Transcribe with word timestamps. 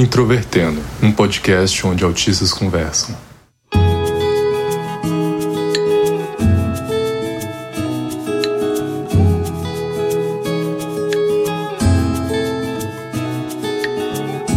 Introvertendo, 0.00 0.80
um 1.02 1.12
podcast 1.12 1.86
onde 1.86 2.02
autistas 2.02 2.54
conversam. 2.54 3.14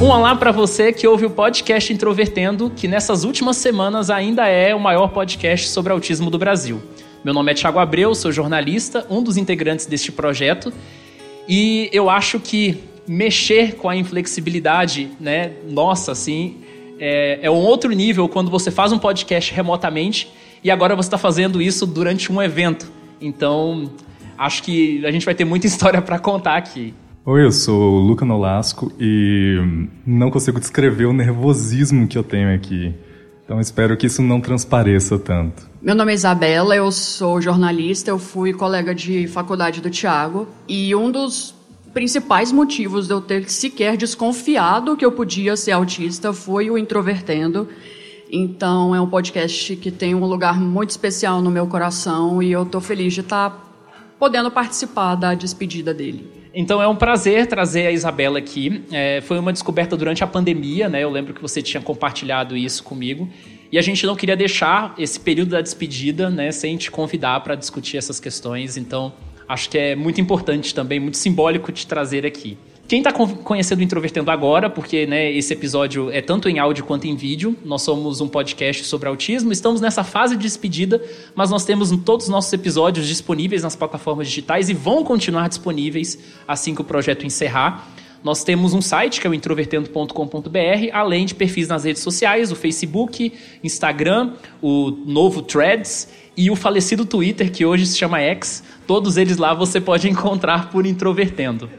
Um 0.02 0.06
olá 0.06 0.34
para 0.34 0.54
você 0.54 0.94
que 0.94 1.06
ouve 1.06 1.26
o 1.26 1.30
podcast 1.30 1.92
Introvertendo, 1.92 2.70
que 2.74 2.88
nessas 2.88 3.26
últimas 3.26 3.58
semanas 3.58 4.10
ainda 4.10 4.48
é 4.48 4.74
o 4.74 4.80
maior 4.80 5.10
podcast 5.10 5.68
sobre 5.68 5.92
autismo 5.92 6.30
do 6.30 6.38
Brasil. 6.38 6.82
Meu 7.22 7.34
nome 7.34 7.52
é 7.52 7.54
Thiago 7.54 7.80
Abreu, 7.80 8.16
sou 8.16 8.32
jornalista, 8.32 9.06
um 9.10 9.22
dos 9.22 9.36
integrantes 9.36 9.88
deste 9.88 10.10
projeto, 10.10 10.72
e 11.50 11.90
eu 11.92 12.10
acho 12.10 12.40
que 12.40 12.82
mexer 13.08 13.76
com 13.76 13.90
a 13.90 13.96
inflexibilidade, 13.96 15.12
né, 15.20 15.52
nossa, 15.70 16.12
assim, 16.12 16.58
é, 17.00 17.40
é 17.42 17.52
um 17.52 17.56
outro 17.56 17.92
nível 17.92 18.30
quando 18.30 18.50
você 18.50 18.72
faz 18.72 18.92
um 18.92 19.00
podcast 19.00 19.54
remotamente 19.54 20.32
e 20.64 20.72
agora 20.72 20.96
você 20.96 21.08
está 21.08 21.18
fazendo 21.18 21.62
isso 21.62 21.86
durante 21.86 22.32
um 22.32 22.42
evento. 22.42 22.90
Então, 23.20 23.92
acho 24.38 24.64
que 24.64 25.06
a 25.06 25.12
gente 25.12 25.26
vai 25.26 25.36
ter 25.36 25.46
muita 25.46 25.66
história 25.68 26.02
para 26.02 26.18
contar 26.20 26.56
aqui. 26.56 26.94
Oi, 27.26 27.46
eu 27.46 27.52
sou 27.52 27.94
o 27.94 28.00
Luca 28.00 28.26
Nolasco 28.26 28.92
e 29.00 29.58
não 30.06 30.30
consigo 30.30 30.60
descrever 30.60 31.06
o 31.06 31.14
nervosismo 31.14 32.08
que 32.08 32.18
eu 32.18 32.24
tenho 32.24 32.54
aqui. 32.54 32.94
Então 33.46 33.60
espero 33.60 33.96
que 33.96 34.08
isso 34.08 34.22
não 34.22 34.40
transpareça 34.40 35.20
tanto. 35.20 35.70
Meu 35.82 35.96
nome 35.96 36.12
é 36.12 36.16
Isabela, 36.16 36.76
eu 36.76 36.92
sou 36.92 37.42
jornalista, 37.42 38.10
eu 38.10 38.18
fui 38.18 38.54
colega 38.54 38.96
de 38.96 39.28
faculdade 39.28 39.82
do 39.82 39.90
Tiago 39.90 40.48
e 40.68 40.96
um 40.96 41.12
dos 41.12 41.54
principais 41.94 42.52
motivos 42.52 43.08
de 43.08 43.14
eu 43.14 43.22
ter 43.22 43.50
sequer 43.50 43.96
desconfiado 43.96 44.98
que 44.98 45.06
eu 45.06 45.12
podia 45.12 45.56
ser 45.56 45.72
autista 45.72 46.34
foi 46.34 46.70
o 46.70 46.78
Introvertendo. 46.78 47.70
Então 48.32 48.96
é 48.96 49.00
um 49.00 49.08
podcast 49.08 49.76
que 49.76 49.92
tem 49.92 50.16
um 50.16 50.26
lugar 50.26 50.60
muito 50.60 50.90
especial 50.90 51.42
no 51.42 51.52
meu 51.52 51.68
coração 51.68 52.42
e 52.42 52.52
eu 52.52 52.64
estou 52.64 52.82
feliz 52.82 53.14
de 53.14 53.20
estar 53.20 53.52
tá 53.52 53.58
podendo 54.18 54.50
participar 54.50 55.16
da 55.16 55.36
despedida 55.36 55.94
dele. 55.94 56.44
Então 56.56 56.82
é 56.82 56.88
um 56.88 56.96
prazer 56.96 57.46
trazer 57.48 57.88
a 57.88 57.92
Isabela 57.92 58.40
aqui. 58.40 58.84
É, 58.92 59.22
foi 59.22 59.38
uma 59.38 59.54
descoberta 59.54 59.96
durante 59.96 60.24
a 60.24 60.28
pandemia, 60.28 60.90
né? 60.90 61.04
Eu 61.04 61.10
lembro 61.10 61.34
que 61.34 61.42
você 61.42 61.62
tinha 61.62 61.82
compartilhado 61.82 62.58
isso 62.58 62.84
comigo. 62.84 63.30
E 63.72 63.78
a 63.78 63.82
gente 63.82 64.06
não 64.06 64.16
queria 64.16 64.36
deixar 64.36 64.94
esse 65.00 65.20
período 65.20 65.50
da 65.50 65.62
despedida, 65.62 66.30
né, 66.30 66.52
sem 66.52 66.78
te 66.78 66.92
convidar 66.92 67.40
para 67.40 67.56
discutir 67.56 67.98
essas 67.98 68.20
questões. 68.20 68.78
Então, 68.78 69.12
acho 69.48 69.70
que 69.70 69.78
é 69.78 69.96
muito 69.96 70.20
importante 70.20 70.74
também, 70.74 71.00
muito 71.00 71.18
simbólico 71.18 71.72
te 71.72 71.86
trazer 71.86 72.26
aqui. 72.26 72.58
Quem 72.88 73.00
está 73.00 73.14
conhecendo 73.14 73.80
o 73.80 73.84
Introvertendo 73.84 74.30
agora, 74.30 74.70
porque 74.70 75.06
né, 75.06 75.32
esse 75.32 75.54
episódio 75.54 76.12
é 76.12 76.22
tanto 76.22 76.50
em 76.50 76.60
áudio 76.60 76.84
quanto 76.84 77.08
em 77.08 77.16
vídeo, 77.16 77.56
nós 77.64 77.82
somos 77.82 78.20
um 78.20 78.28
podcast 78.28 78.84
sobre 78.84 79.08
autismo, 79.08 79.54
estamos 79.54 79.80
nessa 79.80 80.04
fase 80.04 80.36
de 80.36 80.44
despedida, 80.44 81.02
mas 81.34 81.50
nós 81.50 81.64
temos 81.64 81.92
todos 82.04 82.26
os 82.26 82.32
nossos 82.32 82.52
episódios 82.52 83.08
disponíveis 83.08 83.64
nas 83.64 83.76
plataformas 83.76 84.28
digitais 84.28 84.70
e 84.70 84.74
vão 84.74 85.04
continuar 85.04 85.48
disponíveis 85.48 86.20
assim 86.46 86.76
que 86.76 86.82
o 86.82 86.84
projeto 86.84 87.26
encerrar. 87.26 87.90
Nós 88.22 88.44
temos 88.44 88.74
um 88.74 88.82
site 88.82 89.20
que 89.20 89.28
é 89.28 89.30
o 89.30 89.34
introvertendo.com.br, 89.34 90.90
além 90.94 91.26
de 91.26 91.36
perfis 91.36 91.68
nas 91.68 91.84
redes 91.84 92.02
sociais, 92.02 92.52
o 92.52 92.56
Facebook, 92.56 93.34
Instagram, 93.64 94.34
o 94.62 94.92
novo 94.92 95.42
Threads 95.42 96.08
e 96.36 96.50
o 96.50 96.56
falecido 96.56 97.06
Twitter, 97.06 97.52
que 97.52 97.66
hoje 97.66 97.86
se 97.86 97.98
chama 97.98 98.20
X. 98.20 98.64
Todos 98.88 99.18
eles 99.18 99.38
lá 99.38 99.54
você 99.54 99.80
pode 99.80 100.08
encontrar 100.10 100.70
por 100.70 100.86
Introvertendo. 100.86 101.70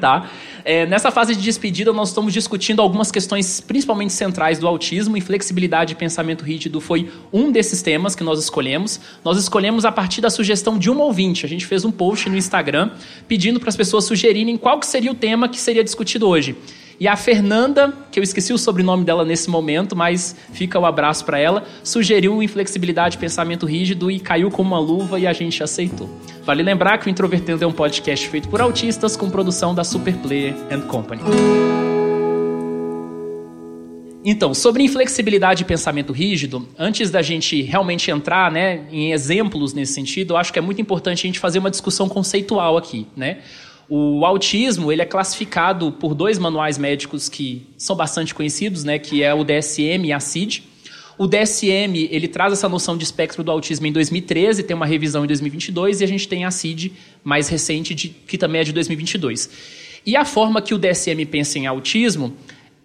Tá? 0.00 0.30
É, 0.62 0.84
nessa 0.84 1.10
fase 1.10 1.34
de 1.34 1.42
despedida, 1.42 1.90
nós 1.90 2.08
estamos 2.08 2.30
discutindo 2.30 2.82
algumas 2.82 3.10
questões 3.10 3.62
principalmente 3.62 4.12
centrais 4.12 4.58
do 4.58 4.68
autismo 4.68 5.16
e 5.16 5.22
flexibilidade 5.22 5.94
e 5.94 5.96
pensamento 5.96 6.44
rígido 6.44 6.82
foi 6.82 7.10
um 7.32 7.50
desses 7.50 7.80
temas 7.80 8.14
que 8.14 8.22
nós 8.22 8.38
escolhemos. 8.38 9.00
Nós 9.24 9.38
escolhemos 9.38 9.86
a 9.86 9.92
partir 9.92 10.20
da 10.20 10.28
sugestão 10.28 10.78
de 10.78 10.90
um 10.90 11.00
ouvinte. 11.00 11.46
A 11.46 11.48
gente 11.48 11.64
fez 11.64 11.82
um 11.82 11.90
post 11.90 12.28
no 12.28 12.36
Instagram 12.36 12.90
pedindo 13.26 13.58
para 13.58 13.70
as 13.70 13.76
pessoas 13.76 14.04
sugerirem 14.04 14.58
qual 14.58 14.78
que 14.78 14.86
seria 14.86 15.10
o 15.10 15.14
tema 15.14 15.48
que 15.48 15.58
seria 15.58 15.82
discutido 15.82 16.28
hoje. 16.28 16.54
E 16.98 17.06
a 17.06 17.14
Fernanda, 17.14 17.92
que 18.10 18.18
eu 18.18 18.24
esqueci 18.24 18.54
o 18.54 18.58
sobrenome 18.58 19.04
dela 19.04 19.22
nesse 19.22 19.50
momento, 19.50 19.94
mas 19.94 20.34
fica 20.52 20.78
o 20.78 20.86
abraço 20.86 21.26
para 21.26 21.38
ela, 21.38 21.64
sugeriu 21.84 22.42
inflexibilidade, 22.42 23.18
pensamento 23.18 23.66
rígido 23.66 24.10
e 24.10 24.18
caiu 24.18 24.50
como 24.50 24.70
uma 24.70 24.78
luva 24.80 25.20
e 25.20 25.26
a 25.26 25.32
gente 25.32 25.62
aceitou. 25.62 26.08
Vale 26.42 26.62
lembrar 26.62 26.96
que 26.98 27.06
o 27.06 27.10
Introvertendo 27.10 27.64
é 27.64 27.66
um 27.66 27.72
podcast 27.72 28.26
feito 28.28 28.48
por 28.48 28.62
autistas 28.62 29.14
com 29.14 29.28
produção 29.28 29.74
da 29.74 29.84
Superplayer 29.86 30.54
and 30.70 30.82
Company. 30.82 31.22
Então, 34.28 34.52
sobre 34.52 34.82
inflexibilidade 34.82 35.62
e 35.62 35.64
pensamento 35.64 36.12
rígido, 36.12 36.68
antes 36.76 37.12
da 37.12 37.22
gente 37.22 37.62
realmente 37.62 38.10
entrar 38.10 38.50
né, 38.50 38.84
em 38.90 39.12
exemplos 39.12 39.72
nesse 39.72 39.92
sentido, 39.92 40.34
eu 40.34 40.36
acho 40.36 40.52
que 40.52 40.58
é 40.58 40.62
muito 40.62 40.82
importante 40.82 41.20
a 41.20 41.28
gente 41.28 41.38
fazer 41.38 41.60
uma 41.60 41.70
discussão 41.70 42.08
conceitual 42.08 42.76
aqui. 42.76 43.06
Né? 43.16 43.38
O 43.88 44.26
autismo 44.26 44.90
ele 44.90 45.00
é 45.00 45.04
classificado 45.04 45.92
por 45.92 46.12
dois 46.12 46.40
manuais 46.40 46.76
médicos 46.76 47.28
que 47.28 47.68
são 47.78 47.94
bastante 47.94 48.34
conhecidos, 48.34 48.82
né, 48.82 48.98
que 48.98 49.22
é 49.22 49.32
o 49.32 49.44
DSM 49.44 50.06
e 50.06 50.12
a 50.12 50.18
CID. 50.18 50.64
O 51.18 51.26
DSM 51.26 52.08
ele 52.10 52.28
traz 52.28 52.52
essa 52.52 52.68
noção 52.68 52.96
de 52.96 53.04
espectro 53.04 53.42
do 53.42 53.50
autismo 53.50 53.86
em 53.86 53.92
2013, 53.92 54.62
tem 54.62 54.76
uma 54.76 54.84
revisão 54.84 55.24
em 55.24 55.26
2022 55.26 56.00
e 56.00 56.04
a 56.04 56.06
gente 56.06 56.28
tem 56.28 56.44
a 56.44 56.50
CID 56.50 56.92
mais 57.24 57.48
recente 57.48 57.94
de, 57.94 58.08
que 58.08 58.36
também 58.36 58.60
é 58.60 58.64
de 58.64 58.72
2022. 58.72 59.48
E 60.04 60.14
a 60.14 60.24
forma 60.24 60.60
que 60.60 60.74
o 60.74 60.78
DSM 60.78 61.24
pensa 61.30 61.58
em 61.58 61.66
autismo 61.66 62.34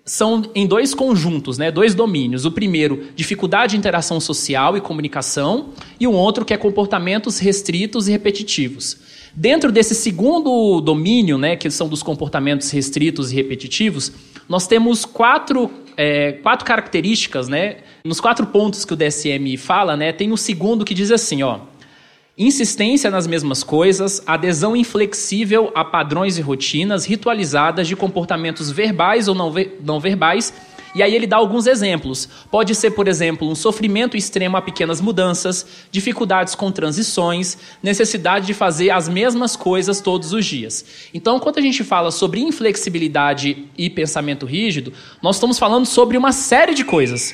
são 0.04 0.50
em 0.56 0.66
dois 0.66 0.94
conjuntos, 0.94 1.58
né, 1.58 1.70
dois 1.70 1.94
domínios. 1.94 2.46
O 2.46 2.52
primeiro, 2.52 3.08
dificuldade 3.16 3.72
de 3.72 3.78
interação 3.78 4.20
social 4.20 4.76
e 4.76 4.82
comunicação, 4.82 5.70
e 6.00 6.08
o 6.08 6.12
outro 6.12 6.44
que 6.44 6.54
é 6.54 6.58
comportamentos 6.58 7.38
restritos 7.38 8.08
e 8.08 8.12
repetitivos. 8.12 8.98
Dentro 9.36 9.72
desse 9.72 9.94
segundo 9.94 10.82
domínio, 10.82 11.38
né, 11.38 11.56
que 11.56 11.70
são 11.70 11.88
dos 11.88 12.02
comportamentos 12.02 12.72
restritos 12.72 13.32
e 13.32 13.36
repetitivos, 13.36 14.12
nós 14.48 14.68
temos 14.68 15.06
quatro, 15.06 15.72
é, 15.98 16.34
quatro 16.44 16.66
características, 16.66 17.48
né? 17.48 17.78
Nos 18.04 18.20
quatro 18.20 18.46
pontos 18.48 18.86
que 18.86 18.94
o 18.94 18.96
DSM 18.96 19.58
fala, 19.58 19.96
né, 19.96 20.12
tem 20.12 20.32
o 20.32 20.38
segundo 20.38 20.84
que 20.84 20.94
diz 20.94 21.12
assim, 21.12 21.44
ó, 21.44 21.60
insistência 22.38 23.12
nas 23.12 23.28
mesmas 23.28 23.64
coisas, 23.64 24.24
adesão 24.26 24.76
inflexível 24.76 25.72
a 25.76 25.86
padrões 25.86 26.38
e 26.38 26.42
rotinas 26.42 27.06
ritualizadas 27.06 27.88
de 27.88 27.96
comportamentos 27.96 28.72
verbais 28.72 29.28
ou 29.28 29.36
não, 29.36 29.52
ver, 29.52 29.80
não 29.84 30.00
verbais 30.00 30.52
e 30.94 31.02
aí 31.02 31.16
ele 31.16 31.28
dá 31.28 31.38
alguns 31.38 31.68
exemplos. 31.68 32.28
Pode 32.50 32.76
ser, 32.76 32.92
por 32.92 33.08
exemplo, 33.08 33.50
um 33.50 33.56
sofrimento 33.56 34.18
extremo 34.18 34.58
a 34.58 34.62
pequenas 34.62 35.00
mudanças, 35.00 35.66
dificuldades 35.92 36.56
com 36.56 36.72
transições, 36.72 37.58
necessidade 37.82 38.46
de 38.46 38.54
fazer 38.54 38.90
as 38.90 39.08
mesmas 39.08 39.56
coisas 39.56 40.02
todos 40.02 40.34
os 40.34 40.46
dias. 40.46 40.86
Então, 41.14 41.40
quando 41.40 41.60
a 41.60 41.62
gente 41.62 41.84
fala 41.84 42.12
sobre 42.12 42.40
inflexibilidade 42.40 43.66
e 43.78 43.90
pensamento 43.90 44.46
rígido, 44.46 44.94
nós 45.22 45.38
estamos 45.38 45.58
falando 45.58 45.86
sobre 45.86 46.18
uma 46.18 46.32
série 46.32 46.74
de 46.74 46.84
coisas. 46.84 47.34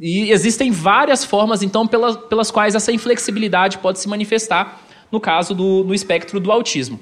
E 0.00 0.30
existem 0.30 0.70
várias 0.70 1.24
formas, 1.24 1.62
então, 1.62 1.86
pelas, 1.86 2.16
pelas 2.16 2.50
quais 2.50 2.74
essa 2.74 2.92
inflexibilidade 2.92 3.78
pode 3.78 3.98
se 3.98 4.08
manifestar 4.08 4.82
no 5.10 5.20
caso 5.20 5.54
do, 5.54 5.84
do 5.84 5.94
espectro 5.94 6.40
do 6.40 6.52
autismo. 6.52 7.00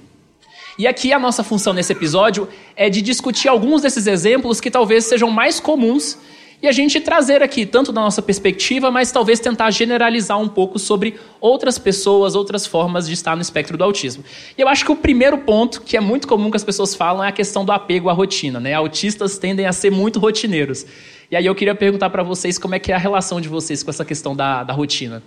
E 0.78 0.86
aqui 0.86 1.12
a 1.12 1.18
nossa 1.18 1.44
função 1.44 1.72
nesse 1.72 1.92
episódio 1.92 2.48
é 2.74 2.90
de 2.90 3.00
discutir 3.00 3.48
alguns 3.48 3.82
desses 3.82 4.06
exemplos 4.06 4.60
que 4.60 4.70
talvez 4.70 5.04
sejam 5.04 5.31
mais 5.31 5.60
comuns 5.60 6.19
e 6.64 6.66
a 6.66 6.72
gente 6.72 6.99
trazer 6.99 7.43
aqui, 7.43 7.66
tanto 7.66 7.93
da 7.93 8.00
nossa 8.00 8.22
perspectiva, 8.22 8.90
mas 8.90 9.12
talvez 9.12 9.38
tentar 9.38 9.70
generalizar 9.70 10.40
um 10.40 10.49
pouco 10.49 10.78
sobre 10.78 11.20
outras 11.38 11.78
pessoas, 11.78 12.34
outras 12.34 12.66
formas 12.66 13.06
de 13.06 13.12
estar 13.12 13.37
no 13.37 13.43
espectro 13.43 13.76
do 13.76 13.84
autismo. 13.84 14.25
E 14.56 14.62
eu 14.62 14.66
acho 14.66 14.84
que 14.84 14.90
o 14.90 14.96
primeiro 14.96 15.37
ponto, 15.38 15.82
que 15.82 15.94
é 15.94 16.00
muito 16.00 16.26
comum 16.26 16.50
que 16.50 16.56
as 16.56 16.64
pessoas 16.64 16.94
falam, 16.94 17.22
é 17.22 17.28
a 17.28 17.32
questão 17.32 17.64
do 17.64 17.72
apego 17.72 18.08
à 18.08 18.14
rotina. 18.14 18.58
Né? 18.58 18.72
Autistas 18.72 19.37
tendem 19.37 19.66
a 19.66 19.72
ser 19.72 19.90
muito 19.90 20.19
rotineiros. 20.19 20.87
E 21.31 21.37
aí 21.37 21.44
eu 21.44 21.54
queria 21.54 21.75
perguntar 21.75 22.08
para 22.08 22.22
vocês 22.22 22.58
como 22.58 22.75
é 22.75 22.78
que 22.78 22.90
é 22.90 22.94
a 22.94 22.99
relação 22.99 23.40
de 23.40 23.49
vocês 23.49 23.82
com 23.82 23.90
essa 23.90 24.04
questão 24.04 24.34
da, 24.34 24.64
da 24.64 24.72
rotina. 24.72 25.22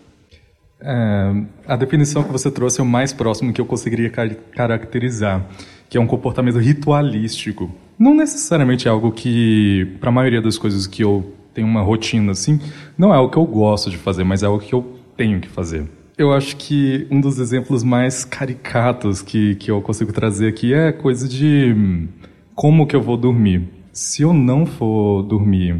É, 0.79 1.43
a 1.67 1.75
definição 1.75 2.23
que 2.23 2.31
você 2.31 2.51
trouxe 2.51 2.79
é 2.79 2.83
o 2.83 2.85
mais 2.85 3.11
próximo 3.11 3.51
que 3.51 3.59
eu 3.59 3.65
conseguiria 3.65 4.09
car 4.09 4.29
caracterizar, 4.53 5.45
que 5.89 5.97
é 5.97 6.01
um 6.01 6.07
comportamento 6.07 6.59
ritualístico. 6.59 7.73
Não 7.97 8.13
necessariamente 8.13 8.87
é 8.87 8.91
algo 8.91 9.11
que, 9.11 9.95
para 9.99 10.09
a 10.09 10.11
maioria 10.11 10.41
das 10.41 10.57
coisas 10.57 10.85
que 10.85 11.03
eu 11.03 11.33
tenho 11.53 11.67
uma 11.67 11.81
rotina 11.81 12.31
assim, 12.31 12.59
não 12.97 13.11
é 13.11 13.17
algo 13.17 13.31
que 13.31 13.37
eu 13.37 13.45
gosto 13.45 13.89
de 13.89 13.97
fazer, 13.97 14.23
mas 14.23 14.43
é 14.43 14.45
algo 14.45 14.59
que 14.59 14.73
eu 14.73 14.95
tenho 15.15 15.39
que 15.39 15.47
fazer. 15.47 15.87
Eu 16.15 16.31
acho 16.31 16.55
que 16.57 17.07
um 17.09 17.19
dos 17.19 17.39
exemplos 17.39 17.83
mais 17.83 18.23
caricatos 18.23 19.21
que, 19.21 19.55
que 19.55 19.69
eu 19.71 19.81
consigo 19.81 20.11
trazer 20.11 20.47
aqui 20.47 20.73
é 20.73 20.91
coisa 20.91 21.27
de 21.27 21.73
hum, 21.75 22.07
como 22.53 22.85
que 22.87 22.95
eu 22.95 23.01
vou 23.01 23.17
dormir. 23.17 23.67
Se 23.91 24.21
eu 24.21 24.33
não 24.33 24.65
for 24.65 25.23
dormir 25.23 25.79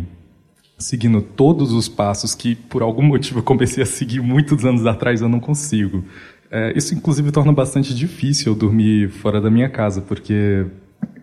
seguindo 0.78 1.22
todos 1.22 1.74
os 1.74 1.88
passos 1.90 2.36
que, 2.36 2.56
por 2.56 2.82
algum 2.82 3.02
motivo, 3.02 3.40
eu 3.40 3.44
comecei 3.44 3.84
a 3.84 3.86
seguir 3.86 4.22
muitos 4.22 4.64
anos 4.64 4.86
atrás, 4.86 5.22
eu 5.22 5.30
não 5.30 5.40
consigo. 5.40 6.04
É, 6.52 6.74
isso, 6.76 6.94
inclusive, 6.94 7.32
torna 7.32 7.52
bastante 7.52 7.94
difícil 7.94 8.54
eu 8.54 8.58
dormir 8.58 9.10
fora 9.10 9.42
da 9.42 9.50
minha 9.50 9.70
casa, 9.70 10.02
porque 10.02 10.66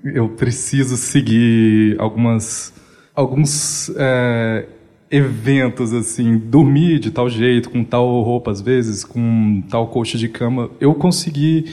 eu 0.05 0.29
preciso 0.29 0.97
seguir 0.97 1.97
algumas 1.99 2.75
alguns 3.15 3.91
é, 3.97 4.67
eventos 5.09 5.93
assim, 5.93 6.37
dormir 6.37 6.99
de 6.99 7.11
tal 7.13 7.31
jeito, 7.31 7.71
com 7.71 7.85
tal 7.85 8.21
roupa 8.23 8.51
às 8.51 8.61
vezes, 8.61 9.05
com 9.05 9.63
tal 9.71 9.87
coxa 9.87 10.19
de 10.19 10.29
cama, 10.29 10.69
eu 10.81 10.93
consegui 10.95 11.73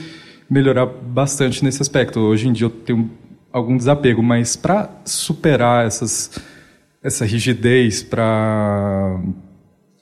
melhorar 0.50 0.86
bastante 0.86 1.64
nesse 1.64 1.82
aspecto. 1.82 2.20
Hoje 2.20 2.48
em 2.48 2.54
dia 2.54 2.68
eu 2.68 2.70
tenho 2.70 3.10
algum 3.52 3.76
desapego, 3.76 4.22
mas 4.22 4.56
para 4.56 4.90
superar 5.04 5.86
essas 5.86 6.40
essa 7.04 7.26
rigidez 7.26 8.04
para 8.04 9.20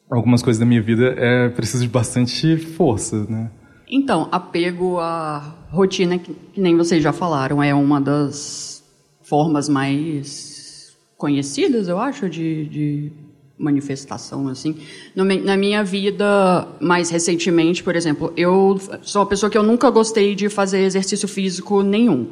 algumas 0.10 0.42
coisas 0.42 0.60
da 0.60 0.66
minha 0.66 0.82
vida 0.82 1.16
é 1.18 1.50
preciso 1.50 1.84
de 1.84 1.90
bastante 1.90 2.58
força, 2.58 3.26
né? 3.30 3.52
Então, 3.90 4.28
apego 4.32 5.00
à 5.00 5.56
rotina, 5.72 6.20
que 6.20 6.36
nem 6.56 6.78
vocês 6.78 7.02
já 7.02 7.12
falaram, 7.12 7.64
é 7.64 7.74
uma 7.74 8.00
das 8.00 8.84
formas 9.24 9.68
mais 9.68 10.96
conhecidas, 11.18 11.88
eu 11.88 11.98
acho, 11.98 12.30
de, 12.30 12.66
de 12.66 13.12
manifestação 13.58 14.48
assim. 14.48 14.78
No, 15.16 15.26
na 15.26 15.58
minha 15.58 15.84
vida, 15.84 16.68
mais 16.80 17.10
recentemente, 17.10 17.84
por 17.84 17.96
exemplo, 17.96 18.32
eu 18.38 18.80
sou 19.02 19.22
uma 19.22 19.28
pessoa 19.28 19.50
que 19.50 19.58
eu 19.58 19.64
nunca 19.64 19.90
gostei 19.90 20.36
de 20.36 20.50
fazer 20.50 20.80
exercício 20.80 21.28
físico 21.28 21.82
nenhum. 21.82 22.30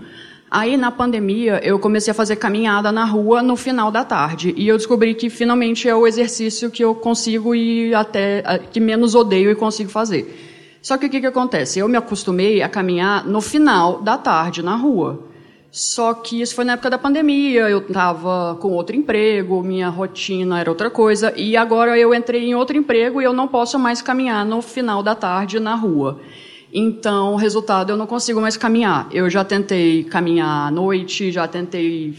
Aí, 0.49 0.77
na 0.77 0.89
pandemia, 0.89 1.59
eu 1.61 1.77
comecei 1.77 2.11
a 2.11 2.13
fazer 2.13 2.37
caminhada 2.37 2.89
na 2.91 3.03
rua 3.03 3.43
no 3.43 3.57
final 3.57 3.91
da 3.91 4.05
tarde. 4.05 4.53
E 4.55 4.67
eu 4.67 4.77
descobri 4.77 5.13
que 5.13 5.29
finalmente 5.29 5.89
é 5.89 5.95
o 5.95 6.07
exercício 6.07 6.71
que 6.71 6.83
eu 6.83 6.95
consigo 6.95 7.53
e 7.53 7.93
até 7.93 8.61
que 8.71 8.79
menos 8.79 9.13
odeio 9.13 9.51
e 9.51 9.55
consigo 9.55 9.89
fazer. 9.89 10.79
Só 10.81 10.97
que 10.97 11.07
o 11.07 11.09
que, 11.09 11.19
que 11.19 11.25
acontece? 11.25 11.79
Eu 11.79 11.89
me 11.89 11.97
acostumei 11.97 12.61
a 12.61 12.69
caminhar 12.69 13.25
no 13.25 13.41
final 13.41 14.01
da 14.01 14.17
tarde 14.17 14.63
na 14.63 14.75
rua. 14.77 15.27
Só 15.69 16.13
que 16.13 16.41
isso 16.41 16.55
foi 16.55 16.63
na 16.63 16.73
época 16.73 16.89
da 16.89 16.97
pandemia, 16.97 17.69
eu 17.69 17.79
estava 17.79 18.55
com 18.55 18.69
outro 18.69 18.95
emprego, 18.95 19.61
minha 19.61 19.89
rotina 19.89 20.61
era 20.61 20.69
outra 20.69 20.89
coisa, 20.89 21.33
e 21.35 21.57
agora 21.57 21.97
eu 21.99 22.13
entrei 22.15 22.45
em 22.45 22.55
outro 22.55 22.77
emprego 22.77 23.21
e 23.21 23.25
eu 23.25 23.33
não 23.33 23.47
posso 23.49 23.77
mais 23.77 24.01
caminhar 24.01 24.45
no 24.45 24.61
final 24.61 25.03
da 25.03 25.13
tarde 25.13 25.59
na 25.59 25.75
rua. 25.75 26.19
Então, 26.73 27.35
resultado, 27.35 27.91
eu 27.91 27.97
não 27.97 28.05
consigo 28.05 28.41
mais 28.41 28.57
caminhar. 28.57 29.07
Eu 29.11 29.29
já 29.29 29.43
tentei 29.43 30.03
caminhar 30.03 30.67
à 30.67 30.71
noite, 30.71 31.31
já 31.31 31.47
tentei 31.47 32.13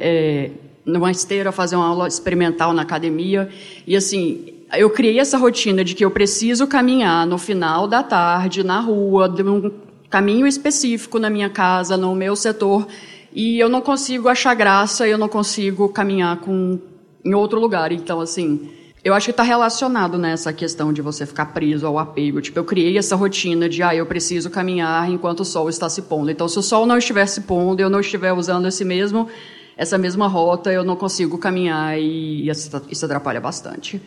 é, 0.00 0.50
numa 0.84 1.10
esteira 1.10 1.52
fazer 1.52 1.76
uma 1.76 1.86
aula 1.86 2.08
experimental 2.08 2.72
na 2.72 2.82
academia, 2.82 3.48
e 3.86 3.96
assim, 3.96 4.44
eu 4.72 4.90
criei 4.90 5.18
essa 5.18 5.38
rotina 5.38 5.84
de 5.84 5.94
que 5.94 6.04
eu 6.04 6.10
preciso 6.10 6.66
caminhar 6.66 7.26
no 7.26 7.38
final 7.38 7.86
da 7.86 8.02
tarde, 8.02 8.64
na 8.64 8.80
rua, 8.80 9.28
de 9.28 9.42
um 9.42 9.70
caminho 10.10 10.46
específico 10.46 11.18
na 11.18 11.30
minha 11.30 11.48
casa, 11.48 11.96
no 11.96 12.14
meu 12.14 12.34
setor, 12.34 12.86
e 13.32 13.58
eu 13.58 13.68
não 13.68 13.80
consigo 13.80 14.28
achar 14.28 14.54
graça, 14.54 15.06
eu 15.06 15.16
não 15.16 15.28
consigo 15.28 15.88
caminhar 15.88 16.38
com, 16.38 16.78
em 17.24 17.34
outro 17.34 17.58
lugar. 17.60 17.92
Então, 17.92 18.20
assim, 18.20 18.68
eu 19.04 19.14
acho 19.14 19.26
que 19.26 19.30
está 19.32 19.42
relacionado 19.42 20.16
nessa 20.16 20.50
né, 20.50 20.56
questão 20.56 20.92
de 20.92 21.02
você 21.02 21.26
ficar 21.26 21.46
preso 21.46 21.86
ao 21.86 21.98
apego. 21.98 22.40
Tipo, 22.40 22.60
eu 22.60 22.64
criei 22.64 22.96
essa 22.96 23.16
rotina 23.16 23.68
de, 23.68 23.82
ah, 23.82 23.94
eu 23.94 24.06
preciso 24.06 24.48
caminhar 24.48 25.10
enquanto 25.10 25.40
o 25.40 25.44
sol 25.44 25.68
está 25.68 25.88
se 25.88 26.02
pondo. 26.02 26.30
Então, 26.30 26.46
se 26.46 26.56
o 26.58 26.62
sol 26.62 26.86
não 26.86 26.96
estiver 26.96 27.26
se 27.26 27.40
pondo, 27.40 27.80
eu 27.80 27.90
não 27.90 27.98
estiver 27.98 28.32
usando 28.32 28.68
esse 28.68 28.84
mesmo, 28.84 29.28
essa 29.76 29.98
mesma 29.98 30.28
rota, 30.28 30.72
eu 30.72 30.84
não 30.84 30.94
consigo 30.94 31.36
caminhar 31.36 31.98
e 31.98 32.48
isso 32.48 33.04
atrapalha 33.04 33.40
bastante. 33.40 34.00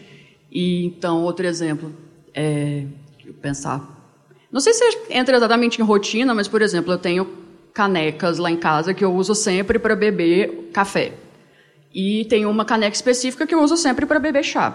E 0.50 0.86
então, 0.86 1.24
outro 1.24 1.46
exemplo, 1.46 1.92
é, 2.34 2.86
pensar. 3.42 3.96
Não 4.50 4.62
sei 4.62 4.74
se 4.74 4.84
entra 5.10 5.36
exatamente 5.36 5.82
em 5.82 5.84
rotina, 5.84 6.34
mas, 6.34 6.48
por 6.48 6.62
exemplo, 6.62 6.94
eu 6.94 6.98
tenho 6.98 7.28
canecas 7.74 8.38
lá 8.38 8.50
em 8.50 8.56
casa 8.56 8.94
que 8.94 9.04
eu 9.04 9.14
uso 9.14 9.36
sempre 9.36 9.78
para 9.78 9.94
beber 9.94 10.70
café. 10.72 11.25
E 11.96 12.26
tem 12.26 12.46
uma 12.46 12.66
caneca 12.66 12.94
específica 12.94 13.48
que 13.48 13.56
eu 13.56 13.62
uso 13.62 13.78
sempre 13.78 14.06
para 14.06 14.20
beber 14.20 14.44
chá. 14.44 14.74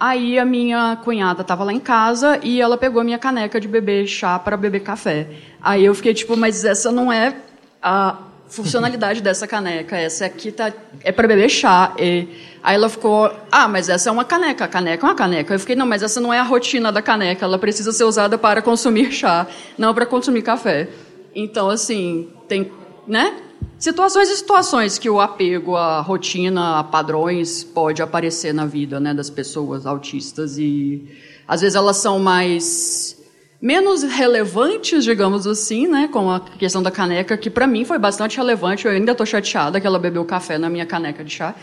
Aí 0.00 0.38
a 0.38 0.46
minha 0.46 0.96
cunhada 1.04 1.42
estava 1.42 1.62
lá 1.62 1.72
em 1.74 1.78
casa 1.78 2.40
e 2.42 2.58
ela 2.58 2.78
pegou 2.78 3.02
a 3.02 3.04
minha 3.04 3.18
caneca 3.18 3.60
de 3.60 3.68
beber 3.68 4.06
chá 4.06 4.38
para 4.38 4.56
beber 4.56 4.80
café. 4.80 5.28
Aí 5.60 5.84
eu 5.84 5.94
fiquei 5.94 6.14
tipo, 6.14 6.34
mas 6.38 6.64
essa 6.64 6.90
não 6.90 7.12
é 7.12 7.36
a 7.82 8.16
funcionalidade 8.48 9.20
dessa 9.22 9.46
caneca. 9.46 9.94
Essa 9.94 10.24
aqui 10.24 10.50
tá 10.50 10.72
é 11.02 11.12
para 11.12 11.28
beber 11.28 11.50
chá. 11.50 11.92
E 11.98 12.28
aí 12.62 12.74
ela 12.74 12.88
ficou, 12.88 13.30
ah, 13.52 13.68
mas 13.68 13.90
essa 13.90 14.08
é 14.08 14.12
uma 14.12 14.24
caneca. 14.24 14.64
A 14.64 14.68
caneca 14.68 15.06
é 15.06 15.08
uma 15.10 15.14
caneca. 15.14 15.54
Eu 15.54 15.60
fiquei, 15.60 15.76
não, 15.76 15.86
mas 15.86 16.02
essa 16.02 16.18
não 16.18 16.32
é 16.32 16.38
a 16.38 16.42
rotina 16.42 16.90
da 16.90 17.02
caneca. 17.02 17.44
Ela 17.44 17.58
precisa 17.58 17.92
ser 17.92 18.04
usada 18.04 18.38
para 18.38 18.62
consumir 18.62 19.12
chá, 19.12 19.46
não 19.76 19.92
para 19.92 20.06
consumir 20.06 20.40
café. 20.40 20.88
Então, 21.34 21.68
assim, 21.68 22.30
tem, 22.48 22.72
né? 23.06 23.34
Situações 23.78 24.30
e 24.30 24.36
situações 24.36 24.98
que 24.98 25.10
o 25.10 25.20
apego 25.20 25.76
à 25.76 26.00
rotina, 26.00 26.78
a 26.78 26.84
padrões, 26.84 27.62
pode 27.62 28.00
aparecer 28.00 28.54
na 28.54 28.64
vida 28.64 28.98
né, 28.98 29.12
das 29.12 29.28
pessoas 29.28 29.86
autistas 29.86 30.56
e 30.58 31.06
às 31.46 31.60
vezes 31.60 31.76
elas 31.76 31.98
são 31.98 32.18
mais 32.18 33.22
menos 33.60 34.02
relevantes, 34.02 35.04
digamos 35.04 35.46
assim, 35.46 35.86
né, 35.86 36.08
com 36.12 36.30
a 36.30 36.40
questão 36.40 36.82
da 36.82 36.90
caneca, 36.90 37.36
que 37.36 37.48
para 37.48 37.66
mim 37.66 37.84
foi 37.84 37.98
bastante 37.98 38.36
relevante. 38.36 38.86
Eu 38.86 38.92
ainda 38.92 39.12
estou 39.12 39.26
chateada 39.26 39.80
que 39.80 39.86
ela 39.86 39.98
bebeu 39.98 40.24
café 40.24 40.58
na 40.58 40.68
minha 40.68 40.86
caneca 40.86 41.24
de 41.24 41.30
chá. 41.30 41.54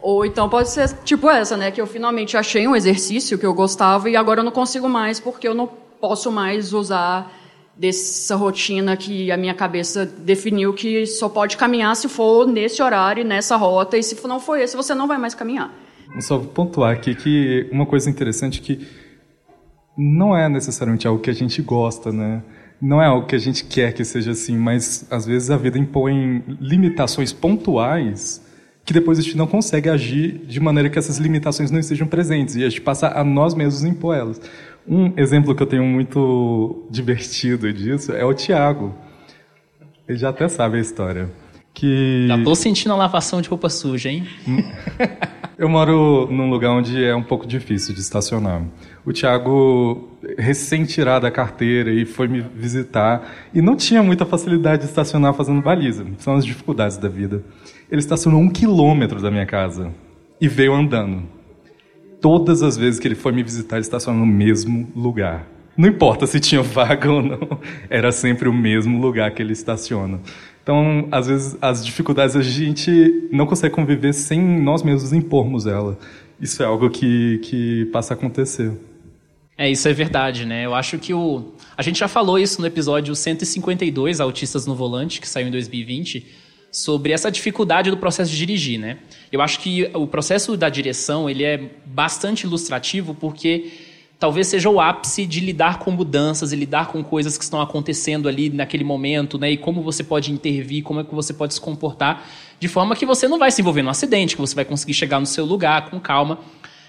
Ou 0.00 0.26
então 0.26 0.48
pode 0.48 0.68
ser 0.70 0.88
tipo 1.04 1.30
essa, 1.30 1.56
né, 1.56 1.70
que 1.70 1.80
eu 1.80 1.86
finalmente 1.86 2.36
achei 2.36 2.68
um 2.68 2.76
exercício 2.76 3.38
que 3.38 3.46
eu 3.46 3.54
gostava 3.54 4.10
e 4.10 4.16
agora 4.16 4.40
eu 4.40 4.44
não 4.44 4.52
consigo 4.52 4.88
mais 4.88 5.18
porque 5.18 5.48
eu 5.48 5.54
não 5.54 5.66
posso 6.00 6.30
mais 6.30 6.72
usar 6.72 7.32
dessa 7.76 8.36
rotina 8.36 8.96
que 8.96 9.30
a 9.30 9.36
minha 9.36 9.54
cabeça 9.54 10.06
definiu 10.06 10.72
que 10.72 11.06
só 11.06 11.28
pode 11.28 11.56
caminhar 11.56 11.94
se 11.96 12.08
for 12.08 12.46
nesse 12.46 12.82
horário, 12.82 13.24
nessa 13.24 13.56
rota, 13.56 13.96
e 13.96 14.02
se 14.02 14.16
não 14.26 14.38
for 14.38 14.58
esse, 14.58 14.76
você 14.76 14.94
não 14.94 15.08
vai 15.08 15.18
mais 15.18 15.34
caminhar. 15.34 15.72
Só 16.20 16.38
pontuar 16.38 16.92
aqui 16.92 17.14
que 17.14 17.68
uma 17.72 17.86
coisa 17.86 18.08
interessante 18.08 18.60
que 18.60 18.86
não 19.96 20.36
é 20.36 20.48
necessariamente 20.48 21.06
algo 21.06 21.20
que 21.20 21.30
a 21.30 21.34
gente 21.34 21.60
gosta, 21.62 22.12
né? 22.12 22.42
Não 22.80 23.02
é 23.02 23.06
algo 23.06 23.26
que 23.26 23.34
a 23.34 23.38
gente 23.38 23.64
quer 23.64 23.92
que 23.92 24.04
seja 24.04 24.32
assim, 24.32 24.56
mas 24.56 25.06
às 25.10 25.26
vezes 25.26 25.50
a 25.50 25.56
vida 25.56 25.78
impõe 25.78 26.44
limitações 26.60 27.32
pontuais 27.32 28.44
que 28.84 28.92
depois 28.92 29.18
a 29.18 29.22
gente 29.22 29.36
não 29.36 29.46
consegue 29.46 29.88
agir 29.88 30.44
de 30.46 30.60
maneira 30.60 30.90
que 30.90 30.98
essas 30.98 31.16
limitações 31.16 31.70
não 31.70 31.80
estejam 31.80 32.06
presentes 32.06 32.54
e 32.54 32.64
a 32.64 32.68
gente 32.68 32.82
passa 32.82 33.08
a 33.08 33.24
nós 33.24 33.54
mesmos 33.54 33.82
impor 33.82 34.14
elas. 34.14 34.40
Um 34.86 35.12
exemplo 35.16 35.54
que 35.54 35.62
eu 35.62 35.66
tenho 35.66 35.84
muito 35.84 36.86
divertido 36.90 37.72
disso 37.72 38.12
é 38.12 38.24
o 38.24 38.34
Tiago. 38.34 38.94
Ele 40.06 40.18
já 40.18 40.28
até 40.28 40.46
sabe 40.48 40.76
a 40.76 40.80
história. 40.80 41.30
Que... 41.72 42.26
Já 42.28 42.42
tô 42.42 42.54
sentindo 42.54 42.92
a 42.92 42.96
lavação 42.96 43.40
de 43.40 43.48
roupa 43.48 43.68
suja, 43.68 44.10
hein? 44.10 44.28
eu 45.58 45.68
moro 45.68 46.28
num 46.30 46.50
lugar 46.50 46.70
onde 46.70 47.02
é 47.02 47.16
um 47.16 47.22
pouco 47.22 47.46
difícil 47.46 47.94
de 47.94 48.00
estacionar. 48.00 48.62
O 49.04 49.12
Tiago, 49.12 50.08
recém-tirado 50.38 51.22
da 51.22 51.30
carteira, 51.30 51.90
e 51.90 52.04
foi 52.04 52.28
me 52.28 52.40
visitar 52.40 53.48
e 53.52 53.60
não 53.60 53.74
tinha 53.74 54.02
muita 54.02 54.24
facilidade 54.24 54.82
de 54.82 54.88
estacionar 54.88 55.34
fazendo 55.34 55.62
baliza. 55.62 56.06
São 56.18 56.34
as 56.34 56.44
dificuldades 56.44 56.96
da 56.96 57.08
vida. 57.08 57.42
Ele 57.90 58.00
estacionou 58.00 58.40
um 58.40 58.50
quilômetro 58.50 59.20
da 59.20 59.30
minha 59.30 59.46
casa 59.46 59.90
e 60.40 60.46
veio 60.46 60.74
andando 60.74 61.24
todas 62.24 62.62
as 62.62 62.74
vezes 62.74 62.98
que 62.98 63.06
ele 63.06 63.14
foi 63.14 63.32
me 63.32 63.42
visitar, 63.42 63.76
ele 63.76 63.82
estacionou 63.82 64.24
no 64.24 64.32
mesmo 64.32 64.90
lugar. 64.96 65.46
Não 65.76 65.86
importa 65.86 66.26
se 66.26 66.40
tinha 66.40 66.62
vaga 66.62 67.12
ou 67.12 67.20
não, 67.20 67.60
era 67.90 68.10
sempre 68.10 68.48
o 68.48 68.52
mesmo 68.52 68.98
lugar 68.98 69.30
que 69.32 69.42
ele 69.42 69.52
estaciona. 69.52 70.18
Então, 70.62 71.06
às 71.12 71.26
vezes, 71.26 71.54
as 71.60 71.84
dificuldades 71.84 72.34
a 72.34 72.40
gente 72.40 73.28
não 73.30 73.44
consegue 73.44 73.74
conviver 73.74 74.14
sem 74.14 74.40
nós 74.40 74.82
mesmos 74.82 75.12
impormos 75.12 75.66
ela. 75.66 75.98
Isso 76.40 76.62
é 76.62 76.66
algo 76.66 76.88
que, 76.88 77.40
que 77.42 77.84
passa 77.92 78.14
a 78.14 78.16
acontecer. 78.16 78.72
É, 79.58 79.70
isso 79.70 79.86
é 79.86 79.92
verdade, 79.92 80.46
né? 80.46 80.64
Eu 80.64 80.74
acho 80.74 80.98
que 80.98 81.12
o. 81.12 81.52
A 81.76 81.82
gente 81.82 81.98
já 81.98 82.08
falou 82.08 82.38
isso 82.38 82.58
no 82.58 82.66
episódio 82.66 83.14
152, 83.14 84.18
Autistas 84.18 84.66
no 84.66 84.74
Volante, 84.74 85.20
que 85.20 85.28
saiu 85.28 85.48
em 85.48 85.50
2020 85.50 86.26
sobre 86.74 87.12
essa 87.12 87.30
dificuldade 87.30 87.88
do 87.88 87.96
processo 87.96 88.32
de 88.32 88.36
dirigir, 88.36 88.80
né? 88.80 88.98
Eu 89.30 89.40
acho 89.40 89.60
que 89.60 89.88
o 89.94 90.08
processo 90.08 90.56
da 90.56 90.68
direção 90.68 91.30
ele 91.30 91.44
é 91.44 91.70
bastante 91.86 92.48
ilustrativo 92.48 93.14
porque 93.14 93.70
talvez 94.18 94.48
seja 94.48 94.68
o 94.68 94.80
ápice 94.80 95.24
de 95.24 95.38
lidar 95.38 95.78
com 95.78 95.92
mudanças 95.92 96.52
e 96.52 96.56
lidar 96.56 96.88
com 96.88 97.04
coisas 97.04 97.38
que 97.38 97.44
estão 97.44 97.60
acontecendo 97.60 98.28
ali 98.28 98.50
naquele 98.50 98.82
momento, 98.82 99.38
né? 99.38 99.52
E 99.52 99.56
como 99.56 99.82
você 99.82 100.02
pode 100.02 100.32
intervir, 100.32 100.82
como 100.82 100.98
é 100.98 101.04
que 101.04 101.14
você 101.14 101.32
pode 101.32 101.54
se 101.54 101.60
comportar 101.60 102.26
de 102.58 102.66
forma 102.66 102.96
que 102.96 103.06
você 103.06 103.28
não 103.28 103.38
vai 103.38 103.52
se 103.52 103.60
envolver 103.60 103.82
num 103.82 103.90
acidente, 103.90 104.34
que 104.34 104.40
você 104.40 104.56
vai 104.56 104.64
conseguir 104.64 104.94
chegar 104.94 105.20
no 105.20 105.26
seu 105.26 105.44
lugar 105.44 105.88
com 105.90 106.00
calma. 106.00 106.40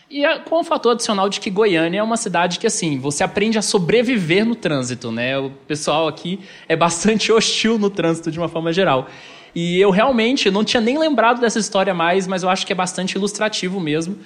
E 0.10 0.26
é 0.26 0.40
com 0.40 0.62
o 0.62 0.64
fator 0.64 0.94
adicional 0.94 1.30
de 1.30 1.40
que 1.40 1.52
Goiânia 1.52 2.00
é 2.00 2.04
uma 2.04 2.18
cidade 2.18 2.58
que, 2.58 2.66
assim, 2.66 2.98
você 2.98 3.24
aprende 3.24 3.60
a 3.60 3.62
sobreviver 3.62 4.46
no 4.46 4.56
trânsito, 4.56 5.12
né? 5.12 5.38
O 5.38 5.52
pessoal 5.68 6.08
aqui 6.08 6.40
é 6.68 6.76
bastante 6.76 7.30
hostil 7.34 7.78
no 7.78 7.92
trânsito 7.92 8.32
de 8.32 8.40
uma 8.40 8.48
forma 8.48 8.74
geral. 8.74 9.08
E 9.56 9.80
eu 9.80 9.90
realmente 9.90 10.52
não 10.52 10.66
tinha 10.66 10.82
nem 10.82 10.98
lembrado 10.98 11.40
dessa 11.40 11.58
história 11.58 11.94
mais, 11.94 12.28
mas 12.28 12.44
eu 12.44 12.50
acho 12.50 12.68
que 12.68 12.74
é 12.74 12.76
bastante 12.76 13.14
ilustrativo 13.16 13.80
mesmo 13.80 14.18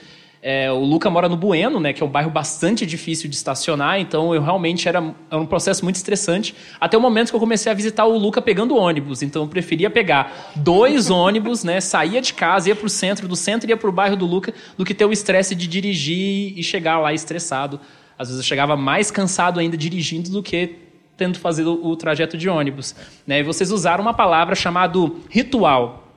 É, 0.41 0.71
o 0.71 0.79
Luca 0.79 1.09
mora 1.09 1.27
no 1.27 1.35
Bueno, 1.35 1.81
né, 1.81 1.91
que 1.91 2.01
é 2.01 2.05
um 2.05 2.09
bairro 2.09 2.31
bastante 2.31 2.85
difícil 2.85 3.29
de 3.29 3.35
estacionar, 3.35 3.99
então 3.99 4.33
eu 4.33 4.41
realmente 4.41 4.87
era, 4.87 5.13
era 5.29 5.39
um 5.39 5.45
processo 5.45 5.83
muito 5.83 5.97
estressante. 5.97 6.55
Até 6.79 6.97
o 6.97 7.01
momento 7.01 7.29
que 7.29 7.35
eu 7.35 7.39
comecei 7.41 7.69
a 7.69 7.75
visitar 7.75 8.05
o 8.05 8.17
Luca 8.17 8.41
pegando 8.41 8.77
ônibus, 8.77 9.21
então 9.21 9.43
eu 9.43 9.47
preferia 9.49 9.89
pegar 9.89 10.53
dois 10.55 11.09
ônibus, 11.11 11.65
né, 11.65 11.81
saía 11.81 12.21
de 12.21 12.33
casa, 12.33 12.69
ia 12.69 12.75
para 12.75 12.85
o 12.85 12.89
centro, 12.89 13.27
do 13.27 13.35
centro 13.35 13.69
ia 13.69 13.75
para 13.75 13.89
o 13.89 13.91
bairro 13.91 14.15
do 14.15 14.25
Luca, 14.25 14.53
do 14.77 14.85
que 14.85 14.93
ter 14.93 15.03
o 15.03 15.11
estresse 15.11 15.53
de 15.53 15.67
dirigir 15.67 16.57
e 16.57 16.63
chegar 16.63 16.99
lá 16.99 17.13
estressado. 17.13 17.77
Às 18.17 18.29
vezes 18.29 18.41
eu 18.41 18.47
chegava 18.47 18.77
mais 18.77 19.11
cansado 19.11 19.59
ainda 19.59 19.75
dirigindo 19.75 20.29
do 20.29 20.41
que 20.41 20.88
tendo 21.19 21.37
fazer 21.37 21.65
o, 21.65 21.95
trajeto 21.97 22.37
de 22.37 22.47
ônibus. 22.47 22.95
Né? 23.27 23.41
E 23.41 23.43
vocês 23.43 23.71
usaram 23.71 24.01
uma 24.01 24.13
palavra 24.13 24.55
chamada 24.55 24.97
ritual, 25.29 26.07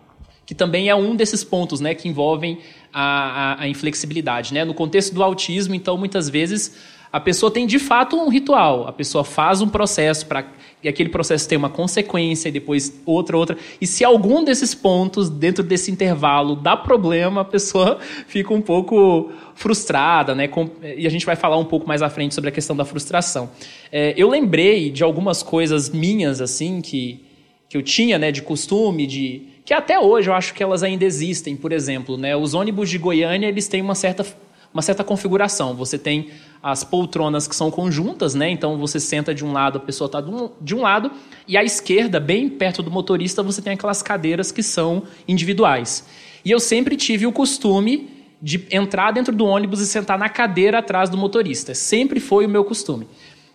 que 0.46 0.54
também 0.54 0.88
é 0.88 0.94
um 0.94 1.16
desses 1.16 1.42
pontos 1.42 1.80
né, 1.80 1.92
que 1.92 2.08
envolvem 2.08 2.60
a, 2.92 3.02
a, 3.02 3.62
a 3.62 3.68
inflexibilidade. 3.68 4.54
Né? 4.54 4.64
No 4.64 4.72
contexto 4.72 5.12
do 5.12 5.22
autismo, 5.22 5.74
então, 5.74 5.98
muitas 5.98 6.30
vezes 6.30 6.78
a 7.12 7.20
pessoa 7.20 7.52
tem 7.52 7.66
de 7.66 7.78
fato 7.78 8.16
um 8.16 8.28
ritual, 8.28 8.88
a 8.88 8.92
pessoa 8.92 9.22
faz 9.22 9.60
um 9.60 9.68
processo 9.68 10.26
para 10.26 10.46
e 10.82 10.88
aquele 10.88 11.08
processo 11.08 11.48
tem 11.48 11.56
uma 11.56 11.70
consequência 11.70 12.48
e 12.48 12.52
depois 12.52 13.00
outra, 13.06 13.36
outra. 13.36 13.56
E 13.80 13.86
se 13.86 14.04
algum 14.04 14.42
desses 14.42 14.74
pontos, 14.74 15.30
dentro 15.30 15.62
desse 15.62 15.92
intervalo, 15.92 16.56
dá 16.56 16.76
problema, 16.76 17.42
a 17.42 17.44
pessoa 17.44 17.98
fica 18.26 18.52
um 18.52 18.60
pouco 18.60 19.30
frustrada, 19.54 20.34
né? 20.34 20.50
E 20.96 21.06
a 21.06 21.10
gente 21.10 21.24
vai 21.24 21.36
falar 21.36 21.56
um 21.56 21.64
pouco 21.64 21.86
mais 21.86 22.02
à 22.02 22.10
frente 22.10 22.34
sobre 22.34 22.48
a 22.48 22.52
questão 22.52 22.74
da 22.74 22.84
frustração. 22.84 23.50
É, 23.92 24.12
eu 24.16 24.28
lembrei 24.28 24.90
de 24.90 25.04
algumas 25.04 25.40
coisas 25.40 25.88
minhas, 25.88 26.40
assim, 26.40 26.80
que, 26.80 27.24
que 27.68 27.76
eu 27.76 27.82
tinha, 27.82 28.18
né, 28.18 28.32
de 28.32 28.42
costume, 28.42 29.06
de 29.06 29.42
que 29.64 29.72
até 29.72 30.00
hoje 30.00 30.28
eu 30.28 30.34
acho 30.34 30.52
que 30.52 30.62
elas 30.62 30.82
ainda 30.82 31.04
existem. 31.04 31.54
Por 31.54 31.70
exemplo, 31.70 32.16
né, 32.16 32.34
os 32.36 32.54
ônibus 32.54 32.90
de 32.90 32.98
Goiânia 32.98 33.46
eles 33.46 33.68
têm 33.68 33.80
uma 33.80 33.94
certa, 33.94 34.26
uma 34.74 34.82
certa 34.82 35.04
configuração. 35.04 35.74
Você 35.74 35.96
tem 35.96 36.30
as 36.62 36.84
poltronas 36.84 37.48
que 37.48 37.56
são 37.56 37.70
conjuntas, 37.70 38.34
né? 38.34 38.48
Então 38.48 38.78
você 38.78 39.00
senta 39.00 39.34
de 39.34 39.44
um 39.44 39.52
lado, 39.52 39.78
a 39.78 39.80
pessoa 39.80 40.06
está 40.06 40.22
de 40.60 40.74
um 40.74 40.80
lado, 40.80 41.10
e 41.48 41.56
à 41.56 41.64
esquerda, 41.64 42.20
bem 42.20 42.48
perto 42.48 42.82
do 42.82 42.90
motorista, 42.90 43.42
você 43.42 43.60
tem 43.60 43.72
aquelas 43.72 44.02
cadeiras 44.02 44.52
que 44.52 44.62
são 44.62 45.02
individuais. 45.26 46.06
E 46.44 46.50
eu 46.50 46.60
sempre 46.60 46.96
tive 46.96 47.26
o 47.26 47.32
costume 47.32 48.10
de 48.40 48.66
entrar 48.70 49.12
dentro 49.12 49.34
do 49.34 49.44
ônibus 49.44 49.80
e 49.80 49.86
sentar 49.86 50.18
na 50.18 50.28
cadeira 50.28 50.78
atrás 50.78 51.10
do 51.10 51.16
motorista. 51.16 51.74
Sempre 51.74 52.20
foi 52.20 52.46
o 52.46 52.48
meu 52.48 52.64
costume. 52.64 53.06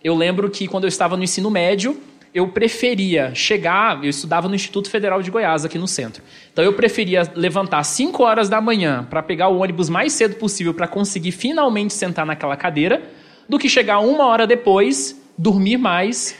Eu 0.02 0.14
lembro 0.14 0.50
que 0.50 0.66
quando 0.66 0.84
eu 0.84 0.88
estava 0.88 1.16
no 1.16 1.24
ensino 1.24 1.50
médio, 1.50 1.98
eu 2.38 2.46
preferia 2.48 3.34
chegar, 3.34 4.02
eu 4.02 4.10
estudava 4.10 4.48
no 4.48 4.54
Instituto 4.54 4.88
Federal 4.88 5.20
de 5.20 5.30
Goiás, 5.30 5.64
aqui 5.64 5.76
no 5.76 5.88
centro. 5.88 6.22
Então 6.52 6.64
eu 6.64 6.72
preferia 6.72 7.28
levantar 7.34 7.82
5 7.82 8.22
horas 8.22 8.48
da 8.48 8.60
manhã 8.60 9.04
para 9.10 9.22
pegar 9.22 9.48
o 9.48 9.58
ônibus 9.58 9.88
mais 9.88 10.12
cedo 10.12 10.36
possível 10.36 10.72
para 10.72 10.86
conseguir 10.86 11.32
finalmente 11.32 11.92
sentar 11.92 12.24
naquela 12.24 12.56
cadeira, 12.56 13.02
do 13.48 13.58
que 13.58 13.68
chegar 13.68 13.98
uma 13.98 14.26
hora 14.26 14.46
depois, 14.46 15.20
dormir 15.36 15.78
mais 15.78 16.36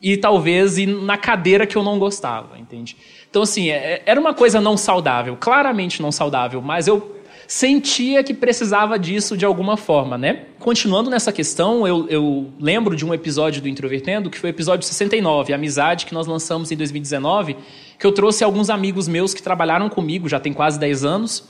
e 0.00 0.16
talvez 0.16 0.78
ir 0.78 0.86
na 0.86 1.18
cadeira 1.18 1.66
que 1.66 1.76
eu 1.76 1.82
não 1.82 1.98
gostava, 1.98 2.58
entende? 2.58 2.96
Então, 3.28 3.42
assim, 3.42 3.70
é, 3.70 4.02
era 4.06 4.18
uma 4.18 4.32
coisa 4.32 4.60
não 4.60 4.76
saudável, 4.76 5.36
claramente 5.38 6.00
não 6.00 6.10
saudável, 6.10 6.62
mas 6.62 6.88
eu 6.88 7.21
sentia 7.52 8.24
que 8.24 8.32
precisava 8.32 8.98
disso 8.98 9.36
de 9.36 9.44
alguma 9.44 9.76
forma, 9.76 10.16
né? 10.16 10.46
Continuando 10.58 11.10
nessa 11.10 11.30
questão, 11.30 11.86
eu, 11.86 12.08
eu, 12.08 12.50
lembro 12.58 12.96
de 12.96 13.04
um 13.04 13.12
episódio 13.12 13.60
do 13.60 13.68
Introvertendo, 13.68 14.30
que 14.30 14.38
foi 14.38 14.48
o 14.48 14.52
episódio 14.54 14.86
69, 14.86 15.52
Amizade, 15.52 16.06
que 16.06 16.14
nós 16.14 16.26
lançamos 16.26 16.72
em 16.72 16.76
2019, 16.78 17.54
que 17.98 18.06
eu 18.06 18.12
trouxe 18.12 18.42
alguns 18.42 18.70
amigos 18.70 19.06
meus 19.06 19.34
que 19.34 19.42
trabalharam 19.42 19.90
comigo, 19.90 20.30
já 20.30 20.40
tem 20.40 20.50
quase 20.50 20.80
10 20.80 21.04
anos, 21.04 21.46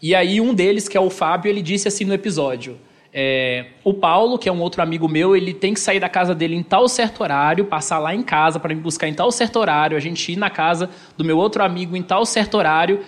e 0.00 0.14
aí 0.14 0.40
um 0.40 0.54
deles, 0.54 0.88
que 0.88 0.96
é 0.96 1.00
o 1.00 1.10
Fábio, 1.10 1.50
ele 1.50 1.62
disse 1.62 1.88
assim 1.88 2.04
no 2.04 2.14
episódio, 2.14 2.78
é, 3.12 3.66
o 3.82 3.92
Paulo, 3.92 4.38
que 4.38 4.48
é 4.48 4.52
um 4.52 4.60
outro 4.60 4.80
amigo 4.80 5.08
meu, 5.08 5.34
ele 5.34 5.52
tem 5.52 5.74
que 5.74 5.80
sair 5.80 5.98
da 5.98 6.08
casa 6.08 6.32
dele 6.32 6.54
em 6.54 6.62
tal 6.62 6.86
certo 6.86 7.24
horário, 7.24 7.64
passar 7.64 7.98
lá 7.98 8.14
em 8.14 8.22
casa 8.22 8.60
para 8.60 8.72
me 8.72 8.80
buscar 8.80 9.08
em 9.08 9.14
tal 9.14 9.32
certo 9.32 9.58
horário, 9.58 9.96
a 9.96 10.00
gente 10.00 10.30
ir 10.30 10.36
na 10.36 10.48
casa 10.48 10.88
do 11.18 11.24
meu 11.24 11.36
outro 11.36 11.64
amigo 11.64 11.96
em 11.96 12.02
tal 12.02 12.24
certo 12.24 12.56
horário, 12.56 13.00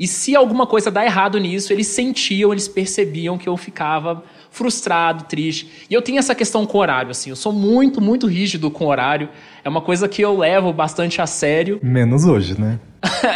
e 0.00 0.06
se 0.06 0.34
alguma 0.34 0.66
coisa 0.66 0.90
dá 0.90 1.04
errado 1.04 1.36
nisso, 1.38 1.74
eles 1.74 1.86
sentiam, 1.86 2.52
eles 2.52 2.66
percebiam 2.66 3.36
que 3.36 3.46
eu 3.46 3.54
ficava 3.54 4.24
frustrado, 4.50 5.24
triste. 5.24 5.70
E 5.90 5.92
eu 5.92 6.00
tenho 6.00 6.18
essa 6.18 6.34
questão 6.34 6.64
com 6.64 6.78
horário, 6.78 7.10
assim. 7.10 7.28
Eu 7.28 7.36
sou 7.36 7.52
muito, 7.52 8.00
muito 8.00 8.26
rígido 8.26 8.70
com 8.70 8.86
horário. 8.86 9.28
É 9.62 9.68
uma 9.68 9.82
coisa 9.82 10.08
que 10.08 10.22
eu 10.22 10.38
levo 10.38 10.72
bastante 10.72 11.20
a 11.20 11.26
sério. 11.26 11.78
Menos 11.84 12.24
hoje, 12.24 12.58
né? 12.58 12.80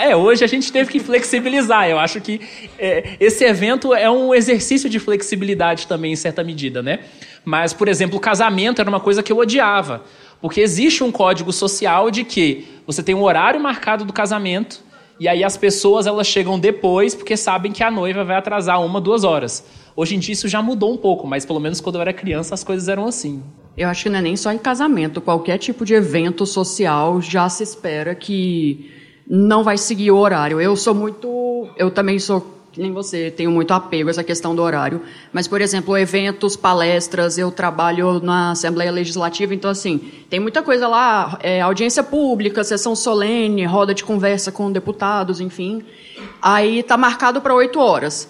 é, 0.03 0.17
hoje 0.17 0.43
a 0.43 0.47
gente 0.47 0.73
teve 0.73 0.91
que 0.91 1.01
flexibilizar. 1.01 1.87
Eu 1.87 1.99
acho 1.99 2.19
que 2.19 2.41
é, 2.79 3.15
esse 3.21 3.45
evento 3.45 3.93
é 3.93 4.11
um 4.11 4.35
exercício 4.35 4.89
de 4.89 4.99
flexibilidade 4.99 5.87
também, 5.87 6.15
em 6.15 6.17
certa 6.17 6.43
medida, 6.43 6.83
né? 6.83 7.01
Mas, 7.45 7.75
por 7.75 7.89
exemplo, 7.89 8.17
o 8.17 8.21
casamento 8.21 8.81
era 8.81 8.89
uma 8.89 9.01
coisa 9.01 9.23
que 9.23 9.31
eu 9.31 9.37
odiava. 9.37 10.03
Porque 10.41 10.63
existe 10.63 11.05
um 11.05 11.13
código 11.13 11.53
social 11.53 12.11
de 12.11 12.25
que 12.25 12.67
você 12.87 13.03
tem 13.03 13.15
um 13.15 13.23
horário 13.23 13.61
marcado 13.61 14.07
do 14.07 14.15
casamento 14.15 14.83
e 15.19 15.29
aí 15.29 15.45
as 15.45 15.57
pessoas 15.57 16.07
elas 16.07 16.27
chegam 16.27 16.59
depois 16.59 17.15
porque 17.15 17.37
sabem 17.37 17.73
que 17.73 17.83
a 17.83 17.91
noiva 17.91 18.25
vai 18.25 18.37
atrasar 18.37 18.85
uma, 18.85 19.01
duas 19.01 19.25
horas. 19.25 19.65
Hoje 19.97 20.17
em 20.17 20.19
dia 20.19 20.33
isso 20.33 20.49
já 20.49 20.61
mudou 20.61 20.93
um 20.93 20.97
pouco, 20.97 21.27
mas 21.27 21.47
pelo 21.47 21.61
menos 21.61 21.81
quando 21.81 21.97
eu 21.97 22.01
era 22.01 22.13
criança 22.13 22.55
as 22.55 22.65
coisas 22.65 22.89
eram 22.89 23.07
assim. 23.07 23.43
Eu 23.77 23.89
acho 23.89 24.05
que 24.05 24.09
não 24.09 24.19
é 24.19 24.23
nem 24.23 24.37
só 24.37 24.53
em 24.53 24.59
casamento, 24.59 25.21
qualquer 25.21 25.59
tipo 25.59 25.85
de 25.85 25.95
evento 25.95 26.47
social 26.47 27.21
já 27.21 27.49
se 27.49 27.63
espera 27.63 28.15
que 28.15 28.91
não 29.29 29.65
vai 29.65 29.79
seguir 29.79 30.11
o 30.11 30.17
horário. 30.17 30.61
Eu 30.61 30.77
sou 30.77 30.95
muito, 30.95 31.69
eu 31.77 31.91
também 31.91 32.19
sou 32.19 32.55
nem 32.77 32.93
você, 32.93 33.31
tenho 33.31 33.51
muito 33.51 33.73
apego 33.73 34.09
a 34.09 34.11
essa 34.11 34.25
questão 34.25 34.55
do 34.55 34.63
horário. 34.63 35.03
Mas, 35.33 35.47
por 35.47 35.61
exemplo, 35.61 35.97
eventos, 35.97 36.57
palestras, 36.57 37.39
eu 37.39 37.51
trabalho 37.51 38.21
na 38.21 38.51
Assembleia 38.51 38.91
Legislativa, 38.91 39.55
então, 39.55 39.71
assim, 39.71 39.99
tem 40.29 40.41
muita 40.41 40.63
coisa 40.63 40.89
lá, 40.89 41.39
é, 41.43 41.61
audiência 41.61 42.03
pública, 42.03 42.65
sessão 42.65 42.95
solene, 42.95 43.65
roda 43.65 43.95
de 43.95 44.05
conversa 44.05 44.51
com 44.51 44.71
deputados, 44.73 45.41
enfim. 45.41 45.83
Aí 46.41 46.83
tá 46.83 46.97
marcado 46.97 47.41
para 47.41 47.55
oito 47.55 47.79
horas. 47.79 48.29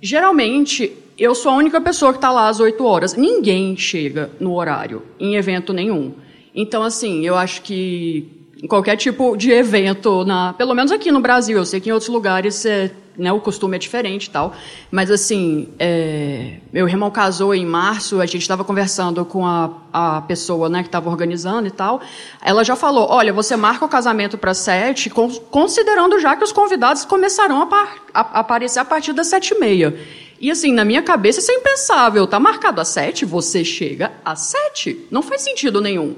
Geralmente, 0.00 0.96
eu 1.18 1.34
sou 1.34 1.52
a 1.52 1.56
única 1.56 1.80
pessoa 1.80 2.12
que 2.12 2.18
está 2.18 2.30
lá 2.30 2.48
às 2.48 2.60
oito 2.60 2.84
horas. 2.84 3.14
Ninguém 3.14 3.76
chega 3.76 4.30
no 4.40 4.54
horário, 4.54 5.02
em 5.20 5.36
evento 5.36 5.72
nenhum. 5.72 6.12
Então, 6.54 6.82
assim, 6.82 7.24
eu 7.24 7.36
acho 7.36 7.62
que 7.62 8.28
qualquer 8.68 8.96
tipo 8.96 9.36
de 9.36 9.50
evento, 9.50 10.24
na, 10.24 10.52
pelo 10.52 10.74
menos 10.74 10.92
aqui 10.92 11.10
no 11.10 11.20
Brasil, 11.20 11.58
eu 11.58 11.64
sei 11.64 11.80
que 11.80 11.88
em 11.88 11.92
outros 11.92 12.10
lugares 12.10 12.64
é, 12.64 12.90
né, 13.16 13.32
o 13.32 13.40
costume 13.40 13.76
é 13.76 13.78
diferente 13.78 14.26
e 14.26 14.30
tal, 14.30 14.54
mas 14.90 15.10
assim, 15.10 15.68
é, 15.78 16.58
meu 16.72 16.88
irmão 16.88 17.10
casou 17.10 17.54
em 17.54 17.66
março, 17.66 18.20
a 18.20 18.26
gente 18.26 18.42
estava 18.42 18.64
conversando 18.64 19.24
com 19.24 19.46
a, 19.46 19.70
a 19.92 20.20
pessoa 20.22 20.68
né, 20.68 20.82
que 20.82 20.88
estava 20.88 21.08
organizando 21.10 21.68
e 21.68 21.70
tal, 21.70 22.00
ela 22.40 22.64
já 22.64 22.76
falou, 22.76 23.06
olha, 23.10 23.32
você 23.32 23.56
marca 23.56 23.84
o 23.84 23.88
casamento 23.88 24.38
para 24.38 24.54
sete, 24.54 25.10
considerando 25.10 26.18
já 26.18 26.36
que 26.36 26.44
os 26.44 26.52
convidados 26.52 27.04
começarão 27.04 27.62
a, 27.62 27.66
par, 27.66 27.96
a, 28.12 28.20
a 28.20 28.40
aparecer 28.40 28.78
a 28.78 28.84
partir 28.84 29.12
das 29.12 29.26
sete 29.26 29.54
e 29.54 29.58
meia. 29.58 29.96
E 30.40 30.50
assim, 30.50 30.72
na 30.72 30.84
minha 30.84 31.02
cabeça 31.02 31.38
isso 31.38 31.52
é 31.52 31.54
impensável, 31.54 32.26
tá 32.26 32.40
marcado 32.40 32.80
às 32.80 32.88
sete, 32.88 33.24
você 33.24 33.64
chega 33.64 34.12
às 34.24 34.40
sete, 34.40 35.06
não 35.10 35.22
faz 35.22 35.42
sentido 35.42 35.80
nenhum. 35.80 36.16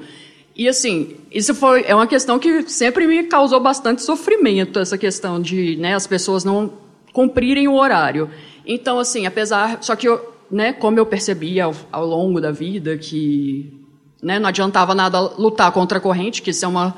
E 0.57 0.69
assim, 0.69 1.17
isso 1.33 1.55
foi 1.55 1.85
é 1.87 1.95
uma 1.95 2.07
questão 2.07 2.39
que 2.39 2.63
sempre 2.71 3.07
me 3.07 3.25
causou 3.25 3.59
bastante 3.59 4.03
sofrimento, 4.03 4.79
essa 4.79 4.97
questão 4.97 5.43
de 5.43 5.77
né, 5.77 5.95
as 5.95 6.07
pessoas 6.07 6.45
não 6.45 6.73
cumprirem 7.15 7.69
o 7.69 7.75
horário. 7.75 8.29
Então, 8.67 8.99
assim, 8.99 9.25
apesar. 9.25 9.79
Só 9.81 9.97
que, 9.97 10.07
eu, 10.07 10.35
né, 10.51 10.75
como 10.75 10.99
eu 10.99 11.07
percebi 11.07 11.59
ao, 11.59 11.73
ao 11.91 12.05
longo 12.05 12.39
da 12.41 12.51
vida 12.51 12.99
que 12.99 13.73
né, 14.23 14.39
não 14.39 14.49
adiantava 14.49 14.95
nada 14.95 15.21
lutar 15.21 15.71
contra 15.73 15.97
a 15.97 16.01
corrente, 16.01 16.43
que 16.43 16.51
isso 16.51 16.65
é 16.65 16.69
uma 16.69 16.95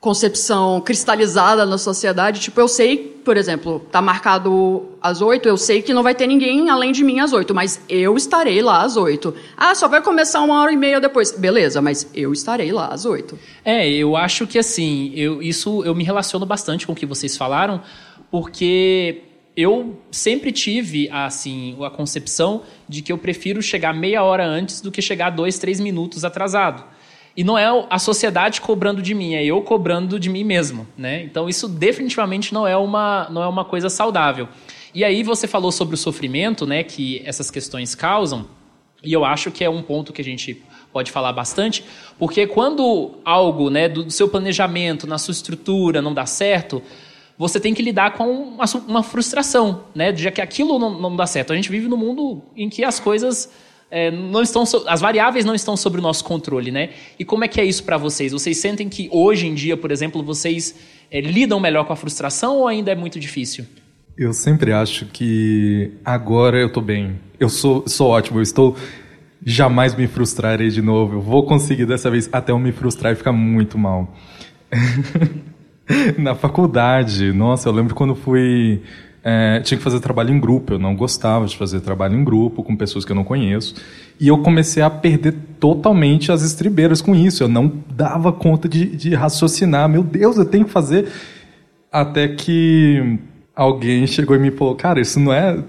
concepção 0.00 0.80
cristalizada 0.80 1.66
na 1.66 1.76
sociedade. 1.76 2.40
Tipo, 2.40 2.60
eu 2.60 2.66
sei, 2.66 2.96
por 2.96 3.36
exemplo, 3.36 3.80
tá 3.92 4.00
marcado 4.00 4.88
às 5.00 5.20
oito, 5.20 5.46
eu 5.46 5.56
sei 5.56 5.82
que 5.82 5.92
não 5.92 6.02
vai 6.02 6.14
ter 6.14 6.26
ninguém 6.26 6.70
além 6.70 6.90
de 6.90 7.04
mim 7.04 7.20
às 7.20 7.32
oito, 7.32 7.54
mas 7.54 7.80
eu 7.88 8.16
estarei 8.16 8.62
lá 8.62 8.82
às 8.82 8.96
oito. 8.96 9.34
Ah, 9.56 9.74
só 9.74 9.86
vai 9.86 10.00
começar 10.02 10.40
uma 10.40 10.60
hora 10.60 10.72
e 10.72 10.76
meia 10.76 11.00
depois. 11.00 11.30
Beleza, 11.30 11.82
mas 11.82 12.10
eu 12.14 12.32
estarei 12.32 12.72
lá 12.72 12.88
às 12.88 13.04
oito. 13.04 13.38
É, 13.64 13.88
eu 13.88 14.16
acho 14.16 14.46
que 14.46 14.58
assim, 14.58 15.12
eu, 15.14 15.42
isso 15.42 15.84
eu 15.84 15.94
me 15.94 16.02
relaciono 16.02 16.46
bastante 16.46 16.86
com 16.86 16.94
o 16.94 16.96
que 16.96 17.06
vocês 17.06 17.36
falaram, 17.36 17.80
porque 18.30 19.31
eu 19.56 20.00
sempre 20.10 20.50
tive 20.50 21.08
assim 21.10 21.76
a 21.84 21.90
concepção 21.90 22.62
de 22.88 23.02
que 23.02 23.12
eu 23.12 23.18
prefiro 23.18 23.60
chegar 23.60 23.92
meia 23.92 24.22
hora 24.22 24.46
antes 24.46 24.80
do 24.80 24.90
que 24.90 25.02
chegar 25.02 25.30
dois, 25.30 25.58
três 25.58 25.78
minutos 25.78 26.24
atrasado. 26.24 26.84
E 27.36 27.42
não 27.42 27.56
é 27.56 27.66
a 27.88 27.98
sociedade 27.98 28.60
cobrando 28.60 29.00
de 29.00 29.14
mim, 29.14 29.34
é 29.34 29.44
eu 29.44 29.60
cobrando 29.62 30.20
de 30.20 30.28
mim 30.28 30.44
mesmo, 30.44 30.86
né? 30.96 31.22
Então 31.22 31.48
isso 31.48 31.66
definitivamente 31.66 32.52
não 32.52 32.66
é 32.66 32.76
uma, 32.76 33.28
não 33.30 33.42
é 33.42 33.46
uma 33.46 33.64
coisa 33.64 33.88
saudável. 33.88 34.48
E 34.94 35.02
aí 35.02 35.22
você 35.22 35.46
falou 35.46 35.72
sobre 35.72 35.94
o 35.94 35.98
sofrimento, 35.98 36.66
né, 36.66 36.82
que 36.82 37.22
essas 37.24 37.50
questões 37.50 37.94
causam, 37.94 38.46
e 39.02 39.12
eu 39.12 39.24
acho 39.24 39.50
que 39.50 39.64
é 39.64 39.70
um 39.70 39.82
ponto 39.82 40.12
que 40.12 40.20
a 40.20 40.24
gente 40.24 40.62
pode 40.92 41.10
falar 41.10 41.32
bastante, 41.32 41.82
porque 42.18 42.46
quando 42.46 43.12
algo, 43.24 43.70
né, 43.70 43.88
do 43.88 44.10
seu 44.10 44.28
planejamento, 44.28 45.06
na 45.06 45.16
sua 45.16 45.32
estrutura 45.32 46.02
não 46.02 46.12
dá 46.12 46.26
certo, 46.26 46.82
você 47.42 47.58
tem 47.58 47.74
que 47.74 47.82
lidar 47.82 48.12
com 48.12 48.30
uma, 48.30 48.64
uma 48.86 49.02
frustração, 49.02 49.82
né? 49.92 50.14
Já 50.14 50.30
que 50.30 50.40
aquilo 50.40 50.78
não, 50.78 51.00
não, 51.00 51.16
dá 51.16 51.26
certo. 51.26 51.52
A 51.52 51.56
gente 51.56 51.68
vive 51.68 51.88
num 51.88 51.96
mundo 51.96 52.40
em 52.56 52.68
que 52.68 52.84
as 52.84 53.00
coisas 53.00 53.50
é, 53.90 54.12
não 54.12 54.42
estão, 54.42 54.62
as 54.86 55.00
variáveis 55.00 55.44
não 55.44 55.52
estão 55.52 55.76
sob 55.76 55.98
o 55.98 56.00
nosso 56.00 56.22
controle, 56.22 56.70
né? 56.70 56.90
E 57.18 57.24
como 57.24 57.42
é 57.42 57.48
que 57.48 57.60
é 57.60 57.64
isso 57.64 57.82
para 57.82 57.98
vocês? 57.98 58.30
Vocês 58.30 58.58
sentem 58.58 58.88
que 58.88 59.08
hoje 59.10 59.48
em 59.48 59.54
dia, 59.54 59.76
por 59.76 59.90
exemplo, 59.90 60.22
vocês 60.22 60.76
é, 61.10 61.20
lidam 61.20 61.58
melhor 61.58 61.84
com 61.84 61.92
a 61.92 61.96
frustração 61.96 62.58
ou 62.58 62.68
ainda 62.68 62.92
é 62.92 62.94
muito 62.94 63.18
difícil? 63.18 63.66
Eu 64.16 64.32
sempre 64.32 64.72
acho 64.72 65.06
que 65.06 65.90
agora 66.04 66.60
eu 66.60 66.68
estou 66.68 66.82
bem. 66.82 67.18
Eu 67.40 67.48
sou, 67.48 67.82
sou 67.88 68.10
ótimo, 68.10 68.38
eu 68.38 68.42
estou 68.42 68.76
jamais 69.44 69.96
me 69.96 70.06
frustrarei 70.06 70.68
de 70.68 70.80
novo. 70.80 71.16
Eu 71.16 71.20
vou 71.20 71.44
conseguir 71.44 71.86
dessa 71.86 72.08
vez 72.08 72.28
até 72.32 72.52
eu 72.52 72.58
me 72.60 72.70
frustrar 72.70 73.12
e 73.12 73.16
ficar 73.16 73.32
muito 73.32 73.76
mal. 73.76 74.14
Na 76.18 76.34
faculdade, 76.34 77.32
nossa, 77.32 77.68
eu 77.68 77.72
lembro 77.72 77.94
quando 77.94 78.14
fui. 78.14 78.82
É, 79.24 79.60
tinha 79.60 79.78
que 79.78 79.84
fazer 79.84 80.00
trabalho 80.00 80.34
em 80.34 80.40
grupo. 80.40 80.74
Eu 80.74 80.78
não 80.78 80.96
gostava 80.96 81.46
de 81.46 81.56
fazer 81.56 81.80
trabalho 81.80 82.16
em 82.16 82.24
grupo 82.24 82.62
com 82.62 82.76
pessoas 82.76 83.04
que 83.04 83.12
eu 83.12 83.16
não 83.16 83.24
conheço. 83.24 83.74
E 84.18 84.28
eu 84.28 84.38
comecei 84.38 84.82
a 84.82 84.90
perder 84.90 85.34
totalmente 85.60 86.32
as 86.32 86.42
estribeiras 86.42 87.00
com 87.00 87.14
isso. 87.14 87.42
Eu 87.42 87.48
não 87.48 87.72
dava 87.94 88.32
conta 88.32 88.68
de, 88.68 88.96
de 88.96 89.14
raciocinar. 89.14 89.88
Meu 89.88 90.02
Deus, 90.02 90.36
eu 90.36 90.44
tenho 90.44 90.64
que 90.64 90.70
fazer. 90.70 91.08
Até 91.90 92.28
que 92.28 93.18
alguém 93.54 94.06
chegou 94.06 94.34
e 94.34 94.38
me 94.38 94.50
falou: 94.50 94.74
Cara, 94.74 95.00
isso 95.00 95.20
não 95.20 95.32
é. 95.32 95.62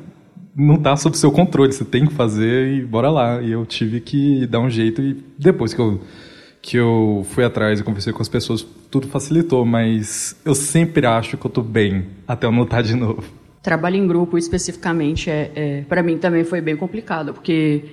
Não 0.55 0.75
está 0.75 0.95
sob 0.95 1.17
seu 1.17 1.31
controle, 1.31 1.73
você 1.73 1.83
tem 1.83 2.05
que 2.05 2.13
fazer 2.13 2.67
e 2.75 2.85
bora 2.85 3.09
lá. 3.09 3.41
E 3.41 3.51
eu 3.51 3.65
tive 3.65 3.99
que 3.99 4.45
dar 4.47 4.59
um 4.59 4.69
jeito. 4.69 5.01
E 5.01 5.17
depois 5.37 5.73
que 5.73 5.81
eu 5.81 5.99
que 6.63 6.77
eu 6.77 7.25
fui 7.31 7.43
atrás 7.43 7.81
e 7.81 7.83
conversei 7.83 8.13
com 8.13 8.21
as 8.21 8.29
pessoas, 8.29 8.65
tudo 8.89 9.05
facilitou, 9.09 9.65
mas 9.65 10.33
eu 10.45 10.55
sempre 10.55 11.05
acho 11.05 11.35
que 11.37 11.45
eu 11.45 11.49
estou 11.49 11.63
bem 11.63 12.05
até 12.25 12.47
eu 12.47 12.53
notar 12.53 12.81
de 12.81 12.95
novo. 12.95 13.21
Trabalho 13.61 13.97
em 13.97 14.07
grupo, 14.07 14.37
especificamente, 14.37 15.29
é, 15.29 15.51
é 15.53 15.81
para 15.81 16.01
mim 16.01 16.17
também 16.17 16.45
foi 16.45 16.61
bem 16.61 16.77
complicado, 16.77 17.33
porque 17.33 17.83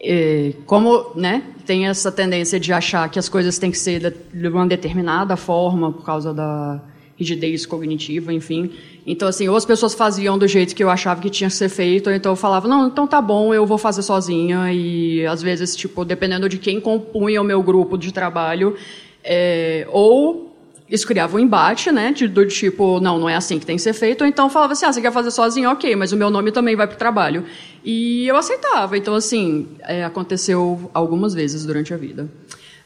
é, 0.00 0.52
como 0.66 1.10
né, 1.16 1.42
tem 1.66 1.88
essa 1.88 2.12
tendência 2.12 2.60
de 2.60 2.72
achar 2.72 3.10
que 3.10 3.18
as 3.18 3.28
coisas 3.28 3.58
têm 3.58 3.72
que 3.72 3.78
ser 3.78 4.14
de 4.32 4.48
uma 4.48 4.68
determinada 4.68 5.36
forma 5.36 5.92
por 5.92 6.04
causa 6.04 6.32
da 6.32 6.80
rigidez 7.22 7.64
cognitiva, 7.64 8.32
enfim. 8.32 8.70
Então, 9.06 9.28
assim, 9.28 9.48
ou 9.48 9.56
as 9.56 9.64
pessoas 9.64 9.94
faziam 9.94 10.36
do 10.36 10.46
jeito 10.46 10.74
que 10.74 10.82
eu 10.82 10.90
achava 10.90 11.20
que 11.20 11.30
tinha 11.30 11.48
que 11.48 11.56
ser 11.56 11.68
feito, 11.68 12.08
ou 12.08 12.14
então 12.14 12.32
eu 12.32 12.36
falava, 12.36 12.68
não, 12.68 12.88
então 12.88 13.06
tá 13.06 13.20
bom, 13.20 13.54
eu 13.54 13.64
vou 13.64 13.78
fazer 13.78 14.02
sozinha. 14.02 14.72
E, 14.72 15.24
às 15.26 15.40
vezes, 15.40 15.74
tipo, 15.76 16.04
dependendo 16.04 16.48
de 16.48 16.58
quem 16.58 16.80
compunha 16.80 17.40
o 17.40 17.44
meu 17.44 17.62
grupo 17.62 17.96
de 17.96 18.12
trabalho, 18.12 18.76
é, 19.24 19.86
ou 19.90 20.52
isso 20.92 21.06
criava 21.06 21.36
um 21.38 21.40
embate, 21.40 21.90
né, 21.90 22.12
de, 22.12 22.28
do 22.28 22.46
tipo, 22.46 23.00
não, 23.00 23.18
não 23.18 23.26
é 23.26 23.34
assim 23.34 23.58
que 23.58 23.64
tem 23.64 23.76
que 23.76 23.82
ser 23.82 23.94
feito, 23.94 24.20
ou 24.20 24.26
então 24.26 24.50
falava 24.50 24.74
assim, 24.74 24.84
ah, 24.84 24.92
você 24.92 25.00
quer 25.00 25.10
fazer 25.10 25.30
sozinho? 25.30 25.70
Ok, 25.70 25.96
mas 25.96 26.12
o 26.12 26.16
meu 26.18 26.28
nome 26.28 26.52
também 26.52 26.76
vai 26.76 26.86
para 26.86 26.96
o 26.96 26.98
trabalho. 26.98 27.46
E 27.82 28.26
eu 28.26 28.36
aceitava. 28.36 28.98
Então, 28.98 29.14
assim, 29.14 29.68
é, 29.80 30.04
aconteceu 30.04 30.90
algumas 30.92 31.32
vezes 31.32 31.64
durante 31.64 31.94
a 31.94 31.96
vida. 31.96 32.28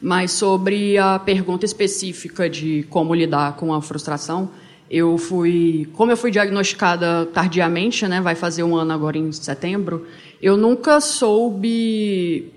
Mas 0.01 0.31
sobre 0.31 0.97
a 0.97 1.17
pergunta 1.19 1.65
específica 1.65 2.49
de 2.49 2.85
como 2.89 3.15
lidar 3.15 3.55
com 3.55 3.73
a 3.73 3.81
frustração, 3.81 4.51
eu 4.89 5.17
fui, 5.17 5.89
como 5.93 6.11
eu 6.11 6.17
fui 6.17 6.31
diagnosticada 6.31 7.25
tardiamente, 7.27 8.07
né, 8.07 8.21
vai 8.21 8.35
fazer 8.35 8.63
um 8.63 8.75
ano 8.75 8.93
agora 8.93 9.17
em 9.17 9.31
setembro, 9.31 10.05
eu 10.41 10.55
nunca 10.55 11.01
soube 11.01 12.53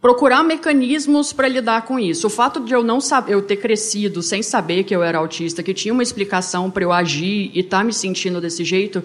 procurar 0.00 0.42
mecanismos 0.42 1.32
para 1.32 1.48
lidar 1.48 1.82
com 1.82 1.98
isso. 1.98 2.26
O 2.26 2.30
fato 2.30 2.60
de 2.60 2.74
eu 2.74 2.82
não 2.82 3.00
saber, 3.00 3.32
eu 3.32 3.42
ter 3.42 3.56
crescido 3.56 4.22
sem 4.22 4.42
saber 4.42 4.84
que 4.84 4.94
eu 4.94 5.02
era 5.02 5.18
autista, 5.18 5.62
que 5.62 5.72
tinha 5.72 5.94
uma 5.94 6.02
explicação 6.02 6.70
para 6.70 6.84
eu 6.84 6.92
agir 6.92 7.50
e 7.54 7.60
estar 7.60 7.78
tá 7.78 7.84
me 7.84 7.92
sentindo 7.92 8.40
desse 8.40 8.64
jeito, 8.64 9.02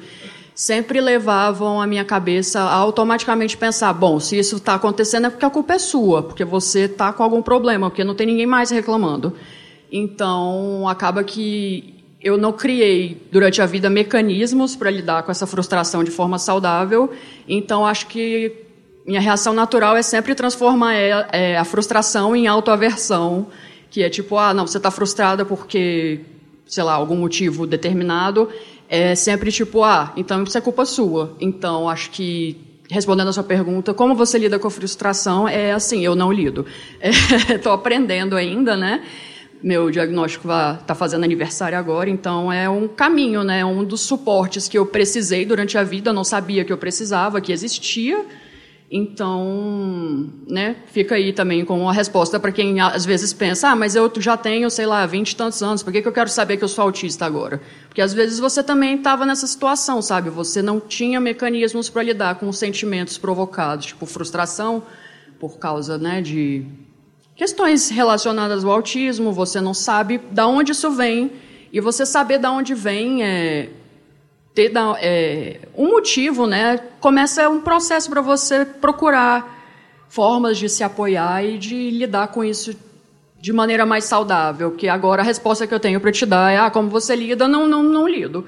sempre 0.60 1.00
levavam 1.00 1.82
a 1.82 1.88
minha 1.88 2.04
cabeça 2.04 2.60
a 2.60 2.74
automaticamente 2.74 3.56
pensar: 3.56 3.93
bom, 3.93 4.19
se 4.19 4.38
isso 4.38 4.58
está 4.58 4.74
acontecendo 4.74 5.28
é 5.28 5.30
porque 5.30 5.45
a 5.45 5.50
culpa 5.50 5.76
é 5.76 5.80
sua, 5.80 6.22
porque 6.22 6.43
você 6.43 6.82
está 6.82 7.13
com 7.13 7.24
algum 7.24 7.41
problema, 7.41 7.89
porque 7.89 8.04
não 8.04 8.13
tem 8.13 8.28
ninguém 8.28 8.45
mais 8.45 8.69
reclamando. 8.69 9.34
Então, 9.89 10.86
acaba 10.89 11.24
que 11.24 11.95
eu 12.22 12.38
não 12.38 12.52
criei 12.52 13.26
durante 13.32 13.62
a 13.62 13.65
vida 13.65 13.89
mecanismos 13.89 14.76
para 14.76 14.91
lidar 14.91 15.24
com 15.24 15.32
essa 15.32 15.48
frustração 15.48 16.04
de 16.04 16.12
forma 16.12 16.38
saudável. 16.38 17.10
Então, 17.48 17.86
acho 17.86 18.08
que 18.08 18.52
minha 19.08 19.22
reação 19.22 19.54
natural 19.54 19.95
é 19.95 20.02
sempre 20.02 20.36
transformar 20.36 20.93
é, 20.93 21.58
a 21.58 21.63
frustração 21.63 22.36
em 22.36 22.48
autoaversão, 22.48 23.48
que 23.89 24.04
é 24.04 24.10
tipo, 24.10 24.38
ah, 24.38 24.54
não, 24.54 24.67
você 24.67 24.76
está 24.76 24.91
frustrada 24.91 25.45
porque, 25.45 26.19
sei 26.67 26.84
lá, 26.84 26.95
algum 26.95 27.15
motivo 27.15 27.65
determinado. 27.65 28.50
É 28.89 29.13
sempre 29.13 29.52
tipo, 29.52 29.84
ah, 29.84 30.12
então 30.17 30.43
isso 30.43 30.58
é 30.58 30.62
culpa 30.62 30.84
sua. 30.84 31.36
Então, 31.39 31.88
acho 31.88 32.10
que 32.10 32.58
respondendo 32.89 33.28
a 33.28 33.34
sua 33.34 33.43
pergunta, 33.43 33.93
como 33.93 34.15
você 34.15 34.39
lida 34.39 34.58
com 34.58 34.67
a 34.67 34.71
frustração? 34.71 35.47
É 35.47 35.71
assim, 35.71 36.04
eu 36.04 36.15
não 36.15 36.32
lido. 36.32 36.65
Estou 37.49 37.71
é, 37.71 37.75
aprendendo 37.78 38.36
ainda, 38.36 38.75
né? 38.75 39.04
meu 39.62 39.91
diagnóstico 39.91 40.47
está 40.80 40.95
fazendo 40.95 41.23
aniversário 41.23 41.78
agora, 41.78 42.10
então 42.10 42.52
é 42.52 42.69
um 42.69 42.88
caminho, 42.88 43.43
né? 43.43 43.63
Um 43.65 43.84
dos 43.84 44.02
suportes 44.02 44.67
que 44.67 44.78
eu 44.78 44.86
precisei 44.86 45.45
durante 45.45 45.78
a 45.78 45.84
vida, 45.84 46.13
não 46.13 46.23
sabia 46.23 46.63
que 46.63 46.71
eu 46.71 46.78
precisava, 46.78 47.41
que 47.41 47.52
existia. 47.52 48.25
Então, 48.91 50.28
né, 50.47 50.78
fica 50.88 51.13
aí 51.13 51.32
também 51.32 51.63
com 51.63 51.80
uma 51.80 51.93
resposta 51.93 52.39
para 52.39 52.52
quem 52.52 52.82
às 52.82 53.06
vezes 53.06 53.32
pensa, 53.32 53.69
ah, 53.69 53.75
mas 53.75 53.95
eu 53.95 54.12
já 54.17 54.36
tenho, 54.36 54.67
sei 54.67 54.88
lá, 54.88 55.06
vinte 55.06 55.32
e 55.32 55.36
tantos 55.36 55.62
anos, 55.62 55.84
por 55.84 55.93
que, 55.93 56.02
que 56.02 56.08
eu 56.08 56.12
quero 56.12 56.30
saber 56.30 56.58
que 56.58 56.63
eu 56.63 56.67
sou 56.67 56.86
autista 56.86 57.23
agora? 57.23 57.62
Porque 57.88 58.02
às 58.02 58.13
vezes 58.13 58.39
você 58.39 58.63
também 58.63 58.95
estava 58.95 59.28
nessa 59.28 59.45
situação, 59.45 60.02
sabe? 60.02 60.32
Você 60.32 60.63
não 60.63 60.80
tinha 60.80 61.19
mecanismos 61.19 61.88
para 61.88 62.02
lidar 62.02 62.39
com 62.39 62.49
os 62.49 62.58
sentimentos 62.58 63.15
provocados, 63.15 63.86
tipo 63.86 64.08
frustração 64.08 64.82
por 65.39 65.60
causa, 65.60 65.97
né, 65.97 66.19
de 66.19 66.65
questões 67.36 67.89
relacionadas 67.89 68.65
ao 68.65 68.71
autismo, 68.71 69.32
você 69.32 69.62
não 69.62 69.73
sabe 69.73 70.17
da 70.32 70.47
onde 70.47 70.71
isso 70.71 70.89
vem, 70.91 71.32
e 71.71 71.80
você 71.80 72.08
saber 72.08 72.39
da 72.39 72.52
onde 72.52 72.73
vem 72.73 73.23
é 73.23 73.69
ter 74.60 74.74
é, 75.02 75.60
um 75.78 75.88
motivo, 75.89 76.45
né? 76.45 76.78
Começa 77.00 77.48
um 77.48 77.62
processo 77.62 78.10
para 78.10 78.19
você 78.19 78.65
procurar 78.65 79.58
formas 80.10 80.58
de 80.58 80.67
se 80.67 80.84
apoiar 80.84 81.45
e 81.45 81.58
de 81.58 81.89
lidar 81.91 82.28
com 82.28 82.43
isso 82.43 82.76
de 83.39 83.54
maneira 83.54 83.86
mais 83.86 84.04
saudável. 84.04 84.72
Que 84.72 84.89
agora 84.89 85.22
a 85.22 85.26
resposta 85.26 85.65
que 85.65 85.74
eu 85.74 85.80
tenho 85.80 86.02
para 86.02 86.12
te 86.12 86.26
dar 86.26 86.52
é: 86.52 86.58
ah, 86.58 86.69
como 86.69 86.89
você 86.89 87.15
lida? 87.15 87.48
Não, 87.48 87.65
não, 87.65 87.82
não 87.82 88.06
lido. 88.06 88.45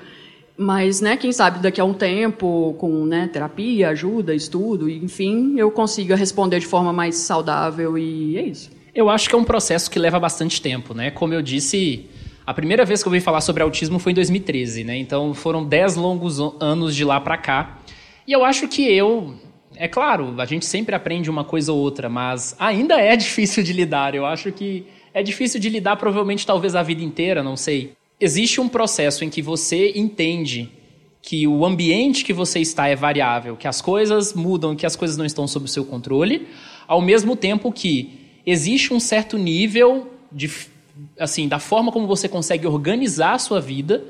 Mas, 0.58 1.00
né, 1.00 1.16
quem 1.16 1.32
sabe 1.32 1.60
daqui 1.60 1.80
a 1.80 1.86
um 1.86 1.94
tempo, 1.94 2.76
com 2.78 3.06
né, 3.06 3.28
terapia, 3.32 3.90
ajuda, 3.90 4.36
estudo, 4.36 4.90
enfim, 4.90 5.56
eu 5.58 5.72
consiga 5.72 6.16
responder 6.16 6.60
de 6.60 6.68
forma 6.68 6.92
mais 6.92 7.16
saudável 7.16 7.98
e 7.98 8.38
é 8.38 8.42
isso. 8.44 8.70
Eu 8.94 9.10
acho 9.10 9.30
que 9.30 9.34
é 9.34 9.38
um 9.38 9.46
processo 9.46 9.90
que 9.90 9.98
leva 9.98 10.20
bastante 10.20 10.62
tempo, 10.62 10.94
né? 10.94 11.10
Como 11.10 11.34
eu 11.34 11.42
disse, 11.42 12.06
a 12.52 12.54
primeira 12.54 12.84
vez 12.84 13.02
que 13.02 13.08
eu 13.08 13.12
ouvi 13.14 13.22
falar 13.22 13.40
sobre 13.40 13.64
autismo 13.64 13.98
foi 13.98 14.12
em 14.12 14.16
2013, 14.16 14.84
né? 14.84 14.98
Então 14.98 15.34
foram 15.34 15.64
10 15.64 15.96
longos 15.96 16.38
anos 16.60 16.94
de 16.94 17.06
lá 17.06 17.18
para 17.22 17.38
cá. 17.38 17.80
E 18.28 18.34
eu 18.34 18.44
acho 18.44 18.68
que 18.68 18.84
eu, 18.84 19.36
é 19.78 19.88
claro, 19.88 20.36
a 20.38 20.46
gente 20.46 20.66
sempre 20.66 20.94
aprende 20.94 21.30
uma 21.30 21.46
coisa 21.46 21.72
ou 21.72 21.80
outra, 21.80 22.10
mas 22.10 22.54
ainda 22.60 23.00
é 23.00 23.16
difícil 23.16 23.64
de 23.64 23.72
lidar. 23.72 24.14
Eu 24.14 24.26
acho 24.26 24.52
que 24.52 24.86
é 25.14 25.24
difícil 25.24 25.62
de 25.62 25.70
lidar 25.70 25.96
provavelmente 25.96 26.46
talvez 26.46 26.76
a 26.76 26.84
vida 26.84 27.02
inteira, 27.02 27.42
não 27.42 27.56
sei. 27.56 27.94
Existe 28.20 28.60
um 28.60 28.68
processo 28.68 29.24
em 29.24 29.30
que 29.30 29.42
você 29.42 29.94
entende 29.96 30.70
que 31.22 31.48
o 31.48 31.66
ambiente 31.66 32.26
que 32.26 32.34
você 32.34 32.60
está 32.60 32.90
é 32.90 32.98
variável, 32.98 33.56
que 33.56 33.68
as 33.68 33.82
coisas 33.82 34.34
mudam, 34.34 34.76
que 34.76 34.86
as 34.86 34.98
coisas 34.98 35.16
não 35.16 35.26
estão 35.26 35.48
sob 35.48 35.68
o 35.68 35.70
seu 35.70 35.86
controle, 35.86 36.50
ao 36.86 37.02
mesmo 37.02 37.34
tempo 37.34 37.72
que 37.72 38.10
existe 38.46 38.94
um 38.94 39.00
certo 39.00 39.38
nível 39.38 40.12
de 40.30 40.50
assim, 41.20 41.48
da 41.48 41.60
forma 41.60 41.92
como 41.92 42.08
você 42.08 42.28
consegue 42.28 42.68
organizar 42.68 43.34
a 43.34 43.40
sua 43.40 43.60
vida, 43.60 44.04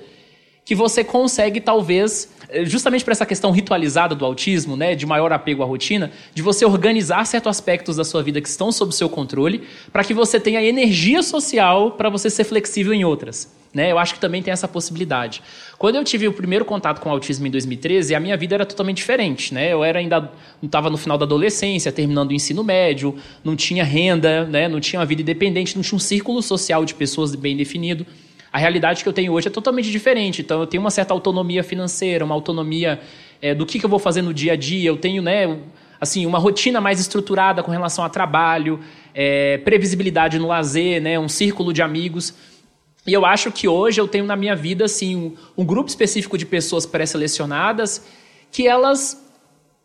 que 0.64 0.76
você 0.76 1.04
consegue 1.04 1.60
talvez, 1.60 2.32
eh, 2.50 2.66
justamente 2.66 3.04
para 3.04 3.14
essa 3.14 3.26
questão 3.26 3.52
ritualizada 3.52 4.14
do 4.14 4.26
autismo, 4.26 4.76
né, 4.76 4.96
de 4.96 5.06
maior 5.06 5.32
apego 5.34 5.64
à 5.64 5.66
rotina, 5.66 6.12
de 6.34 6.42
você 6.42 6.66
organizar 6.66 7.26
certos 7.26 7.50
aspectos 7.50 7.96
da 7.96 8.04
sua 8.04 8.22
vida 8.22 8.40
que 8.40 8.48
estão 8.48 8.72
sob 8.72 8.94
seu 8.94 9.10
controle, 9.10 9.64
para 9.92 10.04
que 10.04 10.14
você 10.14 10.40
tenha 10.40 10.62
energia 10.64 11.24
social 11.24 11.92
para 11.92 12.10
você 12.10 12.30
ser 12.30 12.44
flexível 12.44 12.94
em 12.94 13.04
outras. 13.04 13.52
Né? 13.74 13.92
Eu 13.92 13.98
acho 13.98 14.16
que 14.16 14.20
também 14.20 14.44
tem 14.44 14.52
essa 14.52 14.68
possibilidade. 14.68 15.42
Quando 15.78 15.96
eu 15.96 16.04
tive 16.04 16.28
o 16.28 16.34
primeiro 16.34 16.66
contato 16.66 17.00
com 17.00 17.10
o 17.10 17.12
autismo 17.12 17.48
em 17.48 17.50
2013, 17.50 18.14
a 18.14 18.20
minha 18.20 18.36
vida 18.36 18.56
era 18.56 18.66
totalmente 18.66 18.98
diferente. 18.98 19.54
Né? 19.54 19.72
Eu 19.72 19.84
era 19.84 20.00
ainda 20.00 20.30
estava 20.62 20.90
no 20.90 20.98
final 20.98 21.18
da 21.18 21.26
adolescência, 21.26 21.92
terminando 21.92 22.32
o 22.32 22.34
ensino 22.34 22.64
médio, 22.64 23.16
não 23.44 23.56
tinha 23.56 23.84
renda, 23.84 24.46
né? 24.46 24.68
não 24.68 24.82
tinha 24.82 25.00
uma 25.00 25.06
vida 25.06 25.22
independente, 25.22 25.76
não 25.76 25.84
tinha 25.84 25.96
um 25.96 26.00
círculo 26.00 26.42
social 26.42 26.84
de 26.84 26.94
pessoas 26.94 27.34
bem 27.34 27.56
definido. 27.56 28.06
A 28.52 28.58
realidade 28.58 29.04
que 29.04 29.08
eu 29.08 29.14
tenho 29.14 29.32
hoje 29.32 29.48
é 29.48 29.52
totalmente 29.52 29.90
diferente. 29.90 30.42
Então, 30.42 30.60
eu 30.60 30.68
tenho 30.68 30.82
uma 30.82 30.92
certa 30.92 31.14
autonomia 31.14 31.64
financeira, 31.64 32.26
uma 32.26 32.36
autonomia 32.36 33.00
é, 33.42 33.56
do 33.56 33.66
que, 33.66 33.80
que 33.80 33.86
eu 33.86 33.90
vou 33.90 34.00
fazer 34.00 34.22
no 34.22 34.34
dia 34.34 34.54
a 34.54 34.56
dia. 34.56 34.90
Eu 34.90 34.98
tenho, 34.98 35.22
né, 35.22 35.58
assim, 36.00 36.26
uma 36.26 36.38
rotina 36.38 36.82
mais 36.82 37.00
estruturada 37.00 37.64
com 37.64 37.72
relação 37.72 38.04
a 38.04 38.10
trabalho, 38.10 38.80
é, 39.14 39.58
previsibilidade 39.60 40.38
no 40.38 40.48
lazer, 40.48 41.02
né, 41.02 41.18
um 41.18 41.30
círculo 41.30 41.72
de 41.72 41.82
amigos. 41.82 42.34
E 43.08 43.14
eu 43.14 43.26
acho 43.26 43.52
que 43.52 43.68
hoje 43.68 44.00
eu 44.00 44.08
tenho 44.08 44.26
na 44.26 44.36
minha 44.36 44.56
vida 44.56 44.86
assim 44.86 45.16
um, 45.16 45.36
um 45.58 45.66
grupo 45.66 45.90
específico 45.90 46.38
de 46.38 46.46
pessoas 46.46 46.86
pré-selecionadas 46.86 48.06
que 48.52 48.68
elas 48.68 49.31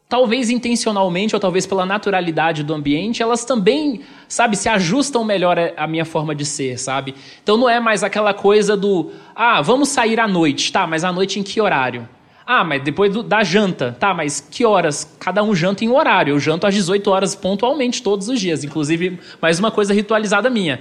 talvez 0.08 0.50
intencionalmente 0.50 1.34
ou 1.34 1.40
talvez 1.40 1.66
pela 1.66 1.84
naturalidade 1.84 2.62
do 2.62 2.72
ambiente, 2.72 3.22
elas 3.22 3.44
também, 3.44 4.02
sabe, 4.28 4.56
se 4.56 4.68
ajustam 4.68 5.24
melhor 5.24 5.56
à 5.76 5.86
minha 5.86 6.04
forma 6.04 6.34
de 6.34 6.44
ser, 6.44 6.78
sabe? 6.78 7.14
Então 7.42 7.56
não 7.56 7.68
é 7.68 7.80
mais 7.80 8.04
aquela 8.04 8.32
coisa 8.32 8.76
do, 8.76 9.10
ah, 9.34 9.60
vamos 9.60 9.88
sair 9.88 10.20
à 10.20 10.28
noite, 10.28 10.70
tá, 10.70 10.86
mas 10.86 11.02
à 11.02 11.12
noite 11.12 11.40
em 11.40 11.42
que 11.42 11.60
horário? 11.60 12.08
Ah, 12.48 12.62
mas 12.62 12.80
depois 12.80 13.12
do, 13.12 13.24
da 13.24 13.42
janta, 13.42 13.96
tá, 13.98 14.14
mas 14.14 14.40
que 14.40 14.64
horas? 14.64 15.16
Cada 15.18 15.42
um 15.42 15.52
janta 15.52 15.84
em 15.84 15.88
um 15.88 15.96
horário. 15.96 16.32
Eu 16.32 16.38
janto 16.38 16.64
às 16.64 16.72
18 16.72 17.10
horas 17.10 17.34
pontualmente 17.34 18.00
todos 18.00 18.28
os 18.28 18.40
dias, 18.40 18.62
inclusive 18.62 19.18
mais 19.42 19.58
uma 19.58 19.72
coisa 19.72 19.92
ritualizada 19.92 20.48
minha. 20.48 20.80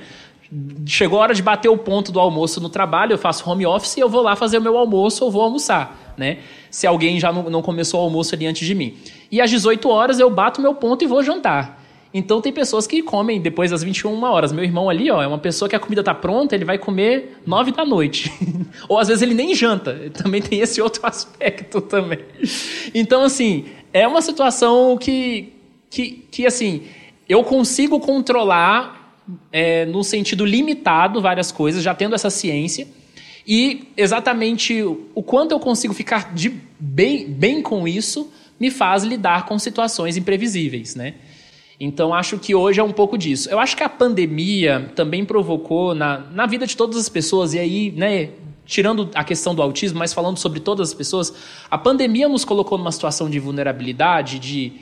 Chegou 0.85 1.17
a 1.17 1.23
hora 1.23 1.33
de 1.33 1.41
bater 1.41 1.69
o 1.69 1.77
ponto 1.77 2.11
do 2.11 2.19
almoço 2.19 2.61
no 2.61 2.69
trabalho, 2.69 3.13
eu 3.13 3.17
faço 3.17 3.49
home 3.49 3.65
office 3.65 3.97
e 3.97 3.99
eu 3.99 4.07
vou 4.07 4.21
lá 4.21 4.35
fazer 4.35 4.59
o 4.59 4.61
meu 4.61 4.77
almoço 4.77 5.25
ou 5.25 5.31
vou 5.31 5.41
almoçar, 5.41 6.13
né? 6.15 6.38
Se 6.69 6.85
alguém 6.85 7.19
já 7.19 7.33
não, 7.33 7.49
não 7.49 7.63
começou 7.63 7.99
o 7.99 8.03
almoço 8.03 8.35
ali 8.35 8.45
antes 8.45 8.67
de 8.67 8.75
mim. 8.75 8.95
E 9.31 9.41
às 9.41 9.49
18 9.49 9.89
horas 9.89 10.19
eu 10.19 10.29
bato 10.29 10.61
meu 10.61 10.75
ponto 10.75 11.03
e 11.03 11.07
vou 11.07 11.23
jantar. 11.23 11.83
Então 12.17 12.39
tem 12.39 12.53
pessoas 12.53 12.88
que 12.88 13.03
comem 13.03 13.41
depois 13.41 13.71
das 13.71 13.83
21 13.83 14.23
horas. 14.23 14.53
Meu 14.53 14.63
irmão 14.63 14.89
ali, 14.89 15.11
ó, 15.11 15.21
é 15.21 15.27
uma 15.27 15.38
pessoa 15.38 15.67
que 15.67 15.75
a 15.75 15.79
comida 15.79 16.01
tá 16.01 16.13
pronta, 16.13 16.55
ele 16.55 16.63
vai 16.63 16.77
comer 16.77 17.41
9 17.45 17.73
da 17.73 17.85
noite. 17.85 18.31
Ou 18.88 18.97
às 18.97 19.09
vezes 19.09 19.21
ele 19.21 19.33
nem 19.33 19.53
janta. 19.53 20.09
Também 20.15 20.41
tem 20.41 20.61
esse 20.61 20.81
outro 20.81 21.01
aspecto 21.07 21.81
também. 21.81 22.19
Então, 22.93 23.23
assim, 23.23 23.65
é 23.91 24.07
uma 24.07 24.21
situação 24.21 24.97
que, 24.97 25.51
que, 25.89 26.25
que 26.31 26.45
assim, 26.45 26.83
eu 27.27 27.43
consigo 27.43 27.99
controlar 27.99 29.21
é, 29.51 29.85
no 29.85 30.01
sentido 30.01 30.45
limitado 30.45 31.21
várias 31.21 31.51
coisas, 31.51 31.83
já 31.83 31.93
tendo 31.93 32.15
essa 32.15 32.29
ciência. 32.29 32.88
E 33.45 33.89
exatamente 33.97 34.81
o 34.81 35.21
quanto 35.21 35.51
eu 35.51 35.59
consigo 35.59 35.93
ficar 35.93 36.33
de 36.33 36.49
bem, 36.79 37.27
bem 37.27 37.61
com 37.61 37.85
isso 37.85 38.31
me 38.60 38.72
faz 38.72 39.04
lidar 39.04 39.46
com 39.46 39.58
situações 39.60 40.18
imprevisíveis, 40.18 40.96
né? 40.96 41.15
Então 41.80 42.13
acho 42.13 42.38
que 42.38 42.56
hoje 42.56 42.80
é 42.80 42.84
um 42.84 42.91
pouco 42.91 43.18
disso. 43.18 43.50
Eu 43.50 43.60
acho 43.60 43.76
que 43.76 43.84
a 43.84 43.89
pandemia 43.89 44.91
também 44.96 45.26
provocou 45.26 45.94
na, 45.94 46.20
na 46.32 46.46
vida 46.46 46.65
de 46.65 46.76
todas 46.76 46.98
as 46.98 47.10
pessoas, 47.10 47.54
e 47.54 47.60
aí, 47.60 47.91
né, 47.91 48.30
tirando 48.65 49.10
a 49.13 49.24
questão 49.24 49.54
do 49.54 49.62
autismo, 49.62 50.00
mas 50.00 50.13
falando 50.13 50.38
sobre 50.38 50.60
todas 50.60 50.89
as 50.89 50.94
pessoas, 50.94 51.34
a 51.70 51.78
pandemia 51.78 52.30
nos 52.30 52.46
colocou 52.46 52.78
numa 52.78 52.91
situação 52.91 53.30
de 53.30 53.39
vulnerabilidade, 53.39 54.39
de 54.39 54.74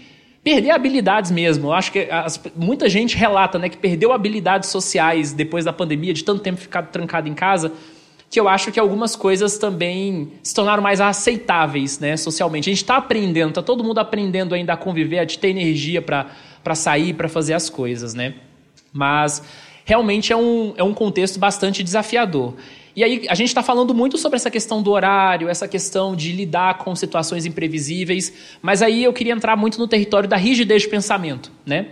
perder 0.44 0.72
habilidades 0.72 1.32
mesmo. 1.32 1.68
Eu 1.68 1.74
acho 1.74 1.92
que 1.92 2.08
as, 2.12 2.40
muita 2.56 2.88
gente 2.88 3.18
relata 3.18 3.58
né, 3.58 3.70
que 3.70 3.78
perdeu 3.78 4.14
habilidades 4.14 4.70
sociais 4.70 5.34
depois 5.34 5.66
da 5.66 5.74
pandemia, 5.74 6.14
de 6.14 6.24
tanto 6.24 6.42
tempo 6.42 6.60
ficar 6.60 6.84
trancado 6.84 7.28
em 7.28 7.34
casa 7.34 7.72
que 8.34 8.39
eu 8.39 8.50
acho 8.50 8.72
que 8.72 8.80
algumas 8.80 9.15
coisas 9.15 9.60
também 9.60 10.32
se 10.41 10.56
tornaram 10.56 10.82
mais 10.82 11.00
aceitáveis 11.00 12.00
né, 12.00 12.17
socialmente. 12.17 12.67
A 12.67 12.74
gente 12.74 12.82
está 12.82 12.98
aprendendo, 12.98 13.50
está 13.50 13.62
todo 13.62 13.84
mundo 13.84 14.00
aprendendo 14.00 14.56
ainda 14.56 14.74
a 14.74 14.76
conviver, 14.76 15.19
a 15.19 15.26
ter 15.28 15.50
energia 15.50 16.02
para 16.02 16.74
sair, 16.74 17.13
para 17.13 17.30
fazer 17.30 17.54
as 17.54 17.69
coisas, 17.69 18.15
né? 18.15 18.34
Mas 18.91 19.43
realmente 19.86 20.34
é 20.34 20.36
um, 20.36 20.74
é 20.76 20.84
um 20.84 20.96
contexto 20.96 21.38
bastante 21.38 21.84
desafiador. 21.84 22.56
E 22.96 23.04
aí 23.04 23.28
a 23.30 23.36
gente 23.36 23.50
está 23.50 23.62
falando 23.62 23.93
muito 23.93 24.17
sobre 24.17 24.38
essa 24.38 24.50
questão 24.50 24.82
do 24.82 24.89
horário, 24.89 25.48
essa 25.48 25.67
questão 25.67 26.15
de 26.15 26.32
lidar 26.32 26.80
com 26.80 26.96
situações 26.96 27.46
imprevisíveis, 27.46 28.34
mas 28.63 28.82
aí 28.82 29.04
eu 29.04 29.13
queria 29.13 29.34
entrar 29.34 29.56
muito 29.56 29.78
no 29.78 29.88
território 29.88 30.28
da 30.28 30.38
rigidez 30.38 30.82
de 30.82 30.88
pensamento, 30.88 31.52
né? 31.63 31.89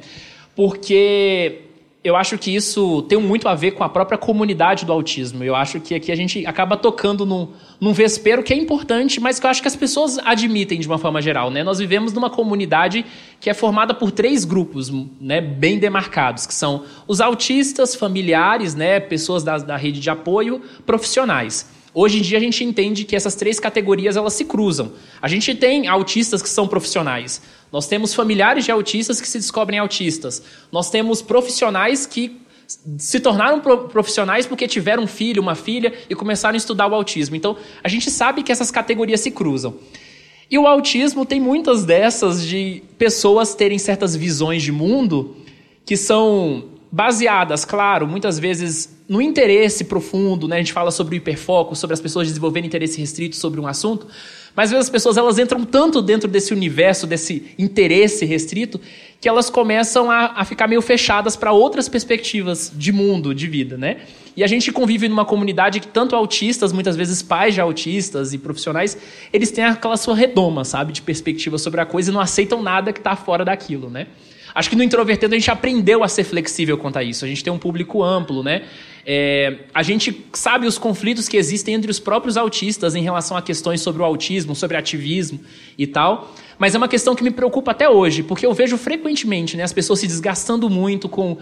Porque 0.56 1.70
eu 2.03 2.15
acho 2.15 2.35
que 2.35 2.53
isso 2.55 3.03
tem 3.03 3.19
muito 3.19 3.47
a 3.47 3.53
ver 3.53 3.71
com 3.71 3.83
a 3.83 3.89
própria 3.89 4.17
comunidade 4.17 4.85
do 4.85 4.91
autismo. 4.91 5.43
Eu 5.43 5.55
acho 5.55 5.79
que 5.79 5.93
aqui 5.93 6.11
a 6.11 6.15
gente 6.15 6.43
acaba 6.47 6.75
tocando 6.75 7.27
num, 7.27 7.49
num 7.79 7.93
vespeiro 7.93 8.41
que 8.41 8.51
é 8.51 8.57
importante, 8.57 9.19
mas 9.19 9.39
que 9.39 9.45
eu 9.45 9.49
acho 9.51 9.61
que 9.61 9.67
as 9.67 9.75
pessoas 9.75 10.17
admitem 10.17 10.79
de 10.79 10.87
uma 10.87 10.97
forma 10.97 11.21
geral. 11.21 11.51
Né? 11.51 11.63
Nós 11.63 11.77
vivemos 11.77 12.11
numa 12.11 12.29
comunidade 12.29 13.05
que 13.39 13.51
é 13.51 13.53
formada 13.53 13.93
por 13.93 14.09
três 14.09 14.43
grupos 14.45 14.91
né, 15.19 15.39
bem 15.39 15.77
demarcados, 15.77 16.47
que 16.47 16.55
são 16.55 16.85
os 17.07 17.21
autistas, 17.21 17.93
familiares, 17.93 18.73
né, 18.73 18.99
pessoas 18.99 19.43
da, 19.43 19.59
da 19.59 19.77
rede 19.77 19.99
de 19.99 20.09
apoio, 20.09 20.59
profissionais. 20.87 21.69
Hoje 21.93 22.19
em 22.19 22.21
dia 22.21 22.38
a 22.38 22.41
gente 22.41 22.63
entende 22.63 23.04
que 23.04 23.15
essas 23.15 23.36
três 23.36 23.60
categorias 23.60 24.15
elas 24.15 24.34
se 24.34 24.45
cruzam. 24.45 24.93
A 25.21 25.27
gente 25.27 25.54
tem 25.54 25.88
autistas 25.88 26.41
que 26.41 26.47
são 26.47 26.67
profissionais. 26.67 27.41
Nós 27.71 27.88
temos 27.88 28.13
familiares 28.13 28.63
de 28.63 28.71
autistas 28.71 29.19
que 29.19 29.27
se 29.27 29.38
descobrem 29.38 29.80
autistas. 29.80 30.41
Nós 30.71 30.89
temos 30.89 31.21
profissionais 31.21 32.06
que 32.06 32.39
se 32.97 33.19
tornaram 33.19 33.60
profissionais 33.60 34.45
porque 34.45 34.67
tiveram 34.67 35.04
um 35.04 35.08
filho, 35.08 35.41
uma 35.41 35.56
filha 35.56 35.93
e 36.10 36.15
começaram 36.15 36.54
a 36.54 36.58
estudar 36.58 36.88
o 36.88 36.95
autismo. 36.95 37.36
Então, 37.36 37.58
a 37.84 37.89
gente 37.89 38.10
sabe 38.10 38.43
que 38.43 38.51
essas 38.51 38.71
categorias 38.71 39.19
se 39.19 39.32
cruzam. 39.32 39.75
E 40.49 40.58
o 40.58 40.67
autismo 40.67 41.25
tem 41.25 41.39
muitas 41.39 41.84
dessas 41.84 42.45
de 42.45 42.84
pessoas 42.97 43.56
terem 43.56 43.77
certas 43.77 44.15
visões 44.15 44.63
de 44.63 44.71
mundo 44.71 45.36
que 45.86 45.97
são 45.97 46.65
baseadas, 46.91 47.63
claro, 47.63 48.06
muitas 48.06 48.38
vezes 48.38 49.00
no 49.12 49.21
interesse 49.21 49.84
profundo, 49.84 50.47
né? 50.47 50.56
A 50.56 50.60
gente 50.60 50.71
fala 50.71 50.89
sobre 50.89 51.15
o 51.15 51.17
hiperfoco, 51.17 51.76
sobre 51.76 51.93
as 51.93 52.00
pessoas 52.00 52.30
desenvolverem 52.30 52.65
interesse 52.65 52.97
restrito 52.97 53.36
sobre 53.36 53.60
um 53.60 53.67
assunto, 53.67 54.08
mas 54.56 54.69
às 54.69 54.71
vezes 54.71 54.86
as 54.86 54.89
pessoas 54.89 55.17
elas 55.17 55.38
entram 55.38 55.65
tanto 55.65 56.02
dentro 56.02 56.30
desse 56.30 56.54
universo, 56.54 57.06
desse 57.06 57.54
interesse 57.60 58.24
restrito, 58.24 58.80
que 59.19 59.28
elas 59.28 59.50
começam 59.50 60.10
a, 60.10 60.28
a 60.38 60.45
ficar 60.45 60.65
meio 60.65 60.82
fechadas 60.82 61.36
para 61.36 61.52
outras 61.52 61.89
perspectivas 61.89 62.71
de 62.74 62.93
mundo, 62.93 63.36
de 63.36 63.47
vida, 63.47 63.78
né? 63.78 63.97
E 64.34 64.45
a 64.45 64.47
gente 64.47 64.71
convive 64.71 65.10
numa 65.10 65.26
comunidade 65.26 65.82
que 65.82 65.88
tanto 65.88 66.15
autistas, 66.15 66.71
muitas 66.71 66.95
vezes 66.95 67.21
pais 67.21 67.54
de 67.54 67.60
autistas 67.60 68.34
e 68.34 68.38
profissionais, 68.38 68.97
eles 69.34 69.52
têm 69.52 69.65
aquela 69.65 69.97
sua 69.97 70.15
redoma, 70.15 70.63
sabe, 70.63 70.93
de 70.93 71.02
perspectiva 71.02 71.58
sobre 71.58 71.82
a 71.82 71.86
coisa 71.86 72.12
e 72.12 72.13
não 72.13 72.21
aceitam 72.21 72.63
nada 72.63 72.93
que 72.93 73.00
está 73.00 73.17
fora 73.17 73.43
daquilo, 73.43 73.89
né? 73.89 74.08
Acho 74.53 74.69
que 74.69 74.75
no 74.75 74.83
Introvertendo 74.83 75.33
a 75.33 75.37
gente 75.37 75.49
aprendeu 75.49 76.03
a 76.03 76.07
ser 76.07 76.23
flexível 76.23 76.77
quanto 76.77 76.97
a 76.97 77.03
isso. 77.03 77.23
A 77.23 77.27
gente 77.27 77.43
tem 77.43 77.51
um 77.51 77.57
público 77.57 78.03
amplo, 78.03 78.43
né? 78.43 78.63
É, 79.05 79.59
a 79.73 79.81
gente 79.81 80.25
sabe 80.33 80.67
os 80.67 80.77
conflitos 80.77 81.27
que 81.27 81.37
existem 81.37 81.73
entre 81.73 81.89
os 81.89 81.99
próprios 81.99 82.37
autistas 82.37 82.93
em 82.93 83.01
relação 83.01 83.35
a 83.35 83.41
questões 83.41 83.81
sobre 83.81 84.01
o 84.01 84.05
autismo, 84.05 84.55
sobre 84.55 84.77
ativismo 84.77 85.39
e 85.77 85.87
tal. 85.87 86.33
Mas 86.59 86.75
é 86.75 86.77
uma 86.77 86.87
questão 86.87 87.15
que 87.15 87.23
me 87.23 87.31
preocupa 87.31 87.71
até 87.71 87.89
hoje, 87.89 88.21
porque 88.21 88.45
eu 88.45 88.53
vejo 88.53 88.77
frequentemente 88.77 89.57
né, 89.57 89.63
as 89.63 89.73
pessoas 89.73 89.99
se 89.99 90.07
desgastando 90.07 90.69
muito 90.69 91.09
com 91.09 91.37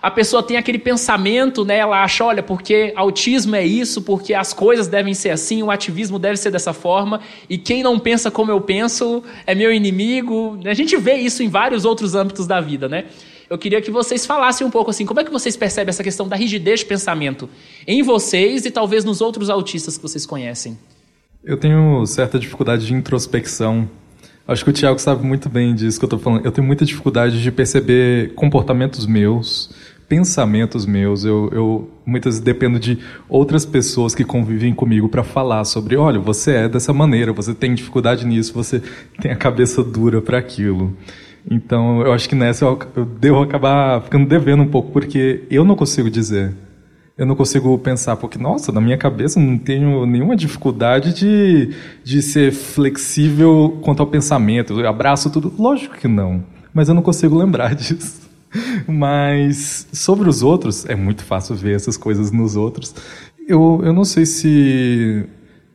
a 0.00 0.10
pessoa 0.10 0.42
tem 0.42 0.56
aquele 0.56 0.78
pensamento, 0.78 1.64
né? 1.64 1.78
Ela 1.78 2.02
acha, 2.02 2.24
olha, 2.24 2.42
porque 2.42 2.92
autismo 2.96 3.56
é 3.56 3.66
isso, 3.66 4.02
porque 4.02 4.34
as 4.34 4.52
coisas 4.52 4.86
devem 4.86 5.14
ser 5.14 5.30
assim, 5.30 5.62
o 5.62 5.70
ativismo 5.70 6.18
deve 6.18 6.36
ser 6.36 6.50
dessa 6.50 6.72
forma, 6.72 7.20
e 7.48 7.58
quem 7.58 7.82
não 7.82 7.98
pensa 7.98 8.30
como 8.30 8.50
eu 8.50 8.60
penso 8.60 9.22
é 9.46 9.54
meu 9.54 9.72
inimigo. 9.72 10.58
A 10.64 10.74
gente 10.74 10.96
vê 10.96 11.14
isso 11.14 11.42
em 11.42 11.48
vários 11.48 11.84
outros 11.84 12.14
âmbitos 12.14 12.46
da 12.46 12.60
vida, 12.60 12.88
né? 12.88 13.06
Eu 13.50 13.56
queria 13.56 13.80
que 13.80 13.90
vocês 13.90 14.26
falassem 14.26 14.66
um 14.66 14.70
pouco 14.70 14.90
assim, 14.90 15.06
como 15.06 15.20
é 15.20 15.24
que 15.24 15.30
vocês 15.30 15.56
percebem 15.56 15.88
essa 15.88 16.02
questão 16.02 16.28
da 16.28 16.36
rigidez 16.36 16.80
de 16.80 16.86
pensamento 16.86 17.48
em 17.86 18.02
vocês 18.02 18.66
e 18.66 18.70
talvez 18.70 19.04
nos 19.04 19.20
outros 19.22 19.48
autistas 19.48 19.96
que 19.96 20.02
vocês 20.02 20.26
conhecem? 20.26 20.78
Eu 21.42 21.56
tenho 21.56 22.04
certa 22.04 22.38
dificuldade 22.38 22.86
de 22.86 22.92
introspecção. 22.92 23.88
Acho 24.48 24.64
que 24.64 24.70
o 24.70 24.72
Tiago 24.72 24.98
sabe 24.98 25.26
muito 25.26 25.46
bem 25.46 25.74
disso 25.74 25.98
que 25.98 26.06
eu 26.06 26.06
estou 26.06 26.18
falando. 26.18 26.42
Eu 26.42 26.50
tenho 26.50 26.66
muita 26.66 26.82
dificuldade 26.82 27.42
de 27.42 27.52
perceber 27.52 28.32
comportamentos 28.32 29.06
meus, 29.06 29.70
pensamentos 30.08 30.86
meus. 30.86 31.22
Eu, 31.22 31.50
eu 31.52 31.90
muitas 32.06 32.36
vezes 32.36 32.40
dependo 32.40 32.80
de 32.80 32.98
outras 33.28 33.66
pessoas 33.66 34.14
que 34.14 34.24
convivem 34.24 34.72
comigo 34.72 35.06
para 35.06 35.22
falar 35.22 35.66
sobre, 35.66 35.98
olha, 35.98 36.18
você 36.18 36.52
é 36.52 36.68
dessa 36.68 36.94
maneira, 36.94 37.30
você 37.30 37.52
tem 37.52 37.74
dificuldade 37.74 38.26
nisso, 38.26 38.54
você 38.54 38.82
tem 39.20 39.30
a 39.30 39.36
cabeça 39.36 39.84
dura 39.84 40.22
para 40.22 40.38
aquilo. 40.38 40.96
Então, 41.50 42.00
eu 42.00 42.14
acho 42.14 42.26
que 42.26 42.34
nessa 42.34 42.64
eu, 42.64 42.78
eu 42.96 43.04
devo 43.04 43.42
acabar 43.42 44.00
ficando 44.00 44.26
devendo 44.26 44.62
um 44.62 44.68
pouco, 44.68 44.90
porque 44.90 45.42
eu 45.50 45.62
não 45.62 45.76
consigo 45.76 46.08
dizer. 46.08 46.54
Eu 47.18 47.26
não 47.26 47.34
consigo 47.34 47.76
pensar, 47.78 48.16
porque, 48.16 48.38
nossa, 48.38 48.70
na 48.70 48.80
minha 48.80 48.96
cabeça 48.96 49.40
não 49.40 49.58
tenho 49.58 50.06
nenhuma 50.06 50.36
dificuldade 50.36 51.12
de, 51.12 51.74
de 52.04 52.22
ser 52.22 52.52
flexível 52.52 53.76
quanto 53.82 54.00
ao 54.00 54.06
pensamento. 54.06 54.78
Eu 54.78 54.88
abraço 54.88 55.28
tudo. 55.28 55.52
Lógico 55.58 55.96
que 55.96 56.06
não. 56.06 56.44
Mas 56.72 56.88
eu 56.88 56.94
não 56.94 57.02
consigo 57.02 57.36
lembrar 57.36 57.74
disso. 57.76 58.28
Mas 58.86 59.88
sobre 59.92 60.28
os 60.28 60.44
outros, 60.44 60.86
é 60.86 60.94
muito 60.94 61.24
fácil 61.24 61.56
ver 61.56 61.74
essas 61.74 61.96
coisas 61.96 62.30
nos 62.30 62.54
outros. 62.54 62.94
Eu, 63.48 63.80
eu 63.82 63.92
não 63.92 64.04
sei 64.04 64.24
se 64.24 65.26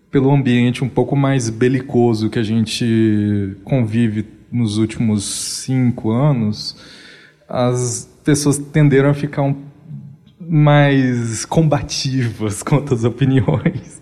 pelo 0.09 0.31
ambiente 0.31 0.81
um 0.81 0.89
pouco 0.89 1.13
mais 1.15 1.49
belicoso 1.49 2.29
que 2.29 2.39
a 2.39 2.43
gente 2.43 3.57
convive 3.65 4.25
nos 4.49 4.77
últimos 4.77 5.25
cinco 5.25 6.11
anos, 6.11 6.77
as 7.49 8.07
pessoas 8.23 8.57
tenderam 8.57 9.09
a 9.09 9.13
ficar 9.13 9.41
um, 9.41 9.55
mais 10.47 11.45
combativas 11.45 12.63
quanto 12.63 12.93
às 12.93 13.03
opiniões. 13.03 14.01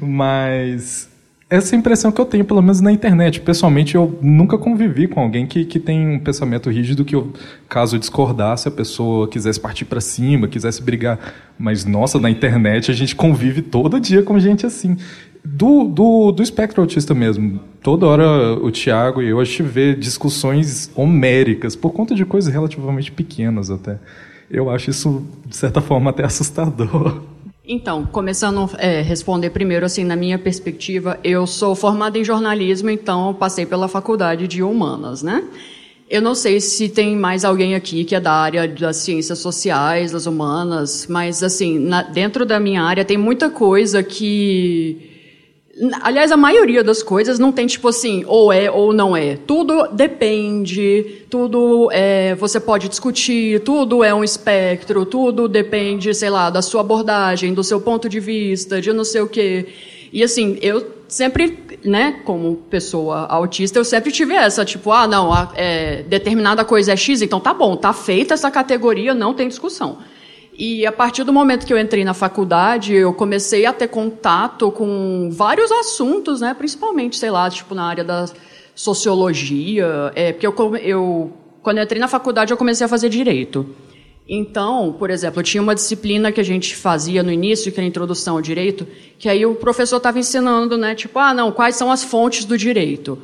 Mas 0.00 1.08
essa 1.50 1.74
impressão 1.74 2.12
que 2.12 2.20
eu 2.20 2.26
tenho, 2.26 2.44
pelo 2.44 2.60
menos 2.60 2.80
na 2.80 2.92
internet. 2.92 3.40
Pessoalmente, 3.40 3.94
eu 3.94 4.18
nunca 4.20 4.58
convivi 4.58 5.08
com 5.08 5.20
alguém 5.20 5.46
que, 5.46 5.64
que 5.64 5.80
tem 5.80 6.06
um 6.06 6.18
pensamento 6.18 6.68
rígido 6.68 7.04
que, 7.04 7.14
eu, 7.14 7.32
caso 7.68 7.98
discordasse, 7.98 8.68
a 8.68 8.70
pessoa 8.70 9.26
quisesse 9.26 9.58
partir 9.58 9.86
para 9.86 10.00
cima, 10.00 10.46
quisesse 10.46 10.82
brigar. 10.82 11.18
Mas, 11.58 11.86
nossa, 11.86 12.20
na 12.20 12.28
internet 12.28 12.90
a 12.90 12.94
gente 12.94 13.16
convive 13.16 13.62
todo 13.62 13.98
dia 13.98 14.22
com 14.22 14.38
gente 14.38 14.66
assim. 14.66 14.96
Do, 15.42 15.84
do, 15.84 16.32
do 16.32 16.42
espectro 16.42 16.82
autista 16.82 17.14
mesmo. 17.14 17.60
Toda 17.82 18.06
hora 18.06 18.52
o 18.54 18.70
Tiago 18.70 19.22
e 19.22 19.28
eu, 19.28 19.40
a 19.40 19.44
gente 19.44 19.62
vê 19.62 19.94
discussões 19.94 20.90
homéricas, 20.94 21.74
por 21.74 21.92
conta 21.92 22.14
de 22.14 22.26
coisas 22.26 22.52
relativamente 22.52 23.10
pequenas 23.10 23.70
até. 23.70 23.98
Eu 24.50 24.70
acho 24.70 24.90
isso, 24.90 25.24
de 25.46 25.56
certa 25.56 25.80
forma, 25.80 26.10
até 26.10 26.24
assustador. 26.24 27.22
Então, 27.70 28.06
começando 28.06 28.70
a 28.78 28.82
é, 28.82 29.02
responder 29.02 29.50
primeiro, 29.50 29.84
assim, 29.84 30.02
na 30.02 30.16
minha 30.16 30.38
perspectiva, 30.38 31.18
eu 31.22 31.46
sou 31.46 31.74
formada 31.74 32.18
em 32.18 32.24
jornalismo, 32.24 32.88
então 32.88 33.34
passei 33.34 33.66
pela 33.66 33.86
faculdade 33.88 34.48
de 34.48 34.62
humanas, 34.62 35.22
né? 35.22 35.44
Eu 36.08 36.22
não 36.22 36.34
sei 36.34 36.58
se 36.62 36.88
tem 36.88 37.14
mais 37.14 37.44
alguém 37.44 37.74
aqui 37.74 38.02
que 38.04 38.14
é 38.14 38.20
da 38.20 38.32
área 38.32 38.66
das 38.66 38.96
ciências 38.96 39.40
sociais, 39.40 40.12
das 40.12 40.24
humanas, 40.24 41.06
mas, 41.10 41.42
assim, 41.42 41.78
na, 41.78 42.00
dentro 42.02 42.46
da 42.46 42.58
minha 42.58 42.82
área 42.82 43.04
tem 43.04 43.18
muita 43.18 43.50
coisa 43.50 44.02
que 44.02 45.07
Aliás, 46.02 46.32
a 46.32 46.36
maioria 46.36 46.82
das 46.82 47.02
coisas 47.02 47.38
não 47.38 47.52
tem 47.52 47.66
tipo 47.66 47.88
assim, 47.88 48.24
ou 48.26 48.52
é 48.52 48.70
ou 48.70 48.92
não 48.92 49.16
é. 49.16 49.36
Tudo 49.36 49.88
depende, 49.92 51.22
tudo 51.30 51.88
é, 51.92 52.34
você 52.34 52.58
pode 52.58 52.88
discutir, 52.88 53.60
tudo 53.60 54.02
é 54.02 54.12
um 54.12 54.24
espectro, 54.24 55.06
tudo 55.06 55.46
depende, 55.46 56.12
sei 56.14 56.30
lá, 56.30 56.50
da 56.50 56.62
sua 56.62 56.80
abordagem, 56.80 57.54
do 57.54 57.62
seu 57.62 57.80
ponto 57.80 58.08
de 58.08 58.18
vista, 58.18 58.80
de 58.80 58.92
não 58.92 59.04
sei 59.04 59.20
o 59.20 59.28
quê. 59.28 59.66
E 60.12 60.22
assim, 60.22 60.58
eu 60.60 60.84
sempre, 61.06 61.58
né, 61.84 62.20
como 62.24 62.56
pessoa 62.56 63.26
autista, 63.26 63.78
eu 63.78 63.84
sempre 63.84 64.10
tive 64.10 64.34
essa, 64.34 64.64
tipo, 64.64 64.90
ah, 64.90 65.06
não, 65.06 65.30
é, 65.54 66.02
determinada 66.02 66.64
coisa 66.64 66.92
é 66.92 66.96
X, 66.96 67.22
então 67.22 67.38
tá 67.38 67.54
bom, 67.54 67.76
tá 67.76 67.92
feita 67.92 68.34
essa 68.34 68.50
categoria, 68.50 69.14
não 69.14 69.32
tem 69.32 69.48
discussão. 69.48 69.98
E 70.58 70.84
a 70.84 70.90
partir 70.90 71.22
do 71.22 71.32
momento 71.32 71.64
que 71.64 71.72
eu 71.72 71.78
entrei 71.78 72.02
na 72.02 72.12
faculdade, 72.12 72.92
eu 72.92 73.14
comecei 73.14 73.64
a 73.64 73.72
ter 73.72 73.86
contato 73.86 74.72
com 74.72 75.30
vários 75.30 75.70
assuntos, 75.70 76.40
né? 76.40 76.52
Principalmente, 76.52 77.16
sei 77.16 77.30
lá, 77.30 77.48
tipo 77.48 77.76
na 77.76 77.84
área 77.84 78.02
da 78.02 78.28
sociologia. 78.74 80.10
É, 80.16 80.32
porque 80.32 80.44
eu, 80.44 80.76
eu, 80.78 81.32
quando 81.62 81.78
eu 81.78 81.84
entrei 81.84 82.00
na 82.00 82.08
faculdade, 82.08 82.52
eu 82.52 82.56
comecei 82.56 82.84
a 82.84 82.88
fazer 82.88 83.08
direito. 83.08 83.72
Então, 84.28 84.96
por 84.98 85.10
exemplo, 85.10 85.44
tinha 85.44 85.62
uma 85.62 85.76
disciplina 85.76 86.32
que 86.32 86.40
a 86.40 86.44
gente 86.44 86.74
fazia 86.74 87.22
no 87.22 87.30
início, 87.30 87.70
que 87.70 87.78
era 87.78 87.86
a 87.86 87.88
introdução 87.88 88.34
ao 88.34 88.42
direito, 88.42 88.84
que 89.16 89.28
aí 89.28 89.46
o 89.46 89.54
professor 89.54 89.98
estava 89.98 90.18
ensinando, 90.18 90.76
né? 90.76 90.92
Tipo, 90.92 91.20
ah, 91.20 91.32
não, 91.32 91.52
quais 91.52 91.76
são 91.76 91.88
as 91.90 92.02
fontes 92.02 92.44
do 92.44 92.58
direito? 92.58 93.16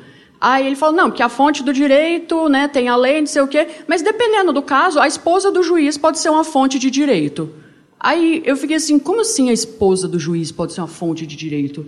Aí 0.47 0.67
ele 0.67 0.77
falou, 0.77 0.95
não, 0.95 1.11
que 1.11 1.23
a 1.23 1.29
fonte 1.31 1.63
do 1.63 1.73
direito, 1.73 2.51
né, 2.51 2.69
tem 2.69 2.87
a 2.87 2.97
lei, 2.97 3.19
não 3.19 3.27
sei 3.27 3.41
o 3.41 3.49
quê, 3.49 3.67
mas 3.89 4.03
dependendo 4.03 4.53
do 4.53 4.61
caso, 4.61 5.01
a 5.01 5.07
esposa 5.07 5.51
do 5.51 5.63
juiz 5.63 5.97
pode 5.97 6.19
ser 6.19 6.29
uma 6.29 6.45
fonte 6.45 6.79
de 6.79 6.91
direito. 6.91 7.49
Aí 7.99 8.43
eu 8.45 8.55
fiquei 8.55 8.77
assim, 8.77 8.99
como 8.99 9.23
assim 9.23 9.49
a 9.49 9.55
esposa 9.55 10.07
do 10.07 10.19
juiz 10.19 10.53
pode 10.53 10.75
ser 10.75 10.83
uma 10.83 10.87
fonte 10.87 11.27
de 11.27 11.35
direito? 11.35 11.87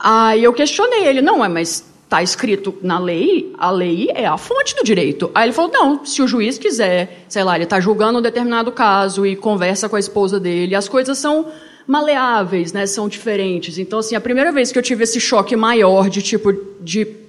Aí 0.00 0.42
eu 0.42 0.52
questionei 0.52 1.06
ele, 1.06 1.22
não, 1.22 1.44
é, 1.44 1.48
mas 1.48 1.84
está 2.02 2.20
escrito 2.24 2.74
na 2.82 2.98
lei, 2.98 3.52
a 3.56 3.70
lei 3.70 4.10
é 4.12 4.26
a 4.26 4.36
fonte 4.36 4.74
do 4.74 4.82
direito. 4.82 5.30
Aí 5.32 5.44
ele 5.46 5.52
falou, 5.52 5.70
não, 5.70 6.04
se 6.04 6.20
o 6.22 6.26
juiz 6.26 6.58
quiser, 6.58 7.24
sei 7.28 7.44
lá, 7.44 7.54
ele 7.54 7.62
está 7.64 7.78
julgando 7.78 8.18
um 8.18 8.22
determinado 8.22 8.72
caso 8.72 9.24
e 9.24 9.36
conversa 9.36 9.88
com 9.88 9.94
a 9.94 10.00
esposa 10.00 10.40
dele, 10.40 10.74
as 10.74 10.88
coisas 10.88 11.18
são 11.18 11.46
maleáveis, 11.86 12.72
né, 12.72 12.84
são 12.84 13.08
diferentes. 13.08 13.78
Então, 13.78 14.00
assim, 14.00 14.16
a 14.16 14.20
primeira 14.20 14.50
vez 14.50 14.72
que 14.72 14.78
eu 14.78 14.82
tive 14.82 15.04
esse 15.04 15.20
choque 15.20 15.54
maior 15.54 16.10
de 16.10 16.20
tipo 16.20 16.52
de 16.80 17.21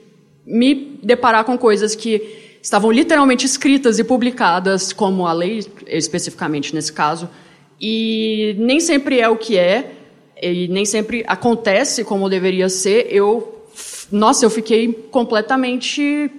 me 0.46 1.00
deparar 1.02 1.44
com 1.44 1.58
coisas 1.58 1.96
que 1.96 2.58
estavam 2.62 2.92
literalmente 2.92 3.46
escritas 3.46 4.00
e 4.00 4.04
publicadas, 4.04 4.94
como 4.94 5.28
a 5.28 5.34
lei, 5.34 5.66
especificamente 5.88 6.74
nesse 6.74 6.94
caso, 6.94 7.30
e 7.80 8.56
nem 8.58 8.80
sempre 8.80 9.20
é 9.20 9.28
o 9.28 9.36
que 9.36 9.58
é, 9.58 9.92
e 10.42 10.68
nem 10.70 10.86
sempre 10.86 11.24
acontece 11.28 12.04
como 12.04 12.30
deveria 12.30 12.70
ser. 12.70 13.08
Eu, 13.10 13.66
nossa, 14.12 14.46
eu 14.46 14.50
fiquei 14.50 14.94
completamente 15.12 16.32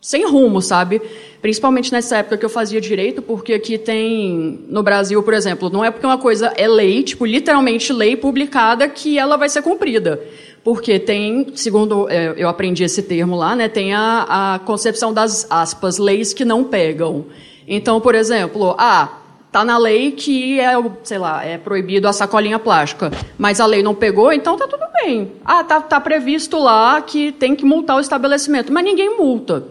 sem 0.00 0.26
rumo, 0.26 0.62
sabe? 0.62 1.02
Principalmente 1.42 1.92
nessa 1.92 2.18
época 2.18 2.38
que 2.38 2.44
eu 2.44 2.50
fazia 2.50 2.80
direito, 2.80 3.20
porque 3.20 3.52
aqui 3.52 3.76
tem, 3.76 4.64
no 4.68 4.82
Brasil, 4.82 5.22
por 5.22 5.34
exemplo, 5.34 5.68
não 5.68 5.84
é 5.84 5.90
porque 5.90 6.06
uma 6.06 6.18
coisa 6.18 6.52
é 6.56 6.66
lei, 6.66 7.02
tipo, 7.02 7.26
literalmente 7.26 7.92
lei 7.92 8.16
publicada, 8.16 8.88
que 8.88 9.18
ela 9.18 9.36
vai 9.36 9.48
ser 9.48 9.62
cumprida 9.62 10.22
porque 10.66 10.98
tem, 10.98 11.52
segundo 11.54 12.10
é, 12.10 12.34
eu 12.36 12.48
aprendi 12.48 12.82
esse 12.82 13.00
termo 13.00 13.36
lá, 13.36 13.54
né, 13.54 13.68
tem 13.68 13.94
a, 13.94 14.54
a 14.54 14.58
concepção 14.58 15.14
das 15.14 15.46
aspas, 15.48 15.96
leis 15.96 16.34
que 16.34 16.44
não 16.44 16.64
pegam. 16.64 17.26
Então, 17.68 18.00
por 18.00 18.16
exemplo, 18.16 18.74
ah, 18.76 19.10
tá 19.52 19.64
na 19.64 19.78
lei 19.78 20.10
que 20.10 20.58
é, 20.58 20.72
sei 21.04 21.18
lá, 21.18 21.44
é 21.44 21.56
proibido 21.56 22.08
a 22.08 22.12
sacolinha 22.12 22.58
plástica, 22.58 23.12
mas 23.38 23.60
a 23.60 23.66
lei 23.66 23.80
não 23.80 23.94
pegou, 23.94 24.32
então 24.32 24.56
tá 24.56 24.66
tudo 24.66 24.82
bem. 25.00 25.34
Ah, 25.44 25.62
tá, 25.62 25.80
tá 25.80 26.00
previsto 26.00 26.58
lá 26.58 27.00
que 27.00 27.30
tem 27.30 27.54
que 27.54 27.64
multar 27.64 27.98
o 27.98 28.00
estabelecimento, 28.00 28.72
mas 28.72 28.82
ninguém 28.82 29.16
multa. 29.16 29.68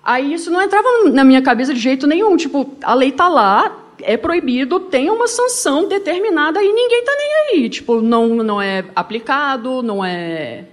Aí 0.00 0.32
isso 0.32 0.48
não 0.48 0.62
entrava 0.62 0.86
na 1.12 1.24
minha 1.24 1.42
cabeça 1.42 1.74
de 1.74 1.80
jeito 1.80 2.06
nenhum, 2.06 2.36
tipo, 2.36 2.70
a 2.84 2.94
lei 2.94 3.10
tá 3.10 3.28
lá, 3.28 3.76
é 4.02 4.16
proibido, 4.16 4.80
tem 4.80 5.10
uma 5.10 5.28
sanção 5.28 5.88
determinada 5.88 6.62
e 6.62 6.72
ninguém 6.72 7.00
está 7.00 7.12
nem 7.16 7.62
aí. 7.62 7.68
Tipo, 7.68 8.00
não, 8.00 8.28
não 8.28 8.60
é 8.60 8.84
aplicado, 8.94 9.82
não 9.82 10.04
é, 10.04 10.64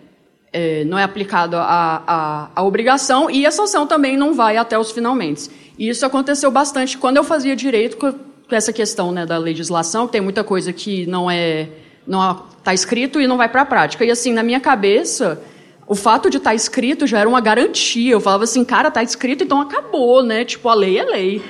é 0.51 0.83
não 0.85 0.97
é 0.97 1.03
aplicado 1.03 1.55
a, 1.57 2.03
a, 2.05 2.49
a, 2.55 2.63
obrigação 2.63 3.29
e 3.29 3.45
a 3.45 3.51
sanção 3.51 3.87
também 3.87 4.17
não 4.17 4.33
vai 4.33 4.57
até 4.57 4.77
os 4.77 4.91
finalmente. 4.91 5.49
E 5.77 5.89
isso 5.89 6.05
aconteceu 6.05 6.51
bastante 6.51 6.97
quando 6.97 7.17
eu 7.17 7.23
fazia 7.23 7.55
direito 7.55 7.97
com, 7.97 8.13
essa 8.51 8.71
questão 8.71 9.11
né, 9.11 9.25
da 9.25 9.37
legislação, 9.37 10.07
tem 10.07 10.21
muita 10.21 10.43
coisa 10.43 10.71
que 10.71 11.07
não 11.07 11.31
é 11.31 11.69
não 12.05 12.45
está 12.59 12.73
escrito 12.73 13.19
e 13.19 13.25
não 13.25 13.37
vai 13.37 13.49
para 13.49 13.61
a 13.61 13.65
prática. 13.65 14.05
E 14.05 14.11
assim, 14.11 14.33
na 14.33 14.43
minha 14.43 14.59
cabeça, 14.59 15.41
o 15.87 15.95
fato 15.95 16.29
de 16.29 16.37
estar 16.37 16.51
tá 16.51 16.55
escrito 16.55 17.07
já 17.07 17.19
era 17.19 17.29
uma 17.29 17.41
garantia. 17.41 18.11
Eu 18.11 18.21
falava 18.21 18.43
assim, 18.43 18.63
cara, 18.63 18.89
está 18.89 19.01
escrito, 19.01 19.43
então 19.43 19.61
acabou, 19.61 20.21
né? 20.21 20.45
Tipo, 20.45 20.69
a 20.69 20.73
lei 20.73 20.99
é 20.99 21.03
lei. 21.03 21.41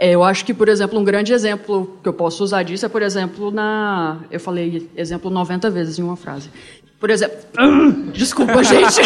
É, 0.00 0.12
eu 0.12 0.24
acho 0.24 0.46
que, 0.46 0.54
por 0.54 0.66
exemplo, 0.66 0.98
um 0.98 1.04
grande 1.04 1.34
exemplo 1.34 1.98
que 2.02 2.08
eu 2.08 2.14
posso 2.14 2.42
usar 2.42 2.62
disso 2.62 2.86
é, 2.86 2.88
por 2.88 3.02
exemplo, 3.02 3.50
na. 3.50 4.16
Eu 4.30 4.40
falei 4.40 4.88
exemplo 4.96 5.30
90 5.30 5.68
vezes 5.68 5.98
em 5.98 6.02
uma 6.02 6.16
frase. 6.16 6.48
Por 6.98 7.10
exemplo. 7.10 7.36
Desculpa, 8.10 8.64
gente. 8.64 9.02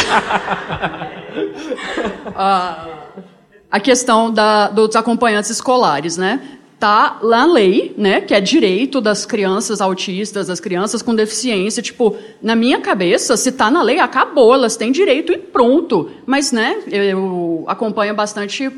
a, 2.33 2.89
a 3.69 3.81
questão 3.81 4.31
da, 4.31 4.69
dos 4.69 4.95
acompanhantes 4.95 5.51
escolares, 5.51 6.17
né? 6.17 6.41
Tá 6.79 7.19
lá 7.21 7.45
na 7.45 7.53
lei, 7.53 7.93
né? 7.99 8.21
Que 8.21 8.33
é 8.33 8.41
direito 8.41 9.01
das 9.01 9.27
crianças 9.27 9.81
autistas, 9.81 10.47
das 10.47 10.61
crianças 10.61 11.03
com 11.03 11.13
deficiência. 11.13 11.83
Tipo, 11.83 12.17
na 12.41 12.55
minha 12.55 12.81
cabeça, 12.81 13.37
se 13.37 13.51
tá 13.51 13.69
na 13.69 13.83
lei, 13.83 13.99
acabou, 13.99 14.55
elas 14.55 14.77
têm 14.77 14.93
direito 14.93 15.33
e 15.33 15.39
pronto. 15.39 16.09
Mas, 16.25 16.53
né? 16.53 16.85
Eu 16.87 17.65
acompanho 17.67 18.15
bastante 18.15 18.71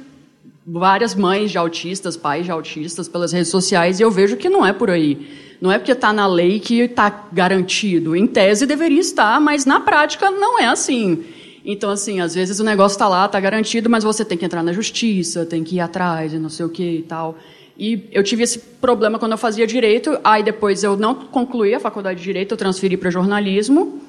várias 0.66 1.14
mães 1.14 1.52
de 1.52 1.58
autistas, 1.58 2.16
pais 2.16 2.44
de 2.44 2.50
autistas 2.50 3.08
pelas 3.08 3.32
redes 3.32 3.48
sociais 3.48 4.00
e 4.00 4.02
eu 4.02 4.10
vejo 4.10 4.36
que 4.36 4.48
não 4.48 4.66
é 4.66 4.72
por 4.72 4.90
aí. 4.90 5.46
Não 5.60 5.70
é 5.70 5.78
porque 5.78 5.92
está 5.92 6.12
na 6.12 6.26
lei 6.26 6.58
que 6.58 6.80
está 6.80 7.28
garantido. 7.32 8.16
Em 8.16 8.26
tese 8.26 8.66
deveria 8.66 9.00
estar, 9.00 9.40
mas 9.40 9.64
na 9.64 9.80
prática 9.80 10.30
não 10.30 10.58
é 10.58 10.66
assim. 10.66 11.24
Então, 11.64 11.90
assim, 11.90 12.20
às 12.20 12.34
vezes 12.34 12.60
o 12.60 12.64
negócio 12.64 12.96
está 12.96 13.08
lá, 13.08 13.26
está 13.26 13.40
garantido, 13.40 13.88
mas 13.88 14.04
você 14.04 14.24
tem 14.24 14.36
que 14.36 14.44
entrar 14.44 14.62
na 14.62 14.72
justiça, 14.72 15.46
tem 15.46 15.64
que 15.64 15.76
ir 15.76 15.80
atrás 15.80 16.32
e 16.32 16.38
não 16.38 16.48
sei 16.48 16.66
o 16.66 16.68
que 16.68 16.98
e 16.98 17.02
tal. 17.02 17.36
E 17.78 18.08
eu 18.12 18.22
tive 18.22 18.42
esse 18.42 18.58
problema 18.58 19.18
quando 19.18 19.32
eu 19.32 19.38
fazia 19.38 19.66
direito, 19.66 20.18
aí 20.24 20.42
depois 20.42 20.82
eu 20.82 20.96
não 20.96 21.14
concluí 21.14 21.74
a 21.74 21.80
faculdade 21.80 22.18
de 22.18 22.24
direito, 22.24 22.52
eu 22.52 22.56
transferi 22.56 22.96
para 22.96 23.10
jornalismo. 23.10 24.00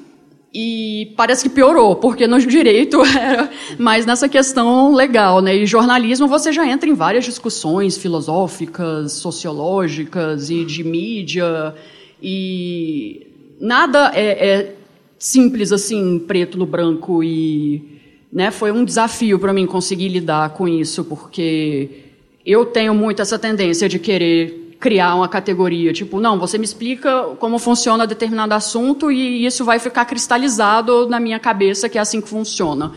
E 0.60 1.14
parece 1.16 1.44
que 1.44 1.50
piorou, 1.54 1.96
porque 1.98 2.26
no 2.26 2.40
direito 2.40 3.00
era 3.06 3.48
mais 3.78 4.08
nessa 4.08 4.28
questão 4.28 4.92
legal, 4.92 5.40
né? 5.40 5.56
E 5.56 5.68
jornalismo 5.68 6.28
você 6.28 6.52
já 6.52 6.68
entra 6.68 6.90
em 6.90 6.96
várias 6.96 7.26
discussões 7.26 7.96
filosóficas, 7.96 9.12
sociológicas 9.12 10.50
e 10.50 10.66
de 10.66 10.84
mídia, 10.84 11.76
e 12.20 13.28
nada 13.62 14.12
é, 14.16 14.50
é 14.50 14.76
simples 15.20 15.72
assim, 15.72 16.18
preto 16.18 16.58
no 16.58 16.66
branco 16.66 17.24
e 17.24 18.02
né, 18.34 18.50
foi 18.50 18.72
um 18.72 18.84
desafio 18.84 19.38
para 19.38 19.54
mim 19.54 19.68
conseguir 19.68 20.08
lidar 20.08 20.50
com 20.56 20.68
isso, 20.68 21.06
porque 21.06 21.88
eu 22.44 22.66
tenho 22.66 22.96
muito 22.96 23.22
essa 23.22 23.38
tendência 23.38 23.88
de 23.88 24.00
querer 24.00 24.67
criar 24.80 25.16
uma 25.16 25.28
categoria, 25.28 25.92
tipo, 25.92 26.20
não, 26.20 26.40
você 26.40 26.58
me 26.58 26.66
explica 26.66 27.24
como 27.40 27.58
funciona 27.58 28.06
determinado 28.06 28.54
assunto 28.54 29.12
e 29.12 29.46
isso 29.46 29.66
vai 29.66 29.80
ficar 29.80 30.06
cristalizado 30.06 31.08
na 31.08 31.20
minha 31.20 31.40
cabeça 31.40 31.90
que 31.90 31.98
é 31.98 32.02
assim 32.02 32.22
que 32.22 32.30
funciona. 32.30 32.94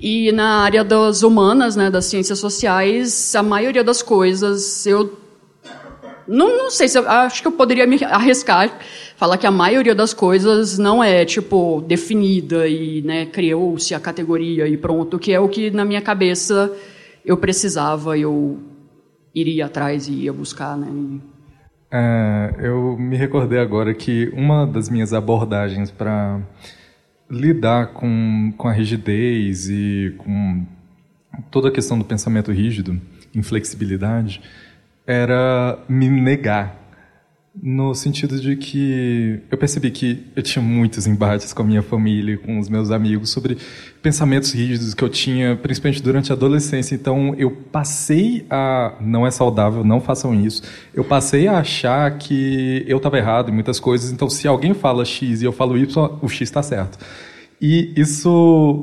E 0.00 0.32
na 0.32 0.62
área 0.62 0.82
das 0.82 1.22
humanas, 1.22 1.76
né, 1.76 1.90
das 1.90 2.06
ciências 2.06 2.38
sociais, 2.40 3.34
a 3.36 3.42
maioria 3.42 3.84
das 3.84 4.02
coisas 4.02 4.84
eu 4.84 5.18
não, 6.26 6.56
não 6.56 6.70
sei 6.70 6.88
se 6.88 6.98
eu, 6.98 7.08
acho 7.08 7.42
que 7.42 7.48
eu 7.48 7.52
poderia 7.52 7.86
me 7.86 8.02
arriscar 8.04 8.78
fala 9.22 9.38
que 9.38 9.46
a 9.46 9.52
maioria 9.52 9.94
das 9.94 10.12
coisas 10.12 10.78
não 10.78 11.02
é, 11.02 11.24
tipo, 11.24 11.80
definida 11.86 12.66
e, 12.66 13.02
né, 13.02 13.24
criou-se 13.26 13.94
a 13.94 14.00
categoria 14.00 14.66
e 14.66 14.76
pronto, 14.76 15.16
que 15.16 15.32
é 15.32 15.38
o 15.38 15.48
que 15.48 15.70
na 15.70 15.84
minha 15.84 16.00
cabeça 16.00 16.72
eu 17.24 17.36
precisava, 17.36 18.18
eu 18.18 18.58
iria 19.34 19.66
atrás 19.66 20.08
e 20.08 20.12
ia 20.12 20.32
buscar, 20.32 20.76
né? 20.76 21.20
É, 21.90 22.54
eu 22.58 22.96
me 22.98 23.16
recordei 23.16 23.58
agora 23.58 23.92
que 23.92 24.30
uma 24.34 24.66
das 24.66 24.88
minhas 24.88 25.12
abordagens 25.12 25.90
para 25.90 26.40
lidar 27.30 27.88
com, 27.88 28.52
com 28.56 28.68
a 28.68 28.72
rigidez 28.72 29.68
e 29.68 30.14
com 30.18 30.66
toda 31.50 31.68
a 31.68 31.70
questão 31.70 31.98
do 31.98 32.04
pensamento 32.04 32.50
rígido, 32.50 33.00
inflexibilidade, 33.34 34.40
era 35.06 35.78
me 35.88 36.08
negar 36.08 36.81
no 37.54 37.94
sentido 37.94 38.40
de 38.40 38.56
que 38.56 39.40
eu 39.50 39.58
percebi 39.58 39.90
que 39.90 40.24
eu 40.34 40.42
tinha 40.42 40.62
muitos 40.62 41.06
embates 41.06 41.52
com 41.52 41.62
a 41.62 41.64
minha 41.64 41.82
família, 41.82 42.38
com 42.38 42.58
os 42.58 42.68
meus 42.68 42.90
amigos, 42.90 43.30
sobre 43.30 43.58
pensamentos 44.00 44.52
rígidos 44.52 44.94
que 44.94 45.04
eu 45.04 45.08
tinha, 45.08 45.54
principalmente 45.56 46.02
durante 46.02 46.32
a 46.32 46.34
adolescência. 46.34 46.94
Então, 46.94 47.34
eu 47.36 47.50
passei 47.50 48.46
a. 48.48 48.94
Não 49.00 49.26
é 49.26 49.30
saudável, 49.30 49.84
não 49.84 50.00
façam 50.00 50.34
isso. 50.34 50.62
Eu 50.94 51.04
passei 51.04 51.46
a 51.46 51.58
achar 51.58 52.16
que 52.16 52.84
eu 52.86 52.96
estava 52.96 53.18
errado 53.18 53.50
em 53.50 53.52
muitas 53.52 53.78
coisas. 53.78 54.10
Então, 54.10 54.30
se 54.30 54.48
alguém 54.48 54.72
fala 54.72 55.04
X 55.04 55.42
e 55.42 55.44
eu 55.44 55.52
falo 55.52 55.76
Y, 55.76 56.18
o 56.22 56.28
X 56.28 56.42
está 56.42 56.62
certo. 56.62 56.98
E 57.62 57.92
isso, 57.94 58.28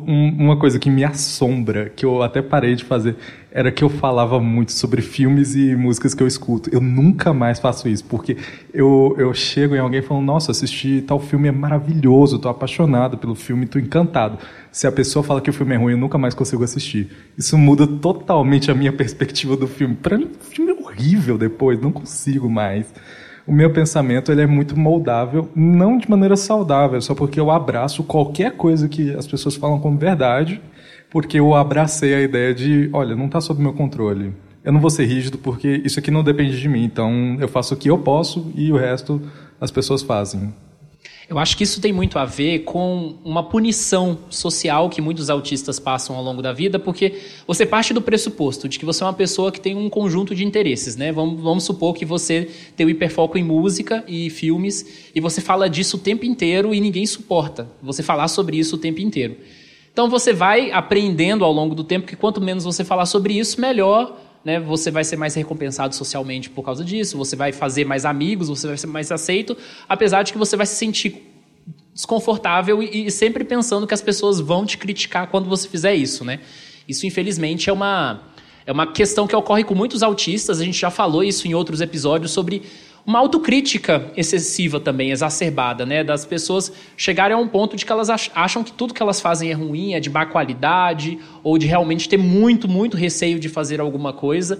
um, 0.07 0.29
uma 0.39 0.55
coisa 0.55 0.79
que 0.79 0.89
me 0.89 1.03
assombra, 1.03 1.89
que 1.93 2.05
eu 2.05 2.23
até 2.23 2.41
parei 2.41 2.75
de 2.75 2.85
fazer, 2.85 3.17
era 3.51 3.73
que 3.73 3.83
eu 3.83 3.89
falava 3.89 4.39
muito 4.39 4.71
sobre 4.71 5.01
filmes 5.01 5.53
e 5.53 5.75
músicas 5.75 6.13
que 6.13 6.23
eu 6.23 6.27
escuto. 6.27 6.69
Eu 6.73 6.79
nunca 6.79 7.33
mais 7.33 7.59
faço 7.59 7.89
isso, 7.89 8.05
porque 8.05 8.37
eu, 8.73 9.13
eu 9.17 9.33
chego 9.33 9.75
em 9.75 9.79
alguém 9.79 10.01
falando, 10.01 10.23
nossa, 10.23 10.51
assisti 10.51 11.03
tal 11.05 11.19
filme, 11.19 11.49
é 11.49 11.51
maravilhoso, 11.51 12.37
estou 12.37 12.49
apaixonado 12.49 13.17
pelo 13.17 13.35
filme, 13.35 13.65
estou 13.65 13.81
encantado. 13.81 14.37
Se 14.71 14.87
a 14.87 14.91
pessoa 14.93 15.23
fala 15.23 15.41
que 15.41 15.49
o 15.49 15.53
filme 15.53 15.75
é 15.75 15.77
ruim, 15.77 15.91
eu 15.91 15.97
nunca 15.97 16.17
mais 16.17 16.33
consigo 16.33 16.63
assistir. 16.63 17.11
Isso 17.37 17.57
muda 17.57 17.85
totalmente 17.85 18.71
a 18.71 18.73
minha 18.73 18.93
perspectiva 18.93 19.57
do 19.57 19.67
filme. 19.67 19.95
Para 19.95 20.17
mim, 20.17 20.29
o 20.39 20.45
filme 20.45 20.71
é 20.71 20.75
horrível 20.75 21.37
depois, 21.37 21.81
não 21.81 21.91
consigo 21.91 22.49
mais 22.49 22.85
o 23.49 23.51
meu 23.51 23.73
pensamento 23.73 24.31
ele 24.31 24.43
é 24.43 24.45
muito 24.45 24.77
moldável, 24.77 25.49
não 25.55 25.97
de 25.97 26.07
maneira 26.07 26.37
saudável, 26.37 27.01
só 27.01 27.15
porque 27.15 27.39
eu 27.39 27.49
abraço 27.49 28.03
qualquer 28.03 28.51
coisa 28.55 28.87
que 28.87 29.11
as 29.15 29.25
pessoas 29.25 29.55
falam 29.55 29.79
como 29.79 29.97
verdade, 29.97 30.61
porque 31.09 31.39
eu 31.39 31.55
abracei 31.55 32.13
a 32.13 32.21
ideia 32.21 32.53
de, 32.53 32.91
olha, 32.93 33.15
não 33.15 33.25
está 33.25 33.41
sob 33.41 33.59
meu 33.59 33.73
controle. 33.73 34.35
Eu 34.63 34.71
não 34.71 34.79
vou 34.79 34.91
ser 34.91 35.05
rígido 35.05 35.39
porque 35.39 35.81
isso 35.83 35.97
aqui 35.97 36.11
não 36.11 36.23
depende 36.23 36.61
de 36.61 36.69
mim, 36.69 36.83
então 36.83 37.37
eu 37.39 37.47
faço 37.47 37.73
o 37.73 37.77
que 37.77 37.89
eu 37.89 37.97
posso 37.97 38.51
e 38.53 38.71
o 38.71 38.77
resto 38.77 39.19
as 39.59 39.71
pessoas 39.71 40.03
fazem. 40.03 40.53
Eu 41.29 41.37
acho 41.37 41.55
que 41.55 41.63
isso 41.63 41.79
tem 41.79 41.93
muito 41.93 42.17
a 42.17 42.25
ver 42.25 42.63
com 42.63 43.13
uma 43.23 43.43
punição 43.43 44.17
social 44.31 44.89
que 44.89 44.99
muitos 44.99 45.29
autistas 45.29 45.79
passam 45.79 46.15
ao 46.15 46.23
longo 46.23 46.41
da 46.41 46.51
vida, 46.51 46.79
porque 46.79 47.19
você 47.45 47.67
parte 47.67 47.93
do 47.93 48.01
pressuposto 48.01 48.67
de 48.67 48.79
que 48.79 48.85
você 48.85 49.03
é 49.03 49.05
uma 49.05 49.13
pessoa 49.13 49.51
que 49.51 49.61
tem 49.61 49.75
um 49.75 49.91
conjunto 49.91 50.33
de 50.33 50.43
interesses, 50.43 50.95
né? 50.95 51.11
Vamos, 51.11 51.39
vamos 51.39 51.63
supor 51.65 51.93
que 51.93 52.03
você 52.03 52.49
tem 52.75 52.83
o 52.83 52.89
hiperfoco 52.89 53.37
em 53.37 53.43
música 53.43 54.03
e 54.07 54.31
filmes 54.31 55.11
e 55.13 55.21
você 55.21 55.39
fala 55.39 55.69
disso 55.69 55.97
o 55.97 55.99
tempo 55.99 56.25
inteiro 56.25 56.73
e 56.73 56.81
ninguém 56.81 57.05
suporta 57.05 57.69
você 57.79 58.01
falar 58.01 58.27
sobre 58.27 58.57
isso 58.57 58.75
o 58.75 58.79
tempo 58.79 58.99
inteiro. 58.99 59.37
Então 59.93 60.09
você 60.09 60.33
vai 60.33 60.71
aprendendo 60.71 61.45
ao 61.45 61.51
longo 61.51 61.75
do 61.75 61.83
tempo 61.83 62.07
que 62.07 62.15
quanto 62.15 62.41
menos 62.41 62.63
você 62.63 62.83
falar 62.83 63.05
sobre 63.05 63.37
isso, 63.37 63.61
melhor 63.61 64.17
né, 64.43 64.59
você 64.59 64.89
vai 64.89 65.03
ser 65.03 65.17
mais 65.17 65.35
recompensado 65.35 65.93
socialmente 65.93 66.49
por 66.49 66.63
causa 66.63 66.83
disso, 66.83 67.17
você 67.17 67.35
vai 67.35 67.51
fazer 67.51 67.85
mais 67.85 68.05
amigos, 68.05 68.47
você 68.47 68.67
vai 68.67 68.77
ser 68.77 68.87
mais 68.87 69.11
aceito, 69.11 69.57
apesar 69.87 70.23
de 70.23 70.31
que 70.31 70.37
você 70.37 70.55
vai 70.55 70.65
se 70.65 70.75
sentir 70.75 71.29
desconfortável 71.93 72.81
e, 72.81 73.07
e 73.07 73.11
sempre 73.11 73.43
pensando 73.43 73.85
que 73.85 73.93
as 73.93 74.01
pessoas 74.01 74.39
vão 74.39 74.65
te 74.65 74.77
criticar 74.77 75.27
quando 75.27 75.49
você 75.49 75.67
fizer 75.67 75.93
isso, 75.95 76.23
né? 76.23 76.39
Isso, 76.87 77.05
infelizmente, 77.05 77.69
é 77.69 77.73
uma, 77.73 78.23
é 78.65 78.71
uma 78.71 78.87
questão 78.87 79.27
que 79.27 79.35
ocorre 79.35 79.63
com 79.63 79.75
muitos 79.75 80.01
autistas, 80.01 80.59
a 80.59 80.63
gente 80.63 80.79
já 80.79 80.89
falou 80.89 81.23
isso 81.23 81.47
em 81.47 81.53
outros 81.53 81.81
episódios 81.81 82.31
sobre 82.31 82.63
uma 83.05 83.19
autocrítica 83.19 84.11
excessiva 84.15 84.79
também, 84.79 85.11
exacerbada, 85.11 85.85
né? 85.85 86.03
Das 86.03 86.25
pessoas 86.25 86.71
chegarem 86.95 87.35
a 87.35 87.39
um 87.39 87.47
ponto 87.47 87.75
de 87.75 87.85
que 87.85 87.91
elas 87.91 88.09
acham 88.09 88.63
que 88.63 88.71
tudo 88.71 88.93
que 88.93 89.01
elas 89.01 89.19
fazem 89.19 89.49
é 89.49 89.53
ruim, 89.53 89.93
é 89.93 89.99
de 89.99 90.09
má 90.09 90.25
qualidade, 90.25 91.17
ou 91.43 91.57
de 91.57 91.65
realmente 91.65 92.07
ter 92.07 92.17
muito, 92.17 92.67
muito 92.67 92.95
receio 92.95 93.39
de 93.39 93.49
fazer 93.49 93.79
alguma 93.81 94.13
coisa. 94.13 94.59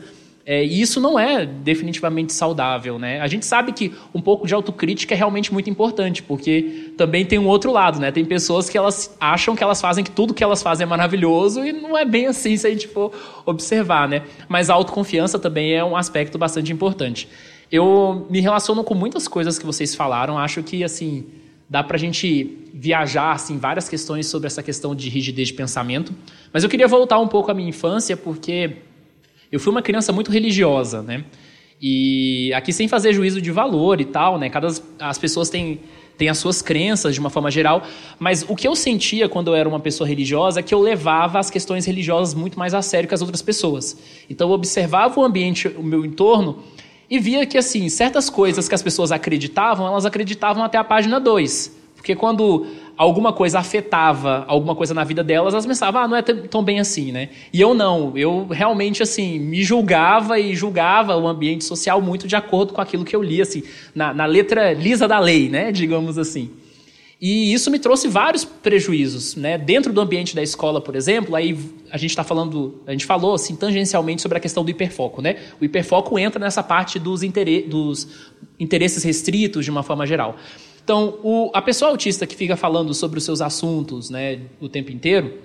É, 0.52 0.65
e 0.65 0.82
isso 0.82 0.99
não 0.99 1.19
é 1.19 1.45
definitivamente 1.45 2.34
saudável, 2.34 2.97
né? 2.97 3.21
A 3.21 3.28
gente 3.28 3.45
sabe 3.45 3.71
que 3.71 3.93
um 4.15 4.19
pouco 4.19 4.47
de 4.47 4.54
autocrítica 4.56 5.13
é 5.13 5.17
realmente 5.17 5.54
muito 5.54 5.69
importante, 5.69 6.23
porque 6.23 6.91
também 6.97 7.23
tem 7.23 7.38
um 7.38 7.45
outro 7.45 7.71
lado, 7.71 7.99
né? 7.99 8.12
Tem 8.12 8.25
pessoas 8.25 8.67
que 8.67 8.75
elas 8.75 9.15
acham 9.19 9.56
que 9.56 9.63
elas 9.63 9.80
fazem 9.80 10.04
que 10.04 10.10
tudo 10.10 10.34
que 10.34 10.43
elas 10.43 10.63
fazem 10.63 10.86
é 10.86 10.88
maravilhoso 10.88 11.63
e 11.63 11.71
não 11.71 11.95
é 11.95 12.04
bem 12.04 12.25
assim 12.25 12.58
se 12.58 12.65
a 12.65 12.69
gente 12.71 12.88
for 12.88 13.12
observar, 13.45 14.08
né? 14.08 14.23
Mas 14.47 14.71
a 14.71 14.73
autoconfiança 14.73 15.38
também 15.38 15.73
é 15.75 15.84
um 15.84 15.95
aspecto 15.95 16.36
bastante 16.36 16.73
importante. 16.73 17.28
Eu 17.72 18.28
me 18.30 18.40
relaciono 18.40 18.84
com 18.84 18.96
muitas 18.96 19.28
coisas 19.28 19.60
que 19.60 19.66
vocês 19.66 19.94
falaram. 19.94 20.38
Acho 20.38 20.64
que, 20.64 20.84
assim, 20.84 21.26
dá 21.70 21.84
para 21.84 21.98
a 21.98 22.00
gente 22.00 22.58
viajar, 22.74 23.34
assim, 23.34 23.58
várias 23.58 23.88
questões 23.88 24.28
sobre 24.28 24.48
essa 24.48 24.64
questão 24.64 24.96
de 24.96 25.10
rigidez 25.10 25.50
de 25.50 25.54
pensamento. 25.54 26.14
Mas 26.52 26.64
eu 26.64 26.70
queria 26.70 26.88
voltar 26.88 27.20
um 27.20 27.28
pouco 27.28 27.52
à 27.52 27.54
minha 27.54 27.70
infância, 27.70 28.18
porque 28.18 28.78
eu 29.52 29.60
fui 29.60 29.72
uma 29.72 29.82
criança 29.82 30.12
muito 30.12 30.32
religiosa, 30.32 31.02
né? 31.02 31.26
E 31.82 32.52
aqui 32.54 32.74
sem 32.74 32.88
fazer 32.88 33.14
juízo 33.14 33.42
de 33.42 33.52
valor 33.52 34.02
e 34.02 34.06
tal, 34.06 34.38
né? 34.38 34.50
Cada 34.50 34.68
as 35.00 35.18
pessoas 35.18 35.50
têm 35.50 35.80
têm 36.18 36.28
as 36.28 36.38
suas 36.38 36.62
crenças 36.62 37.14
de 37.14 37.20
uma 37.22 37.30
forma 37.30 37.50
geral, 37.50 37.82
mas 38.20 38.46
o 38.50 38.54
que 38.54 38.68
eu 38.68 38.76
sentia 38.76 39.30
quando 39.30 39.48
eu 39.52 39.56
era 39.56 39.70
uma 39.70 39.80
pessoa 39.80 40.06
religiosa 40.06 40.60
é 40.60 40.64
que 40.64 40.74
eu 40.74 40.82
levava 40.82 41.40
as 41.40 41.50
questões 41.50 41.86
religiosas 41.86 42.34
muito 42.34 42.60
mais 42.60 42.74
a 42.74 42.82
sério 42.82 43.08
que 43.08 43.16
as 43.16 43.22
outras 43.22 43.42
pessoas. 43.42 43.98
Então 44.30 44.50
eu 44.50 44.54
observava 44.54 45.18
o 45.18 45.24
ambiente, 45.24 45.70
o 45.70 45.82
meu 45.82 46.06
entorno 46.06 46.62
e 47.10 47.19
via 47.19 47.45
que, 47.45 47.58
assim, 47.58 47.89
certas 47.89 48.30
coisas 48.30 48.67
que 48.67 48.76
as 48.76 48.84
pessoas 48.84 49.12
acreditavam, 49.12 49.88
elas 49.88 50.06
acreditavam 50.06 50.63
até 50.63 50.78
a 50.78 50.84
página 50.84 51.19
2. 51.19 51.80
Porque 51.95 52.15
quando 52.15 52.65
alguma 52.95 53.34
coisa 53.34 53.60
afetava 53.60 54.45
alguma 54.48 54.76
coisa 54.76 54.93
na 54.93 55.04
vida 55.04 55.24
delas, 55.24 55.54
elas 55.54 55.65
pensavam, 55.65 56.02
ah, 56.02 56.08
não 56.08 56.15
é 56.15 56.22
tão 56.22 56.63
bem 56.63 56.80
assim, 56.80 57.12
né? 57.12 57.30
E 57.52 57.60
eu 57.60 57.74
não, 57.74 58.17
eu 58.17 58.48
realmente, 58.50 59.02
assim, 59.02 59.39
me 59.39 59.63
julgava 59.63 60.39
e 60.39 60.56
julgava 60.56 61.17
o 61.17 61.28
ambiente 61.28 61.65
social 61.65 62.02
muito 62.02 62.28
de 62.28 62.36
acordo 62.36 62.74
com 62.74 62.80
aquilo 62.80 63.04
que 63.04 63.15
eu 63.15 63.24
li, 63.24 63.41
assim, 63.41 63.63
na, 63.93 64.13
na 64.13 64.26
letra 64.26 64.74
lisa 64.74 65.08
da 65.08 65.19
lei, 65.19 65.50
né? 65.50 65.72
Digamos 65.72 66.17
assim. 66.17 66.50
E 67.22 67.52
isso 67.54 67.70
me 67.70 67.78
trouxe 67.78 68.08
vários 68.08 68.46
prejuízos, 68.46 69.36
né? 69.36 69.58
Dentro 69.58 69.92
do 69.92 70.00
ambiente 70.00 70.34
da 70.34 70.42
escola, 70.42 70.80
por 70.80 70.96
exemplo, 70.96 71.36
aí 71.36 71.58
a 71.92 71.98
gente 71.98 72.12
está 72.12 72.24
falando, 72.24 72.82
a 72.88 72.92
gente 72.92 73.06
falou 73.06 73.34
assim 73.34 73.58
tangencialmente 73.58 74.22
sobre 74.22 74.38
a 74.38 74.42
questão 74.42 74.64
do 74.64 74.72
hiperfoco, 74.72 75.22
né? 75.22 75.36
O 75.60 75.66
hiperfoco 75.66 76.18
entra 76.18 76.40
nessa 76.40 76.64
parte 76.64 76.98
dos, 76.98 77.22
inter... 77.22 77.68
dos 77.68 78.08
interesses 78.58 79.04
restritos 79.04 79.66
de 79.66 79.72
uma 79.72 79.84
forma 79.84 80.08
geral. 80.08 80.38
Então, 80.82 81.20
o... 81.22 81.52
a 81.54 81.62
pessoa 81.62 81.92
autista 81.92 82.26
que 82.26 82.36
fica 82.36 82.56
falando 82.56 82.94
sobre 82.94 83.18
os 83.18 83.26
seus 83.26 83.42
assuntos, 83.42 84.10
né, 84.10 84.40
o 84.62 84.70
tempo 84.70 84.90
inteiro, 84.90 85.40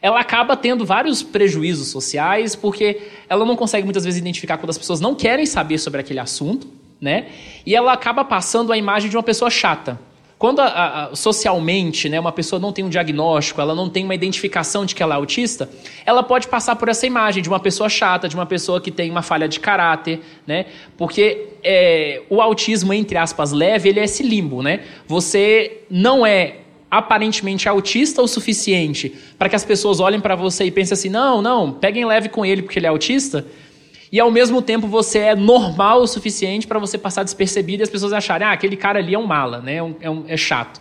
ela 0.00 0.20
acaba 0.20 0.56
tendo 0.56 0.86
vários 0.86 1.20
prejuízos 1.20 1.88
sociais 1.88 2.54
porque 2.54 3.00
ela 3.28 3.44
não 3.44 3.56
consegue 3.56 3.84
muitas 3.84 4.04
vezes 4.04 4.20
identificar 4.20 4.56
quando 4.56 4.70
as 4.70 4.78
pessoas 4.78 5.00
não 5.00 5.16
querem 5.16 5.46
saber 5.46 5.78
sobre 5.78 6.00
aquele 6.00 6.20
assunto, 6.20 6.68
né? 7.00 7.26
E 7.66 7.74
ela 7.74 7.92
acaba 7.92 8.24
passando 8.24 8.72
a 8.72 8.78
imagem 8.78 9.10
de 9.10 9.16
uma 9.16 9.22
pessoa 9.22 9.50
chata. 9.50 9.98
Quando 10.42 10.58
a, 10.58 11.04
a, 11.04 11.14
socialmente 11.14 12.08
né, 12.08 12.18
uma 12.18 12.32
pessoa 12.32 12.58
não 12.58 12.72
tem 12.72 12.84
um 12.84 12.88
diagnóstico, 12.88 13.60
ela 13.60 13.76
não 13.76 13.88
tem 13.88 14.02
uma 14.02 14.12
identificação 14.12 14.84
de 14.84 14.92
que 14.92 15.00
ela 15.00 15.14
é 15.14 15.16
autista, 15.16 15.70
ela 16.04 16.20
pode 16.20 16.48
passar 16.48 16.74
por 16.74 16.88
essa 16.88 17.06
imagem 17.06 17.40
de 17.40 17.48
uma 17.48 17.60
pessoa 17.60 17.88
chata, 17.88 18.28
de 18.28 18.34
uma 18.34 18.44
pessoa 18.44 18.80
que 18.80 18.90
tem 18.90 19.08
uma 19.08 19.22
falha 19.22 19.46
de 19.46 19.60
caráter, 19.60 20.18
né? 20.44 20.66
Porque 20.96 21.50
é, 21.62 22.22
o 22.28 22.40
autismo, 22.40 22.92
entre 22.92 23.16
aspas, 23.16 23.52
leve, 23.52 23.90
ele 23.90 24.00
é 24.00 24.02
esse 24.02 24.24
limbo, 24.24 24.64
né? 24.64 24.80
Você 25.06 25.82
não 25.88 26.26
é 26.26 26.56
aparentemente 26.90 27.68
autista 27.68 28.20
o 28.20 28.26
suficiente 28.26 29.14
para 29.38 29.48
que 29.48 29.54
as 29.54 29.64
pessoas 29.64 30.00
olhem 30.00 30.18
para 30.18 30.34
você 30.34 30.64
e 30.64 30.72
pensem 30.72 30.94
assim: 30.94 31.08
não, 31.08 31.40
não, 31.40 31.70
peguem 31.70 32.04
leve 32.04 32.28
com 32.28 32.44
ele 32.44 32.62
porque 32.62 32.80
ele 32.80 32.86
é 32.86 32.88
autista 32.88 33.46
e 34.12 34.20
ao 34.20 34.30
mesmo 34.30 34.60
tempo 34.60 34.86
você 34.86 35.18
é 35.18 35.34
normal 35.34 36.02
o 36.02 36.06
suficiente 36.06 36.66
para 36.66 36.78
você 36.78 36.98
passar 36.98 37.22
despercebido 37.22 37.82
e 37.82 37.84
as 37.84 37.88
pessoas 37.88 38.12
acharem, 38.12 38.46
ah, 38.46 38.52
aquele 38.52 38.76
cara 38.76 38.98
ali 38.98 39.14
é 39.14 39.18
um 39.18 39.26
mala, 39.26 39.62
né? 39.62 39.76
é, 39.76 39.82
um, 39.82 39.96
é, 40.00 40.10
um, 40.10 40.24
é 40.28 40.36
chato. 40.36 40.78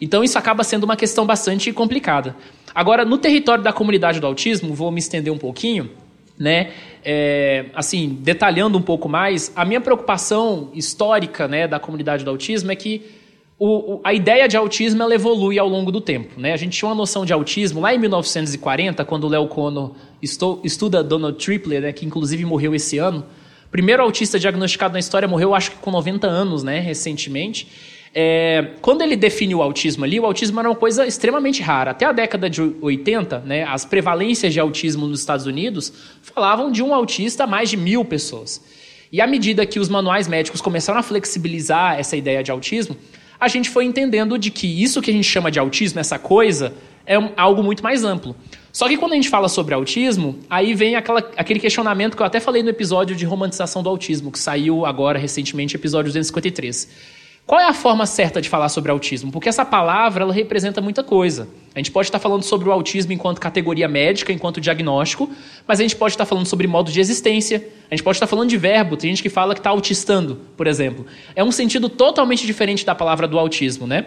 Então 0.00 0.24
isso 0.24 0.36
acaba 0.36 0.64
sendo 0.64 0.82
uma 0.82 0.96
questão 0.96 1.24
bastante 1.24 1.72
complicada. 1.72 2.34
Agora, 2.74 3.04
no 3.04 3.16
território 3.18 3.62
da 3.62 3.72
comunidade 3.72 4.18
do 4.18 4.26
autismo, 4.26 4.74
vou 4.74 4.90
me 4.90 4.98
estender 4.98 5.32
um 5.32 5.38
pouquinho, 5.38 5.90
né? 6.36 6.72
É, 7.04 7.66
assim, 7.72 8.18
detalhando 8.20 8.76
um 8.76 8.82
pouco 8.82 9.08
mais, 9.08 9.52
a 9.54 9.64
minha 9.64 9.80
preocupação 9.80 10.70
histórica 10.74 11.46
né, 11.46 11.68
da 11.68 11.78
comunidade 11.78 12.24
do 12.24 12.30
autismo 12.30 12.72
é 12.72 12.76
que 12.76 13.21
o, 13.58 13.94
o, 13.94 14.00
a 14.02 14.12
ideia 14.12 14.48
de 14.48 14.56
autismo 14.56 15.02
ela 15.02 15.14
evolui 15.14 15.58
ao 15.58 15.68
longo 15.68 15.92
do 15.92 16.00
tempo. 16.00 16.40
Né? 16.40 16.52
A 16.52 16.56
gente 16.56 16.76
tinha 16.76 16.88
uma 16.88 16.94
noção 16.94 17.24
de 17.24 17.32
autismo 17.32 17.80
lá 17.80 17.94
em 17.94 17.98
1940, 17.98 19.04
quando 19.04 19.24
o 19.24 19.28
Léo 19.28 19.46
Kono 19.46 19.94
estu, 20.20 20.60
estuda 20.64 21.02
Donald 21.02 21.38
Tripler, 21.42 21.82
né, 21.82 21.92
que 21.92 22.04
inclusive 22.04 22.44
morreu 22.44 22.74
esse 22.74 22.98
ano. 22.98 23.24
Primeiro 23.70 24.02
autista 24.02 24.38
diagnosticado 24.38 24.92
na 24.92 24.98
história 24.98 25.28
morreu, 25.28 25.54
acho 25.54 25.70
que 25.70 25.76
com 25.78 25.90
90 25.90 26.26
anos, 26.26 26.62
né, 26.62 26.80
recentemente. 26.80 27.68
É, 28.14 28.72
quando 28.82 29.00
ele 29.00 29.16
definiu 29.16 29.58
o 29.58 29.62
autismo 29.62 30.04
ali, 30.04 30.20
o 30.20 30.26
autismo 30.26 30.60
era 30.60 30.68
uma 30.68 30.76
coisa 30.76 31.06
extremamente 31.06 31.62
rara. 31.62 31.92
Até 31.92 32.04
a 32.04 32.12
década 32.12 32.50
de 32.50 32.60
80, 32.60 33.38
né, 33.40 33.64
as 33.64 33.84
prevalências 33.84 34.52
de 34.52 34.60
autismo 34.60 35.06
nos 35.06 35.20
Estados 35.20 35.46
Unidos 35.46 35.92
falavam 36.20 36.70
de 36.70 36.82
um 36.82 36.92
autista 36.92 37.44
a 37.44 37.46
mais 37.46 37.70
de 37.70 37.76
mil 37.76 38.04
pessoas. 38.04 38.62
E 39.10 39.20
à 39.20 39.26
medida 39.26 39.64
que 39.64 39.78
os 39.78 39.88
manuais 39.88 40.26
médicos 40.28 40.60
começaram 40.60 40.98
a 40.98 41.02
flexibilizar 41.02 41.98
essa 41.98 42.16
ideia 42.16 42.42
de 42.42 42.50
autismo, 42.50 42.96
a 43.42 43.48
gente 43.48 43.68
foi 43.68 43.84
entendendo 43.84 44.38
de 44.38 44.52
que 44.52 44.68
isso 44.68 45.02
que 45.02 45.10
a 45.10 45.12
gente 45.12 45.24
chama 45.24 45.50
de 45.50 45.58
autismo, 45.58 45.98
essa 45.98 46.16
coisa, 46.16 46.72
é 47.04 47.16
algo 47.36 47.60
muito 47.60 47.82
mais 47.82 48.04
amplo. 48.04 48.36
Só 48.72 48.86
que 48.88 48.96
quando 48.96 49.14
a 49.14 49.14
gente 49.16 49.28
fala 49.28 49.48
sobre 49.48 49.74
autismo, 49.74 50.38
aí 50.48 50.74
vem 50.74 50.94
aquela, 50.94 51.18
aquele 51.36 51.58
questionamento 51.58 52.16
que 52.16 52.22
eu 52.22 52.26
até 52.26 52.38
falei 52.38 52.62
no 52.62 52.70
episódio 52.70 53.16
de 53.16 53.24
romantização 53.24 53.82
do 53.82 53.88
autismo, 53.88 54.30
que 54.30 54.38
saiu 54.38 54.86
agora 54.86 55.18
recentemente, 55.18 55.74
episódio 55.74 56.10
253 56.10 57.21
qual 57.44 57.60
é 57.60 57.66
a 57.66 57.74
forma 57.74 58.06
certa 58.06 58.40
de 58.40 58.48
falar 58.48 58.68
sobre 58.68 58.90
autismo? 58.90 59.32
Porque 59.32 59.48
essa 59.48 59.64
palavra 59.64 60.22
ela 60.22 60.32
representa 60.32 60.80
muita 60.80 61.02
coisa. 61.02 61.48
A 61.74 61.78
gente 61.78 61.90
pode 61.90 62.08
estar 62.08 62.18
falando 62.18 62.44
sobre 62.44 62.68
o 62.68 62.72
autismo 62.72 63.12
enquanto 63.12 63.40
categoria 63.40 63.88
médica, 63.88 64.32
enquanto 64.32 64.60
diagnóstico, 64.60 65.28
mas 65.66 65.80
a 65.80 65.82
gente 65.82 65.96
pode 65.96 66.14
estar 66.14 66.24
falando 66.24 66.46
sobre 66.46 66.66
modo 66.66 66.90
de 66.92 67.00
existência, 67.00 67.66
a 67.90 67.94
gente 67.94 68.04
pode 68.04 68.16
estar 68.16 68.26
falando 68.26 68.48
de 68.48 68.56
verbo, 68.56 68.96
tem 68.96 69.10
gente 69.10 69.22
que 69.22 69.28
fala 69.28 69.54
que 69.54 69.60
está 69.60 69.70
autistando, 69.70 70.40
por 70.56 70.66
exemplo. 70.66 71.04
É 71.34 71.42
um 71.42 71.50
sentido 71.50 71.88
totalmente 71.88 72.46
diferente 72.46 72.86
da 72.86 72.94
palavra 72.94 73.26
do 73.26 73.38
autismo, 73.38 73.86
né? 73.86 74.06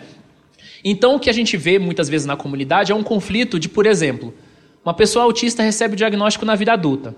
Então 0.83 1.15
o 1.15 1.19
que 1.19 1.29
a 1.29 1.33
gente 1.33 1.57
vê 1.57 1.77
muitas 1.77 2.07
vezes 2.07 2.25
na 2.25 2.37
comunidade 2.37 2.91
é 2.91 2.95
um 2.95 3.03
conflito 3.03 3.59
de, 3.59 3.67
por 3.67 3.85
exemplo, 3.85 4.33
uma 4.83 4.93
pessoa 4.93 5.25
autista 5.25 5.61
recebe 5.61 5.95
o 5.95 5.97
diagnóstico 5.97 6.45
na 6.45 6.55
vida 6.55 6.71
adulta. 6.71 7.15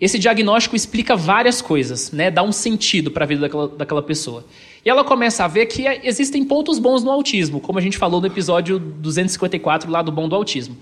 Esse 0.00 0.18
diagnóstico 0.18 0.74
explica 0.74 1.14
várias 1.14 1.62
coisas, 1.62 2.10
né? 2.10 2.30
dá 2.30 2.42
um 2.42 2.50
sentido 2.50 3.10
para 3.10 3.24
a 3.24 3.28
vida 3.28 3.42
daquela, 3.42 3.68
daquela 3.68 4.02
pessoa. 4.02 4.44
E 4.84 4.90
ela 4.90 5.04
começa 5.04 5.44
a 5.44 5.48
ver 5.48 5.66
que 5.66 5.84
existem 6.02 6.44
pontos 6.44 6.78
bons 6.78 7.04
no 7.04 7.10
autismo, 7.10 7.60
como 7.60 7.78
a 7.78 7.82
gente 7.82 7.96
falou 7.96 8.20
no 8.20 8.26
episódio 8.26 8.78
254 8.78 9.90
lá 9.90 10.02
do 10.02 10.10
Bom 10.10 10.28
do 10.28 10.34
Autismo. 10.34 10.76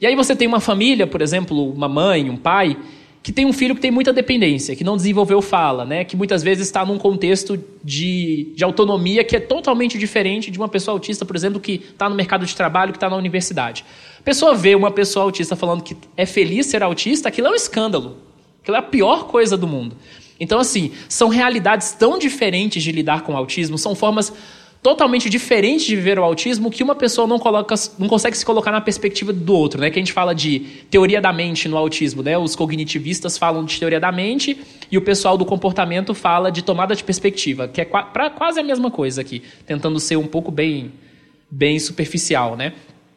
E 0.00 0.06
aí 0.06 0.14
você 0.14 0.36
tem 0.36 0.46
uma 0.46 0.60
família, 0.60 1.06
por 1.06 1.22
exemplo, 1.22 1.72
uma 1.72 1.88
mãe, 1.88 2.28
um 2.28 2.36
pai, 2.36 2.76
que 3.22 3.32
tem 3.32 3.44
um 3.44 3.52
filho 3.52 3.74
que 3.74 3.80
tem 3.80 3.90
muita 3.90 4.12
dependência, 4.12 4.76
que 4.76 4.84
não 4.84 4.96
desenvolveu 4.96 5.42
fala, 5.42 5.84
né? 5.84 6.04
que 6.04 6.16
muitas 6.16 6.42
vezes 6.44 6.66
está 6.66 6.84
num 6.84 6.96
contexto 6.96 7.58
de, 7.82 8.52
de 8.54 8.62
autonomia 8.62 9.24
que 9.24 9.34
é 9.34 9.40
totalmente 9.40 9.98
diferente 9.98 10.50
de 10.50 10.58
uma 10.58 10.68
pessoa 10.68 10.94
autista, 10.94 11.24
por 11.24 11.34
exemplo, 11.34 11.58
que 11.58 11.82
está 11.90 12.08
no 12.08 12.14
mercado 12.14 12.46
de 12.46 12.54
trabalho, 12.54 12.92
que 12.92 12.98
está 12.98 13.10
na 13.10 13.16
universidade. 13.16 13.84
A 14.20 14.22
pessoa 14.22 14.54
vê 14.54 14.76
uma 14.76 14.92
pessoa 14.92 15.24
autista 15.24 15.56
falando 15.56 15.82
que 15.82 15.96
é 16.16 16.24
feliz 16.24 16.66
ser 16.66 16.82
autista, 16.82 17.28
aquilo 17.28 17.48
é 17.48 17.50
um 17.50 17.54
escândalo. 17.54 18.18
Aquilo 18.62 18.76
é 18.76 18.80
a 18.80 18.82
pior 18.82 19.26
coisa 19.26 19.56
do 19.56 19.66
mundo. 19.66 19.96
Então, 20.38 20.58
assim, 20.58 20.92
são 21.08 21.28
realidades 21.28 21.92
tão 21.92 22.18
diferentes 22.18 22.82
de 22.82 22.92
lidar 22.92 23.22
com 23.22 23.32
o 23.32 23.36
autismo, 23.36 23.78
são 23.78 23.94
formas 23.94 24.32
totalmente 24.86 25.28
diferentes 25.28 25.84
de 25.84 25.96
viver 25.96 26.16
o 26.16 26.22
autismo 26.22 26.70
que 26.70 26.80
uma 26.80 26.94
pessoa 26.94 27.26
não, 27.26 27.40
coloca, 27.40 27.74
não 27.98 28.06
consegue 28.06 28.36
se 28.36 28.46
colocar 28.46 28.70
na 28.70 28.80
perspectiva 28.80 29.32
do 29.32 29.52
outro, 29.52 29.80
né? 29.80 29.90
Que 29.90 29.98
a 29.98 30.00
gente 30.00 30.12
fala 30.12 30.32
de 30.32 30.60
teoria 30.88 31.20
da 31.20 31.32
mente 31.32 31.68
no 31.68 31.76
autismo, 31.76 32.22
né? 32.22 32.38
Os 32.38 32.54
cognitivistas 32.54 33.36
falam 33.36 33.64
de 33.64 33.80
teoria 33.80 33.98
da 33.98 34.12
mente 34.12 34.56
e 34.88 34.96
o 34.96 35.02
pessoal 35.02 35.36
do 35.36 35.44
comportamento 35.44 36.14
fala 36.14 36.52
de 36.52 36.62
tomada 36.62 36.94
de 36.94 37.02
perspectiva, 37.02 37.66
que 37.66 37.80
é 37.80 37.84
pra, 37.84 38.30
quase 38.30 38.60
a 38.60 38.62
mesma 38.62 38.88
coisa 38.88 39.22
aqui, 39.22 39.42
tentando 39.66 39.98
ser 39.98 40.16
um 40.18 40.26
pouco 40.28 40.52
bem, 40.52 40.92
bem 41.50 41.80
superficial, 41.80 42.56
né? 42.56 42.72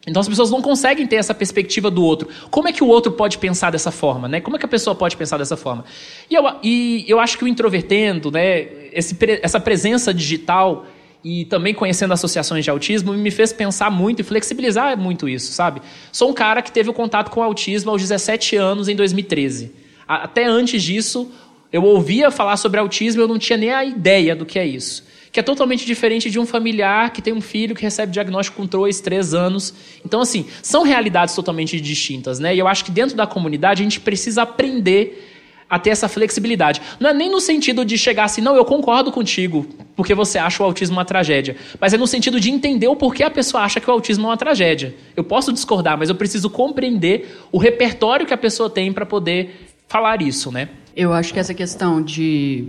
Então 0.08 0.22
as 0.22 0.30
pessoas 0.30 0.50
não 0.50 0.62
conseguem 0.62 1.06
ter 1.06 1.18
essa 1.18 1.34
perspectiva 1.34 1.91
do 1.91 2.04
outro. 2.04 2.30
Como 2.50 2.68
é 2.68 2.72
que 2.72 2.84
o 2.84 2.88
outro 2.88 3.12
pode 3.12 3.38
pensar 3.38 3.70
dessa 3.70 3.91
forma, 3.91 4.28
né? 4.28 4.39
Como 4.39 4.56
é 4.56 4.60
que 4.60 4.66
a 4.66 4.70
pessoa 4.70 4.95
pode 4.95 5.18
pensar 5.18 5.38
dessa 5.38 5.58
forma? 5.58 5.84
E 6.30 6.36
eu, 6.36 6.43
e 6.64 7.06
eu 7.08 7.20
acho 7.20 7.38
que 7.38 7.43
o 7.43 7.47
introvertendo, 7.47 8.32
né, 8.32 8.68
esse, 8.93 9.18
essa 9.41 9.60
presença 9.60 10.14
digital 10.14 10.86
e 11.22 11.43
também 11.45 11.74
conhecendo 11.74 12.14
associações 12.14 12.64
de 12.64 12.70
autismo 12.70 13.12
me 13.12 13.30
fez 13.30 13.52
pensar 13.52 13.91
muito 13.91 14.22
e 14.22 14.24
flexibilizar 14.24 14.97
muito 14.97 15.28
isso, 15.28 15.52
sabe? 15.52 15.82
Sou 16.14 16.30
um 16.30 16.34
cara 16.34 16.62
que 16.62 16.72
teve 16.72 16.89
o 16.89 16.93
contato 16.93 17.30
com 17.30 17.41
o 17.41 17.43
autismo 17.43 17.91
aos 17.91 18.02
17 18.02 18.56
anos 18.56 18.88
em 18.88 18.95
2013. 18.95 19.74
Até 20.08 20.45
antes 20.45 20.82
disso, 20.82 21.30
eu 21.74 21.84
ouvia 21.84 22.32
falar 22.32 22.56
sobre 22.56 22.80
autismo 22.80 23.22
eu 23.22 23.28
não 23.28 23.38
tinha 23.38 23.58
nem 23.58 23.72
a 23.72 23.84
ideia 23.84 24.34
do 24.34 24.45
que 24.45 24.58
é 24.58 24.66
isso 24.66 25.09
que 25.32 25.39
é 25.39 25.43
totalmente 25.43 25.86
diferente 25.86 26.30
de 26.30 26.39
um 26.39 26.45
familiar 26.45 27.11
que 27.11 27.21
tem 27.21 27.34
um 27.34 27.41
filho 27.41 27.75
que 27.75 27.82
recebe 27.82 28.11
diagnóstico 28.11 28.57
com 28.57 28.65
dois, 28.65 28.99
três 28.99 29.34
anos. 29.34 29.73
Então, 30.05 30.21
assim, 30.21 30.45
são 30.61 30.84
realidades 30.84 31.36
totalmente 31.36 31.80
distintas, 31.80 32.39
né? 32.39 32.55
E 32.55 32.59
eu 32.59 32.67
acho 32.67 32.84
que 32.86 32.91
dentro 32.91 33.15
da 33.15 33.27
comunidade 33.27 33.82
a 33.82 33.84
gente 33.84 33.99
precisa 33.99 34.41
aprender 34.41 35.27
a 35.69 35.77
ter 35.77 35.91
essa 35.91 36.09
flexibilidade. 36.09 36.82
Não 36.99 37.11
é 37.11 37.13
nem 37.13 37.30
no 37.30 37.39
sentido 37.39 37.86
de 37.86 37.97
chegar 37.97 38.23
assim, 38.23 38.41
não, 38.41 38.55
eu 38.55 38.65
concordo 38.65 39.11
contigo, 39.11 39.67
porque 39.95 40.15
você 40.15 40.39
acha 40.39 40.63
o 40.63 40.65
autismo 40.65 40.97
uma 40.97 41.05
tragédia. 41.05 41.55
Mas 41.80 41.93
é 41.93 41.97
no 41.97 42.07
sentido 42.07 42.39
de 42.39 42.49
entender 42.49 42.88
o 42.88 42.95
porquê 42.95 43.23
a 43.23 43.30
pessoa 43.30 43.63
acha 43.63 43.80
que 43.80 43.88
o 43.88 43.93
autismo 43.93 44.25
é 44.25 44.30
uma 44.32 44.38
tragédia. 44.38 44.95
Eu 45.15 45.23
posso 45.23 45.53
discordar, 45.53 45.97
mas 45.97 46.09
eu 46.09 46.15
preciso 46.15 46.49
compreender 46.49 47.38
o 47.51 47.59
repertório 47.59 48.25
que 48.25 48.34
a 48.34 48.38
pessoa 48.38 48.69
tem 48.69 48.91
para 48.91 49.05
poder 49.05 49.67
falar 49.88 50.21
isso, 50.21 50.51
né? 50.51 50.69
Eu 50.95 51.13
acho 51.13 51.32
que 51.32 51.39
essa 51.39 51.53
questão 51.53 52.01
de 52.01 52.67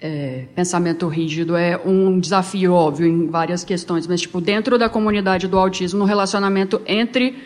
é, 0.00 0.44
pensamento 0.54 1.08
rígido 1.08 1.56
é 1.56 1.76
um 1.84 2.20
desafio 2.20 2.72
óbvio 2.72 3.06
em 3.06 3.26
várias 3.26 3.64
questões, 3.64 4.06
mas 4.06 4.20
tipo 4.20 4.40
dentro 4.40 4.78
da 4.78 4.88
comunidade 4.88 5.48
do 5.48 5.58
autismo, 5.58 5.98
no 5.98 6.04
relacionamento 6.04 6.80
entre 6.86 7.36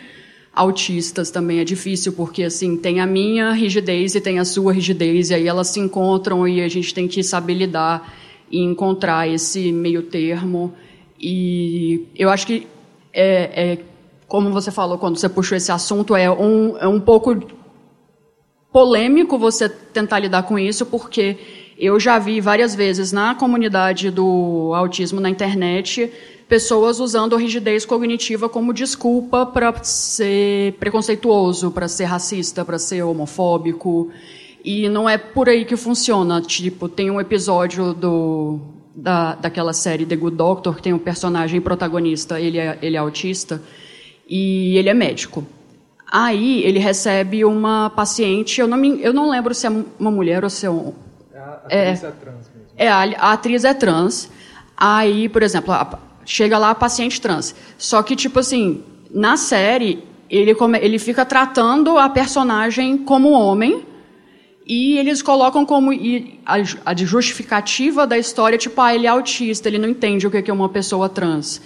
autistas 0.53 1.31
também 1.31 1.59
é 1.59 1.63
difícil 1.63 2.13
porque 2.13 2.43
assim 2.43 2.77
tem 2.77 2.99
a 2.99 3.07
minha 3.07 3.51
rigidez 3.53 4.13
e 4.13 4.21
tem 4.21 4.37
a 4.37 4.45
sua 4.45 4.71
rigidez 4.71 5.31
e 5.31 5.33
aí 5.33 5.47
elas 5.47 5.69
se 5.69 5.79
encontram 5.79 6.47
e 6.47 6.61
a 6.61 6.67
gente 6.67 6.93
tem 6.93 7.07
que 7.07 7.23
saber 7.23 7.55
lidar 7.55 8.13
e 8.51 8.61
encontrar 8.61 9.27
esse 9.27 9.71
meio 9.71 10.03
termo. 10.03 10.73
E 11.19 12.07
eu 12.15 12.29
acho 12.29 12.45
que 12.45 12.67
é, 13.11 13.71
é 13.71 13.77
como 14.27 14.51
você 14.51 14.69
falou 14.69 14.99
quando 14.99 15.17
você 15.17 15.27
puxou 15.27 15.57
esse 15.57 15.71
assunto 15.71 16.15
é 16.15 16.29
um 16.29 16.77
é 16.77 16.87
um 16.87 16.99
pouco 16.99 17.35
polêmico 18.71 19.39
você 19.39 19.67
tentar 19.67 20.19
lidar 20.19 20.43
com 20.43 20.57
isso 20.57 20.85
porque 20.85 21.37
eu 21.77 21.99
já 21.99 22.19
vi 22.19 22.39
várias 22.39 22.75
vezes 22.75 23.11
na 23.11 23.35
comunidade 23.35 24.09
do 24.09 24.71
autismo 24.75 25.19
na 25.19 25.29
internet 25.29 26.11
pessoas 26.47 26.99
usando 26.99 27.35
a 27.35 27.39
rigidez 27.39 27.85
cognitiva 27.85 28.47
como 28.47 28.73
desculpa 28.73 29.45
para 29.45 29.73
ser 29.83 30.73
preconceituoso, 30.73 31.71
para 31.71 31.87
ser 31.87 32.05
racista, 32.05 32.63
para 32.63 32.77
ser 32.77 33.01
homofóbico. 33.01 34.11
E 34.63 34.87
não 34.87 35.09
é 35.09 35.17
por 35.17 35.49
aí 35.49 35.65
que 35.65 35.75
funciona. 35.75 36.41
Tipo, 36.41 36.87
tem 36.87 37.09
um 37.09 37.19
episódio 37.19 37.93
do, 37.93 38.59
da, 38.95 39.35
daquela 39.35 39.73
série 39.73 40.05
The 40.05 40.15
Good 40.15 40.37
Doctor, 40.37 40.75
que 40.75 40.81
tem 40.81 40.93
um 40.93 40.99
personagem 40.99 41.59
protagonista, 41.59 42.39
ele 42.39 42.59
é, 42.59 42.77
ele 42.81 42.95
é 42.95 42.99
autista, 42.99 43.61
e 44.27 44.77
ele 44.77 44.89
é 44.89 44.93
médico. 44.93 45.45
Aí 46.11 46.63
ele 46.63 46.77
recebe 46.77 47.43
uma 47.43 47.89
paciente, 47.89 48.61
eu 48.61 48.67
não, 48.67 48.77
me, 48.77 49.01
eu 49.01 49.11
não 49.11 49.29
lembro 49.29 49.53
se 49.55 49.65
é 49.65 49.69
uma 49.99 50.11
mulher 50.11 50.43
ou 50.43 50.49
se 50.49 50.65
é 50.65 50.69
um, 50.69 50.93
atriz 51.65 52.03
é, 52.03 52.07
é 52.07 52.11
trans 52.11 52.51
mesmo. 52.55 52.67
É, 52.77 52.87
a, 52.87 52.99
a, 53.01 53.33
atriz 53.33 53.63
é 53.63 53.73
trans. 53.73 54.29
Aí, 54.75 55.29
por 55.29 55.43
exemplo, 55.43 55.73
a, 55.73 55.99
chega 56.25 56.57
lá 56.57 56.71
a 56.71 56.75
paciente 56.75 57.19
trans. 57.21 57.55
Só 57.77 58.01
que, 58.03 58.15
tipo 58.15 58.39
assim, 58.39 58.83
na 59.11 59.37
série, 59.37 60.03
ele, 60.29 60.55
come, 60.55 60.79
ele 60.79 60.99
fica 60.99 61.25
tratando 61.25 61.97
a 61.97 62.09
personagem 62.09 62.97
como 62.97 63.31
homem. 63.31 63.85
E 64.65 64.97
eles 64.97 65.21
colocam 65.21 65.65
como 65.65 65.91
a, 66.45 66.55
a 66.85 66.95
justificativa 66.95 68.07
da 68.07 68.17
história, 68.17 68.57
tipo, 68.57 68.79
ah, 68.79 68.95
ele 68.95 69.05
é 69.05 69.09
autista, 69.09 69.67
ele 69.67 69.77
não 69.77 69.89
entende 69.89 70.25
o 70.25 70.31
que 70.31 70.49
é 70.49 70.53
uma 70.53 70.69
pessoa 70.69 71.09
trans. 71.09 71.61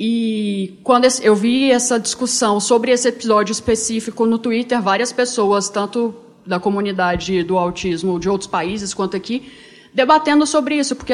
E 0.00 0.78
quando 0.84 1.08
eu 1.22 1.34
vi 1.34 1.72
essa 1.72 1.98
discussão 1.98 2.60
sobre 2.60 2.92
esse 2.92 3.08
episódio 3.08 3.52
específico 3.52 4.24
no 4.24 4.38
Twitter, 4.38 4.80
várias 4.80 5.12
pessoas, 5.12 5.68
tanto 5.68 6.14
da 6.48 6.58
comunidade 6.58 7.42
do 7.42 7.58
autismo 7.58 8.18
de 8.18 8.28
outros 8.28 8.48
países 8.48 8.94
quanto 8.94 9.14
aqui, 9.14 9.52
debatendo 9.92 10.46
sobre 10.46 10.76
isso, 10.76 10.96
porque 10.96 11.12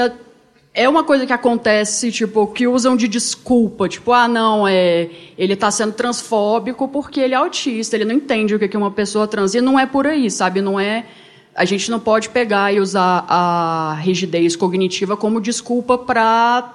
é 0.72 0.88
uma 0.88 1.02
coisa 1.02 1.26
que 1.26 1.32
acontece, 1.32 2.12
tipo, 2.12 2.46
que 2.46 2.68
usam 2.68 2.96
de 2.96 3.08
desculpa, 3.08 3.88
tipo, 3.88 4.12
ah, 4.12 4.28
não, 4.28 4.66
é, 4.66 5.10
ele 5.36 5.54
está 5.54 5.72
sendo 5.72 5.92
transfóbico 5.92 6.86
porque 6.86 7.18
ele 7.20 7.34
é 7.34 7.36
autista, 7.36 7.96
ele 7.96 8.04
não 8.04 8.14
entende 8.14 8.54
o 8.54 8.58
que 8.58 8.76
é 8.76 8.78
uma 8.78 8.92
pessoa 8.92 9.26
trans, 9.26 9.54
e 9.54 9.60
não 9.60 9.78
é 9.78 9.86
por 9.86 10.06
aí, 10.06 10.30
sabe, 10.30 10.60
não 10.60 10.78
é, 10.78 11.04
a 11.52 11.64
gente 11.64 11.90
não 11.90 11.98
pode 11.98 12.28
pegar 12.28 12.72
e 12.72 12.78
usar 12.78 13.24
a 13.28 13.98
rigidez 14.00 14.54
cognitiva 14.54 15.16
como 15.16 15.40
desculpa 15.40 15.98
para 15.98 16.74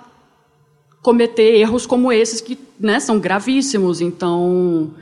cometer 1.01 1.55
erros 1.55 1.85
como 1.85 2.11
esses 2.11 2.41
que, 2.41 2.59
né, 2.77 2.99
são 2.99 3.19
gravíssimos, 3.19 4.01
então, 4.01 4.93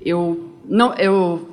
eu, 0.00 0.52
não, 0.66 0.94
eu 0.94 1.47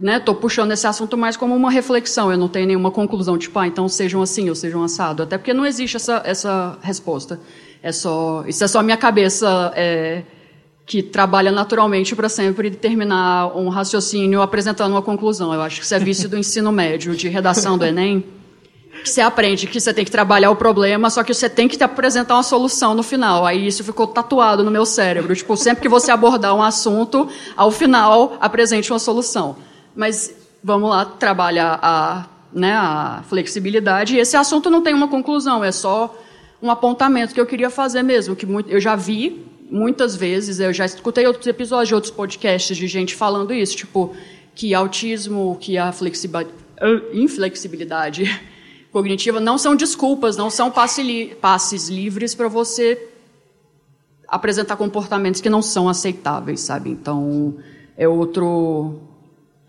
Né, 0.00 0.18
puxando 0.18 0.72
esse 0.72 0.86
assunto 0.86 1.14
mais 1.18 1.36
como 1.36 1.54
uma 1.54 1.70
reflexão, 1.70 2.32
eu 2.32 2.38
não 2.38 2.48
tenho 2.48 2.66
nenhuma 2.66 2.90
conclusão, 2.90 3.36
tipo, 3.36 3.58
ah, 3.58 3.66
então 3.66 3.86
sejam 3.86 4.22
assim 4.22 4.48
ou 4.48 4.54
sejam 4.54 4.82
assado. 4.82 5.22
Até 5.22 5.36
porque 5.36 5.52
não 5.52 5.66
existe 5.66 5.96
essa, 5.96 6.22
essa 6.24 6.78
resposta. 6.80 7.38
É 7.82 7.92
só, 7.92 8.42
isso 8.46 8.64
é 8.64 8.68
só 8.68 8.82
minha 8.82 8.96
cabeça 8.96 9.70
é, 9.76 10.22
que 10.90 11.02
trabalha 11.02 11.52
naturalmente 11.52 12.16
para 12.16 12.28
sempre 12.28 12.70
terminar 12.70 13.56
um 13.56 13.68
raciocínio 13.68 14.42
apresentando 14.42 14.92
uma 14.92 15.02
conclusão. 15.02 15.54
Eu 15.54 15.62
acho 15.62 15.80
que 15.80 15.84
isso 15.84 15.94
é 15.94 15.98
vício 15.98 16.28
do 16.28 16.36
ensino 16.36 16.72
médio, 16.72 17.14
de 17.14 17.28
redação 17.28 17.78
do 17.78 17.84
Enem. 17.84 18.24
você 19.04 19.20
aprende 19.20 19.66
que 19.66 19.78
você 19.78 19.94
tem 19.94 20.04
que 20.04 20.10
trabalhar 20.10 20.50
o 20.50 20.56
problema, 20.56 21.08
só 21.08 21.22
que 21.22 21.32
você 21.32 21.48
tem 21.48 21.68
que 21.68 21.76
te 21.76 21.84
apresentar 21.84 22.34
uma 22.34 22.42
solução 22.42 22.94
no 22.94 23.02
final. 23.02 23.46
Aí 23.46 23.66
isso 23.66 23.84
ficou 23.84 24.06
tatuado 24.06 24.64
no 24.64 24.70
meu 24.70 24.84
cérebro. 24.84 25.34
Tipo, 25.36 25.56
sempre 25.56 25.82
que 25.82 25.88
você 25.88 26.10
abordar 26.10 26.54
um 26.56 26.62
assunto, 26.62 27.28
ao 27.56 27.70
final, 27.70 28.36
apresente 28.40 28.92
uma 28.92 28.98
solução. 28.98 29.56
Mas 29.94 30.34
vamos 30.62 30.90
lá 30.90 31.04
trabalhar 31.04 31.78
a, 31.82 32.26
né, 32.52 32.72
a 32.72 33.22
flexibilidade. 33.28 34.16
E 34.16 34.18
esse 34.18 34.36
assunto 34.36 34.70
não 34.70 34.82
tem 34.82 34.94
uma 34.94 35.08
conclusão, 35.08 35.64
é 35.64 35.72
só 35.72 36.16
um 36.62 36.70
apontamento 36.70 37.32
que 37.32 37.40
eu 37.40 37.46
queria 37.46 37.70
fazer 37.70 38.02
mesmo, 38.02 38.36
que 38.36 38.44
muito, 38.44 38.70
eu 38.70 38.80
já 38.80 38.94
vi 38.94 39.46
muitas 39.70 40.16
vezes, 40.16 40.58
eu 40.60 40.72
já 40.72 40.84
escutei 40.84 41.26
outros 41.26 41.46
episódios 41.46 41.88
de 41.88 41.94
outros 41.94 42.12
podcasts 42.12 42.76
de 42.76 42.86
gente 42.86 43.14
falando 43.14 43.54
isso, 43.54 43.76
tipo, 43.76 44.14
que 44.54 44.74
autismo, 44.74 45.56
que 45.60 45.78
a 45.78 45.92
inflexibilidade 47.12 48.24
cognitiva 48.92 49.38
não 49.40 49.56
são 49.56 49.76
desculpas, 49.76 50.36
não 50.36 50.50
são 50.50 50.70
passes 50.70 51.88
livres 51.88 52.34
para 52.34 52.48
você 52.48 53.08
apresentar 54.28 54.76
comportamentos 54.76 55.40
que 55.40 55.48
não 55.48 55.62
são 55.62 55.88
aceitáveis, 55.88 56.60
sabe? 56.60 56.90
Então, 56.90 57.56
é 57.96 58.06
outro 58.08 59.00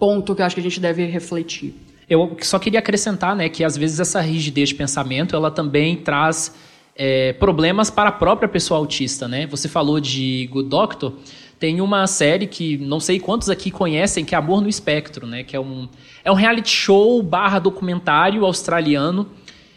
ponto 0.01 0.33
que 0.33 0.41
eu 0.41 0.45
acho 0.47 0.55
que 0.55 0.59
a 0.59 0.63
gente 0.63 0.79
deve 0.79 1.05
refletir. 1.05 1.75
Eu 2.09 2.35
só 2.41 2.57
queria 2.57 2.79
acrescentar, 2.79 3.35
né, 3.35 3.47
que 3.47 3.63
às 3.63 3.77
vezes 3.77 3.99
essa 3.99 4.19
rigidez 4.19 4.69
de 4.69 4.75
pensamento, 4.75 5.35
ela 5.35 5.51
também 5.51 5.95
traz 5.95 6.55
é, 6.95 7.33
problemas 7.33 7.91
para 7.91 8.09
a 8.09 8.11
própria 8.11 8.49
pessoa 8.49 8.79
autista, 8.79 9.27
né? 9.27 9.45
Você 9.45 9.69
falou 9.69 9.99
de 9.99 10.49
Good 10.51 10.69
Doctor, 10.69 11.13
tem 11.59 11.81
uma 11.81 12.07
série 12.07 12.47
que 12.47 12.77
não 12.79 12.99
sei 12.99 13.19
quantos 13.19 13.47
aqui 13.47 13.69
conhecem, 13.69 14.25
que 14.25 14.33
é 14.33 14.37
Amor 14.39 14.59
no 14.61 14.67
Espectro, 14.67 15.27
né? 15.27 15.43
Que 15.43 15.55
é 15.55 15.59
um, 15.59 15.87
é 16.25 16.31
um 16.31 16.35
reality 16.35 16.71
show 16.71 17.21
barra 17.21 17.59
documentário 17.59 18.43
australiano 18.43 19.29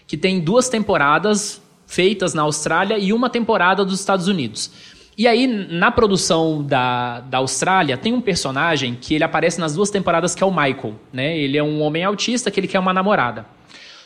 que 0.07 0.17
tem 0.17 0.41
duas 0.41 0.71
temporadas 0.71 1.61
feitas 1.87 2.33
na 2.33 2.43
Austrália 2.43 2.97
e 2.99 3.13
uma 3.13 3.29
temporada 3.29 3.85
dos 3.85 4.01
Estados 4.01 4.27
Unidos. 4.27 4.71
E 5.17 5.29
aí, 5.29 5.47
na 5.47 5.93
produção 5.93 6.63
da, 6.63 7.21
da 7.21 7.39
Austrália, 7.39 7.97
tem 7.97 8.13
um 8.13 8.21
personagem 8.21 8.99
que 9.01 9.15
ele 9.15 9.23
aparece 9.23 9.61
nas 9.61 9.75
duas 9.75 9.89
temporadas, 9.89 10.35
que 10.35 10.43
é 10.43 10.47
o 10.47 10.51
Michael. 10.51 10.95
Né? 11.13 11.39
Ele 11.39 11.57
é 11.57 11.63
um 11.63 11.81
homem 11.83 12.03
autista 12.03 12.51
que 12.51 12.59
ele 12.59 12.67
quer 12.67 12.81
uma 12.81 12.93
namorada. 12.93 13.47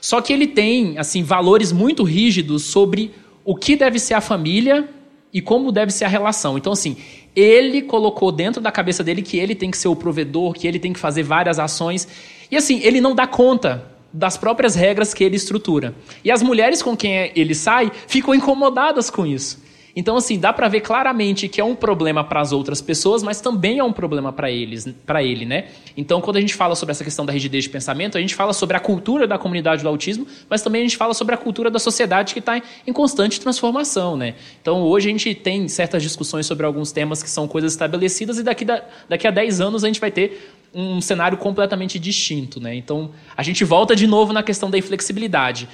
Só 0.00 0.20
que 0.20 0.32
ele 0.32 0.46
tem 0.46 0.98
assim 0.98 1.22
valores 1.22 1.72
muito 1.72 2.04
rígidos 2.04 2.64
sobre 2.64 3.12
o 3.44 3.56
que 3.56 3.74
deve 3.74 3.98
ser 3.98 4.14
a 4.14 4.20
família 4.20 4.88
e 5.32 5.40
como 5.40 5.72
deve 5.72 5.92
ser 5.92 6.04
a 6.04 6.08
relação. 6.08 6.58
Então, 6.58 6.72
assim, 6.72 6.96
ele 7.34 7.82
colocou 7.82 8.30
dentro 8.30 8.60
da 8.60 8.70
cabeça 8.70 9.02
dele 9.02 9.22
que 9.22 9.38
ele 9.38 9.54
tem 9.54 9.70
que 9.70 9.78
ser 9.78 9.88
o 9.88 9.96
provedor, 9.96 10.52
que 10.52 10.66
ele 10.66 10.78
tem 10.78 10.92
que 10.92 10.98
fazer 10.98 11.22
várias 11.22 11.58
ações. 11.58 12.06
E 12.50 12.56
assim, 12.56 12.80
ele 12.82 13.00
não 13.00 13.14
dá 13.14 13.26
conta 13.26 13.86
das 14.12 14.36
próprias 14.36 14.74
regras 14.74 15.12
que 15.12 15.24
ele 15.24 15.36
estrutura. 15.36 15.94
E 16.24 16.30
as 16.30 16.42
mulheres 16.42 16.82
com 16.82 16.96
quem 16.96 17.32
ele 17.34 17.54
sai 17.54 17.90
ficam 18.06 18.34
incomodadas 18.34 19.10
com 19.10 19.26
isso. 19.26 19.62
Então, 19.98 20.16
assim, 20.16 20.38
dá 20.38 20.52
para 20.52 20.68
ver 20.68 20.80
claramente 20.80 21.48
que 21.48 21.60
é 21.60 21.64
um 21.64 21.74
problema 21.74 22.22
para 22.22 22.40
as 22.40 22.52
outras 22.52 22.80
pessoas, 22.80 23.20
mas 23.20 23.40
também 23.40 23.80
é 23.80 23.82
um 23.82 23.92
problema 23.92 24.32
para 24.32 24.48
eles, 24.48 24.88
para 25.04 25.24
ele, 25.24 25.44
né? 25.44 25.70
Então, 25.96 26.20
quando 26.20 26.36
a 26.36 26.40
gente 26.40 26.54
fala 26.54 26.76
sobre 26.76 26.92
essa 26.92 27.02
questão 27.02 27.26
da 27.26 27.32
rigidez 27.32 27.64
de 27.64 27.70
pensamento, 27.70 28.16
a 28.16 28.20
gente 28.20 28.36
fala 28.36 28.52
sobre 28.52 28.76
a 28.76 28.80
cultura 28.80 29.26
da 29.26 29.36
comunidade 29.36 29.82
do 29.82 29.88
autismo, 29.88 30.24
mas 30.48 30.62
também 30.62 30.82
a 30.82 30.84
gente 30.84 30.96
fala 30.96 31.12
sobre 31.14 31.34
a 31.34 31.36
cultura 31.36 31.68
da 31.68 31.80
sociedade 31.80 32.32
que 32.32 32.38
está 32.38 32.62
em 32.86 32.92
constante 32.92 33.40
transformação, 33.40 34.16
né? 34.16 34.36
Então, 34.62 34.82
hoje 34.82 35.08
a 35.08 35.10
gente 35.10 35.34
tem 35.34 35.66
certas 35.66 36.00
discussões 36.00 36.46
sobre 36.46 36.64
alguns 36.64 36.92
temas 36.92 37.20
que 37.20 37.28
são 37.28 37.48
coisas 37.48 37.72
estabelecidas 37.72 38.38
e 38.38 38.44
daqui, 38.44 38.64
da, 38.64 38.80
daqui 39.08 39.26
a 39.26 39.32
10 39.32 39.60
anos 39.60 39.82
a 39.82 39.88
gente 39.88 39.98
vai 40.00 40.12
ter 40.12 40.54
um 40.72 41.00
cenário 41.00 41.36
completamente 41.36 41.98
distinto, 41.98 42.60
né? 42.60 42.72
Então, 42.72 43.10
a 43.36 43.42
gente 43.42 43.64
volta 43.64 43.96
de 43.96 44.06
novo 44.06 44.32
na 44.32 44.44
questão 44.44 44.70
da 44.70 44.78
inflexibilidade. 44.78 45.68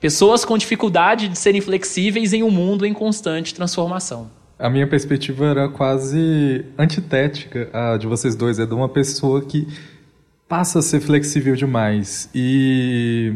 Pessoas 0.00 0.44
com 0.44 0.58
dificuldade 0.58 1.28
de 1.28 1.38
serem 1.38 1.60
flexíveis 1.60 2.32
em 2.32 2.42
um 2.42 2.50
mundo 2.50 2.84
em 2.84 2.92
constante 2.92 3.54
transformação. 3.54 4.30
A 4.58 4.68
minha 4.68 4.86
perspectiva 4.86 5.46
era 5.46 5.68
quase 5.68 6.64
antitética 6.78 7.68
à 7.72 7.96
de 7.96 8.06
vocês 8.06 8.34
dois. 8.34 8.58
É 8.58 8.66
de 8.66 8.74
uma 8.74 8.88
pessoa 8.88 9.42
que 9.42 9.66
passa 10.48 10.78
a 10.80 10.82
ser 10.82 11.00
flexível 11.00 11.56
demais. 11.56 12.28
E 12.34 13.34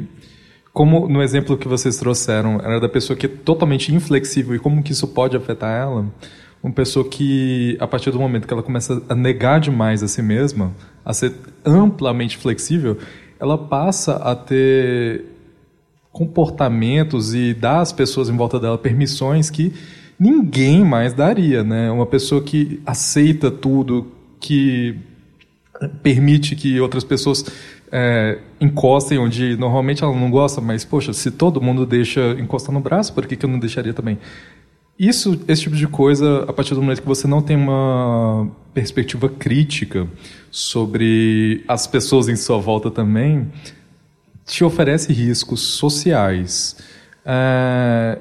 como 0.72 1.08
no 1.08 1.22
exemplo 1.22 1.56
que 1.56 1.66
vocês 1.66 1.96
trouxeram, 1.96 2.60
era 2.62 2.78
da 2.78 2.88
pessoa 2.88 3.16
que 3.16 3.26
é 3.26 3.28
totalmente 3.28 3.94
inflexível 3.94 4.54
e 4.54 4.58
como 4.58 4.82
que 4.82 4.92
isso 4.92 5.08
pode 5.08 5.36
afetar 5.36 5.70
ela, 5.70 6.06
uma 6.62 6.72
pessoa 6.72 7.08
que, 7.08 7.76
a 7.80 7.86
partir 7.86 8.10
do 8.10 8.18
momento 8.18 8.46
que 8.46 8.52
ela 8.52 8.62
começa 8.62 9.02
a 9.08 9.14
negar 9.14 9.60
demais 9.60 10.02
a 10.02 10.08
si 10.08 10.22
mesma, 10.22 10.72
a 11.04 11.12
ser 11.12 11.32
amplamente 11.64 12.36
flexível, 12.36 12.98
ela 13.38 13.56
passa 13.56 14.16
a 14.16 14.36
ter 14.36 15.24
comportamentos 16.12 17.34
e 17.34 17.54
dar 17.54 17.80
às 17.80 17.92
pessoas 17.92 18.28
em 18.28 18.36
volta 18.36 18.58
dela 18.58 18.76
permissões 18.76 19.48
que 19.48 19.72
ninguém 20.18 20.84
mais 20.84 21.14
daria, 21.14 21.64
né? 21.64 21.90
Uma 21.90 22.06
pessoa 22.06 22.42
que 22.42 22.80
aceita 22.84 23.50
tudo, 23.50 24.06
que 24.38 24.98
permite 26.02 26.54
que 26.54 26.78
outras 26.80 27.04
pessoas 27.04 27.44
é, 27.90 28.38
encostem 28.60 29.18
onde 29.18 29.56
normalmente 29.56 30.04
ela 30.04 30.14
não 30.14 30.30
gosta, 30.30 30.60
mas 30.60 30.84
poxa, 30.84 31.12
se 31.12 31.30
todo 31.30 31.60
mundo 31.60 31.86
deixa 31.86 32.36
encostar 32.38 32.72
no 32.72 32.80
braço, 32.80 33.14
por 33.14 33.26
que, 33.26 33.36
que 33.36 33.44
eu 33.44 33.50
não 33.50 33.58
deixaria 33.58 33.94
também? 33.94 34.18
Isso, 34.98 35.40
esse 35.48 35.62
tipo 35.62 35.76
de 35.76 35.88
coisa, 35.88 36.44
a 36.46 36.52
partir 36.52 36.74
do 36.74 36.82
momento 36.82 37.00
que 37.00 37.08
você 37.08 37.26
não 37.26 37.40
tem 37.40 37.56
uma 37.56 38.50
perspectiva 38.74 39.30
crítica 39.30 40.06
sobre 40.50 41.64
as 41.66 41.86
pessoas 41.86 42.28
em 42.28 42.36
sua 42.36 42.58
volta 42.58 42.90
também, 42.90 43.50
te 44.50 44.64
oferece 44.64 45.12
riscos 45.12 45.60
sociais. 45.60 46.76
É, 47.24 48.18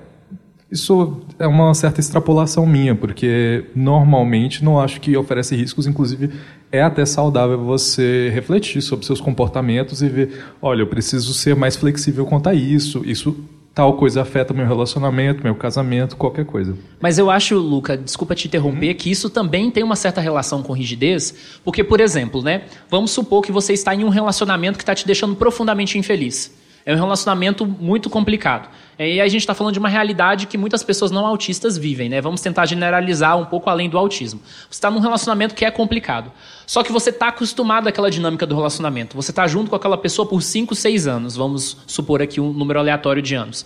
isso 0.72 1.22
é 1.40 1.48
uma 1.48 1.74
certa 1.74 2.00
extrapolação 2.00 2.66
minha, 2.66 2.96
porque 2.96 3.66
normalmente 3.76 4.64
não 4.64 4.80
acho 4.80 5.02
que 5.02 5.18
oferece 5.18 5.56
riscos, 5.56 5.88
inclusive 5.88 6.32
é 6.72 6.82
até 6.82 7.06
saudável 7.06 7.58
você 7.58 8.30
refletir 8.34 8.82
sobre 8.82 9.06
seus 9.06 9.20
comportamentos 9.20 10.04
e 10.04 10.08
ver, 10.08 10.44
olha, 10.62 10.82
eu 10.82 10.88
preciso 10.88 11.34
ser 11.34 11.56
mais 11.56 11.76
flexível 11.76 12.26
quanto 12.26 12.50
a 12.50 12.54
isso, 12.54 13.02
isso 13.04 13.36
tal 13.80 13.94
coisa 13.94 14.24
afeta 14.24 14.54
meu 14.54 14.68
relacionamento, 14.68 15.42
meu 15.42 15.56
casamento, 15.56 16.18
qualquer 16.18 16.44
coisa. 16.44 16.78
Mas 17.00 17.18
eu 17.18 17.32
acho, 17.32 17.58
Luca, 17.58 17.96
desculpa 17.96 18.36
te 18.36 18.46
interromper, 18.46 18.90
uhum. 18.90 18.94
que 18.94 19.10
isso 19.10 19.30
também 19.30 19.72
tem 19.72 19.84
uma 19.84 19.96
certa 19.96 20.20
relação 20.20 20.62
com 20.62 20.74
rigidez, 20.74 21.34
porque, 21.64 21.82
por 21.82 22.02
exemplo, 22.02 22.42
né, 22.42 22.64
vamos 22.90 23.12
supor 23.12 23.42
que 23.42 23.54
você 23.54 23.72
está 23.72 23.96
em 23.96 24.04
um 24.04 24.10
relacionamento 24.10 24.78
que 24.78 24.84
está 24.84 24.94
te 24.94 25.08
deixando 25.08 25.34
profundamente 25.34 25.98
infeliz. 25.98 26.59
É 26.86 26.94
um 26.94 26.98
relacionamento 26.98 27.66
muito 27.66 28.10
complicado. 28.10 28.70
E 28.98 29.22
a 29.22 29.28
gente 29.28 29.42
está 29.42 29.54
falando 29.54 29.74
de 29.74 29.80
uma 29.80 29.90
realidade 29.90 30.48
que 30.48 30.58
muitas 30.58 30.84
pessoas 30.84 31.12
não 31.12 31.26
autistas 31.26 31.78
vivem, 31.78 32.10
né? 32.10 32.20
Vamos 32.20 32.42
tentar 32.42 32.66
generalizar 32.66 33.38
um 33.38 33.46
pouco 33.46 33.70
além 33.70 33.90
do 33.90 33.98
autismo. 33.98 34.42
Você 34.70 34.78
está 34.78 34.92
num 34.92 35.00
relacionamento 35.00 35.56
que 35.56 35.64
é 35.64 35.72
complicado. 35.72 36.32
Só 36.66 36.84
que 36.84 36.92
você 36.92 37.10
está 37.10 37.30
acostumado 37.30 37.88
àquela 37.88 38.10
dinâmica 38.10 38.46
do 38.46 38.56
relacionamento. 38.56 39.16
Você 39.16 39.32
está 39.32 39.48
junto 39.48 39.70
com 39.70 39.76
aquela 39.76 39.98
pessoa 39.98 40.28
por 40.28 40.42
5, 40.42 40.76
6 40.76 41.08
anos. 41.08 41.36
Vamos 41.36 41.78
supor 41.88 42.22
aqui 42.22 42.42
um 42.42 42.52
número 42.52 42.80
aleatório 42.80 43.22
de 43.22 43.36
anos. 43.36 43.66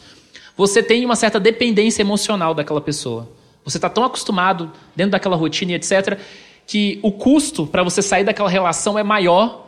Você 0.55 0.83
tem 0.83 1.03
uma 1.03 1.15
certa 1.15 1.39
dependência 1.39 2.01
emocional 2.01 2.53
daquela 2.53 2.81
pessoa. 2.81 3.27
Você 3.65 3.77
está 3.77 3.89
tão 3.89 4.03
acostumado 4.03 4.71
dentro 4.95 5.11
daquela 5.11 5.35
rotina 5.35 5.71
e 5.71 5.75
etc., 5.75 6.19
que 6.65 6.99
o 7.01 7.11
custo 7.11 7.65
para 7.65 7.83
você 7.83 8.01
sair 8.01 8.23
daquela 8.23 8.49
relação 8.49 8.97
é 8.97 9.03
maior 9.03 9.62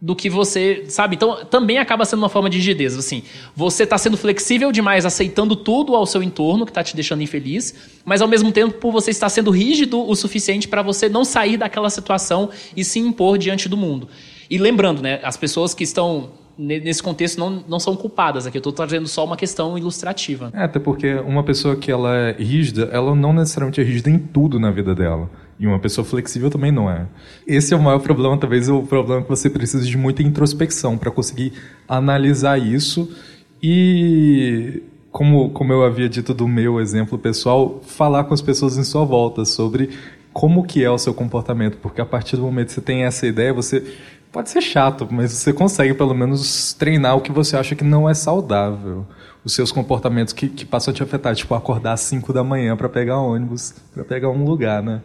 do 0.00 0.16
que 0.16 0.30
você, 0.30 0.84
sabe? 0.88 1.16
Então, 1.16 1.44
também 1.44 1.76
acaba 1.78 2.06
sendo 2.06 2.20
uma 2.20 2.28
forma 2.30 2.48
de 2.48 2.56
rigidez, 2.56 2.96
assim. 2.96 3.22
Você 3.54 3.82
está 3.82 3.98
sendo 3.98 4.16
flexível 4.16 4.72
demais, 4.72 5.04
aceitando 5.04 5.54
tudo 5.54 5.94
ao 5.94 6.06
seu 6.06 6.22
entorno 6.22 6.64
que 6.64 6.70
está 6.70 6.82
te 6.82 6.94
deixando 6.94 7.22
infeliz, 7.22 7.74
mas 8.04 8.22
ao 8.22 8.28
mesmo 8.28 8.50
tempo 8.50 8.90
você 8.90 9.10
está 9.10 9.28
sendo 9.28 9.50
rígido 9.50 10.00
o 10.00 10.14
suficiente 10.16 10.66
para 10.66 10.80
você 10.80 11.08
não 11.08 11.24
sair 11.24 11.58
daquela 11.58 11.90
situação 11.90 12.48
e 12.74 12.82
se 12.82 12.98
impor 12.98 13.36
diante 13.36 13.68
do 13.68 13.76
mundo. 13.76 14.08
E 14.48 14.56
lembrando, 14.56 15.02
né, 15.02 15.20
as 15.22 15.36
pessoas 15.36 15.74
que 15.74 15.84
estão 15.84 16.30
nesse 16.56 17.02
contexto 17.02 17.38
não, 17.38 17.64
não 17.66 17.80
são 17.80 17.96
culpadas 17.96 18.46
aqui. 18.46 18.58
Eu 18.58 18.60
estou 18.60 18.72
trazendo 18.72 19.08
só 19.08 19.24
uma 19.24 19.36
questão 19.36 19.78
ilustrativa. 19.78 20.50
É, 20.52 20.64
até 20.64 20.78
porque 20.78 21.14
uma 21.14 21.42
pessoa 21.42 21.74
que 21.74 21.90
ela 21.90 22.14
é 22.14 22.32
rígida, 22.32 22.90
ela 22.92 23.14
não 23.14 23.32
necessariamente 23.32 23.80
é 23.80 23.84
rígida 23.84 24.10
em 24.10 24.18
tudo 24.18 24.60
na 24.60 24.70
vida 24.70 24.94
dela. 24.94 25.30
E 25.60 25.66
uma 25.66 25.78
pessoa 25.78 26.06
flexível 26.06 26.48
também 26.48 26.72
não 26.72 26.90
é. 26.90 27.06
Esse 27.46 27.74
é 27.74 27.76
o 27.76 27.82
maior 27.82 27.98
problema, 27.98 28.38
talvez 28.38 28.66
o 28.70 28.82
problema 28.82 29.20
é 29.20 29.24
que 29.24 29.28
você 29.28 29.50
precisa 29.50 29.84
de 29.84 29.94
muita 29.94 30.22
introspecção 30.22 30.96
para 30.96 31.10
conseguir 31.10 31.52
analisar 31.86 32.56
isso 32.58 33.14
e 33.62 34.82
como, 35.12 35.50
como 35.50 35.70
eu 35.70 35.84
havia 35.84 36.08
dito 36.08 36.32
do 36.32 36.48
meu 36.48 36.80
exemplo 36.80 37.18
pessoal, 37.18 37.78
falar 37.86 38.24
com 38.24 38.32
as 38.32 38.40
pessoas 38.40 38.78
em 38.78 38.84
sua 38.84 39.04
volta 39.04 39.44
sobre 39.44 39.90
como 40.32 40.64
que 40.64 40.82
é 40.82 40.90
o 40.90 40.96
seu 40.96 41.12
comportamento, 41.12 41.76
porque 41.76 42.00
a 42.00 42.06
partir 42.06 42.36
do 42.36 42.42
momento 42.42 42.68
que 42.68 42.72
você 42.72 42.80
tem 42.80 43.04
essa 43.04 43.26
ideia, 43.26 43.52
você 43.52 43.84
pode 44.32 44.48
ser 44.48 44.62
chato, 44.62 45.06
mas 45.10 45.30
você 45.30 45.52
consegue 45.52 45.92
pelo 45.92 46.14
menos 46.14 46.72
treinar 46.72 47.18
o 47.18 47.20
que 47.20 47.32
você 47.32 47.54
acha 47.58 47.74
que 47.74 47.84
não 47.84 48.08
é 48.08 48.14
saudável. 48.14 49.06
Os 49.44 49.54
seus 49.54 49.70
comportamentos 49.70 50.32
que, 50.32 50.48
que 50.48 50.64
passam 50.64 50.92
a 50.92 50.94
te 50.94 51.02
afetar, 51.02 51.34
tipo 51.34 51.54
acordar 51.54 51.92
às 51.92 52.00
5 52.00 52.32
da 52.32 52.42
manhã 52.42 52.76
para 52.76 52.88
pegar 52.88 53.18
ônibus, 53.18 53.74
para 53.92 54.04
pegar 54.04 54.30
um 54.30 54.44
lugar, 54.44 54.82
né? 54.82 55.02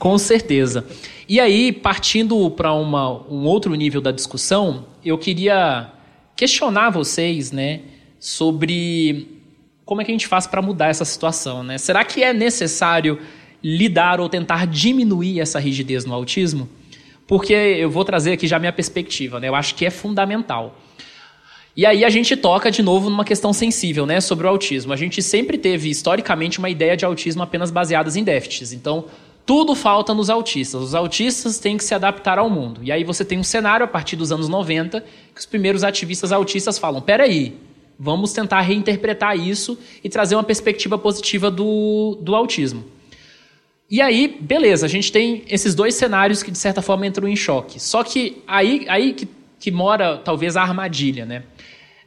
Com 0.00 0.18
certeza. 0.18 0.84
E 1.28 1.38
aí, 1.38 1.70
partindo 1.70 2.50
para 2.50 2.74
um 2.74 3.44
outro 3.44 3.72
nível 3.76 4.00
da 4.00 4.10
discussão, 4.10 4.86
eu 5.04 5.16
queria 5.16 5.92
questionar 6.34 6.90
vocês, 6.90 7.52
né? 7.52 7.82
sobre 8.20 9.40
como 9.86 10.02
é 10.02 10.04
que 10.04 10.10
a 10.12 10.14
gente 10.14 10.28
faz 10.28 10.46
para 10.46 10.60
mudar 10.60 10.88
essa 10.88 11.06
situação, 11.06 11.64
né? 11.64 11.78
Será 11.78 12.04
que 12.04 12.22
é 12.22 12.34
necessário 12.34 13.18
lidar 13.64 14.20
ou 14.20 14.28
tentar 14.28 14.66
diminuir 14.66 15.40
essa 15.40 15.58
rigidez 15.58 16.04
no 16.04 16.14
autismo? 16.14 16.68
Porque 17.26 17.54
eu 17.54 17.90
vou 17.90 18.04
trazer 18.04 18.32
aqui 18.32 18.46
já 18.46 18.58
minha 18.58 18.72
perspectiva, 18.72 19.40
né? 19.40 19.48
Eu 19.48 19.54
acho 19.54 19.74
que 19.74 19.86
é 19.86 19.90
fundamental. 19.90 20.78
E 21.74 21.86
aí 21.86 22.04
a 22.04 22.10
gente 22.10 22.36
toca 22.36 22.70
de 22.70 22.82
novo 22.82 23.08
numa 23.08 23.24
questão 23.24 23.52
sensível, 23.52 24.04
né, 24.04 24.20
sobre 24.20 24.46
o 24.46 24.50
autismo. 24.50 24.92
A 24.92 24.96
gente 24.96 25.22
sempre 25.22 25.56
teve 25.56 25.88
historicamente 25.88 26.58
uma 26.58 26.68
ideia 26.68 26.96
de 26.96 27.04
autismo 27.04 27.42
apenas 27.42 27.70
baseadas 27.70 28.16
em 28.16 28.24
déficits. 28.24 28.72
Então, 28.72 29.06
tudo 29.46 29.74
falta 29.74 30.14
nos 30.14 30.30
autistas. 30.30 30.80
Os 30.82 30.94
autistas 30.94 31.58
têm 31.58 31.76
que 31.76 31.84
se 31.84 31.94
adaptar 31.94 32.38
ao 32.38 32.48
mundo. 32.48 32.80
E 32.82 32.92
aí 32.92 33.04
você 33.04 33.24
tem 33.24 33.38
um 33.38 33.42
cenário 33.42 33.84
a 33.84 33.88
partir 33.88 34.16
dos 34.16 34.30
anos 34.30 34.48
90 34.48 35.00
que 35.34 35.40
os 35.40 35.46
primeiros 35.46 35.82
ativistas 35.82 36.32
autistas 36.32 36.78
falam: 36.78 37.00
"Peraí, 37.00 37.56
vamos 37.98 38.32
tentar 38.32 38.60
reinterpretar 38.60 39.36
isso 39.36 39.78
e 40.02 40.08
trazer 40.08 40.36
uma 40.36 40.44
perspectiva 40.44 40.96
positiva 40.96 41.50
do, 41.50 42.18
do 42.20 42.34
autismo". 42.34 42.84
E 43.90 44.00
aí, 44.00 44.38
beleza, 44.40 44.86
a 44.86 44.88
gente 44.88 45.10
tem 45.10 45.42
esses 45.48 45.74
dois 45.74 45.96
cenários 45.96 46.44
que 46.44 46.50
de 46.52 46.58
certa 46.58 46.80
forma 46.80 47.06
entram 47.06 47.26
em 47.26 47.34
choque. 47.34 47.80
Só 47.80 48.04
que 48.04 48.40
aí, 48.46 48.86
aí 48.88 49.12
que, 49.12 49.28
que 49.58 49.70
mora 49.72 50.16
talvez 50.16 50.56
a 50.56 50.62
armadilha, 50.62 51.26
né? 51.26 51.42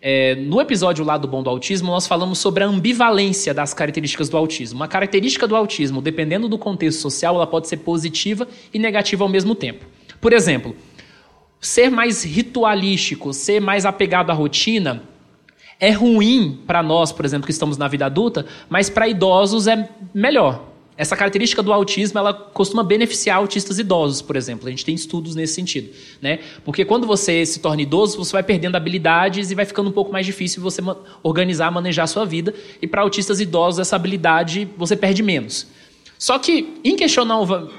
É, 0.06 0.36
no 0.36 0.60
episódio 0.60 1.06
lá 1.06 1.18
do 1.18 1.30
Bom 1.30 1.42
do 1.42 1.50
Autismo, 1.50 1.90
nós 1.90 2.06
falamos 2.06 2.38
sobre 2.38 2.62
a 2.62 2.68
ambivalência 2.68 3.54
das 3.54 3.74
características 3.74 4.28
do 4.28 4.36
autismo. 4.36 4.82
Uma 4.82 4.88
característica 4.90 5.48
do 5.48 5.56
autismo, 5.56 6.02
dependendo 6.02 6.50
do 6.50 6.58
contexto 6.58 7.00
social, 7.00 7.36
ela 7.36 7.48
pode 7.48 7.70
ser 7.70 7.78
positiva 7.78 8.46
e 8.74 8.78
negativa 8.78 9.24
ao 9.24 9.30
mesmo 9.30 9.56
tempo. 9.56 9.86
Por 10.20 10.34
exemplo, 10.34 10.76
ser 11.58 11.90
mais 11.90 12.22
ritualístico, 12.22 13.32
ser 13.32 13.62
mais 13.62 13.86
apegado 13.86 14.30
à 14.30 14.34
rotina, 14.34 15.04
é 15.80 15.92
ruim 15.92 16.60
para 16.68 16.84
nós, 16.84 17.14
por 17.14 17.24
exemplo, 17.24 17.46
que 17.46 17.54
estamos 17.54 17.78
na 17.78 17.88
vida 17.88 18.06
adulta, 18.06 18.46
mas 18.68 18.90
para 18.90 19.08
idosos 19.08 19.68
é 19.68 19.88
melhor. 20.14 20.73
Essa 20.96 21.16
característica 21.16 21.64
do 21.64 21.74
autismo, 21.74 22.20
ela 22.20 22.34
costuma 22.34 22.84
beneficiar 22.84 23.38
autistas 23.38 23.80
idosos, 23.80 24.22
por 24.22 24.36
exemplo. 24.36 24.68
A 24.68 24.70
gente 24.70 24.86
tem 24.86 24.94
estudos 24.94 25.34
nesse 25.36 25.54
sentido, 25.56 25.90
né? 26.22 26.40
Porque 26.64 26.86
quando 26.86 27.08
você 27.08 27.44
se 27.46 27.60
torna 27.60 27.82
idoso, 27.82 28.18
você 28.18 28.32
vai 28.32 28.44
perdendo 28.44 28.76
habilidades 28.76 29.50
e 29.50 29.56
vai 29.56 29.66
ficando 29.66 29.90
um 29.90 29.94
pouco 29.94 30.12
mais 30.12 30.26
difícil 30.26 30.62
você 30.62 30.82
organizar, 31.24 31.72
manejar 31.72 32.04
a 32.04 32.08
sua 32.08 32.26
vida. 32.26 32.54
E 32.82 32.88
para 32.88 33.02
autistas 33.02 33.40
idosos, 33.40 33.80
essa 33.80 33.96
habilidade 33.96 34.68
você 34.78 34.96
perde 34.96 35.24
menos. 35.24 35.68
Só 36.20 36.38
que, 36.38 36.76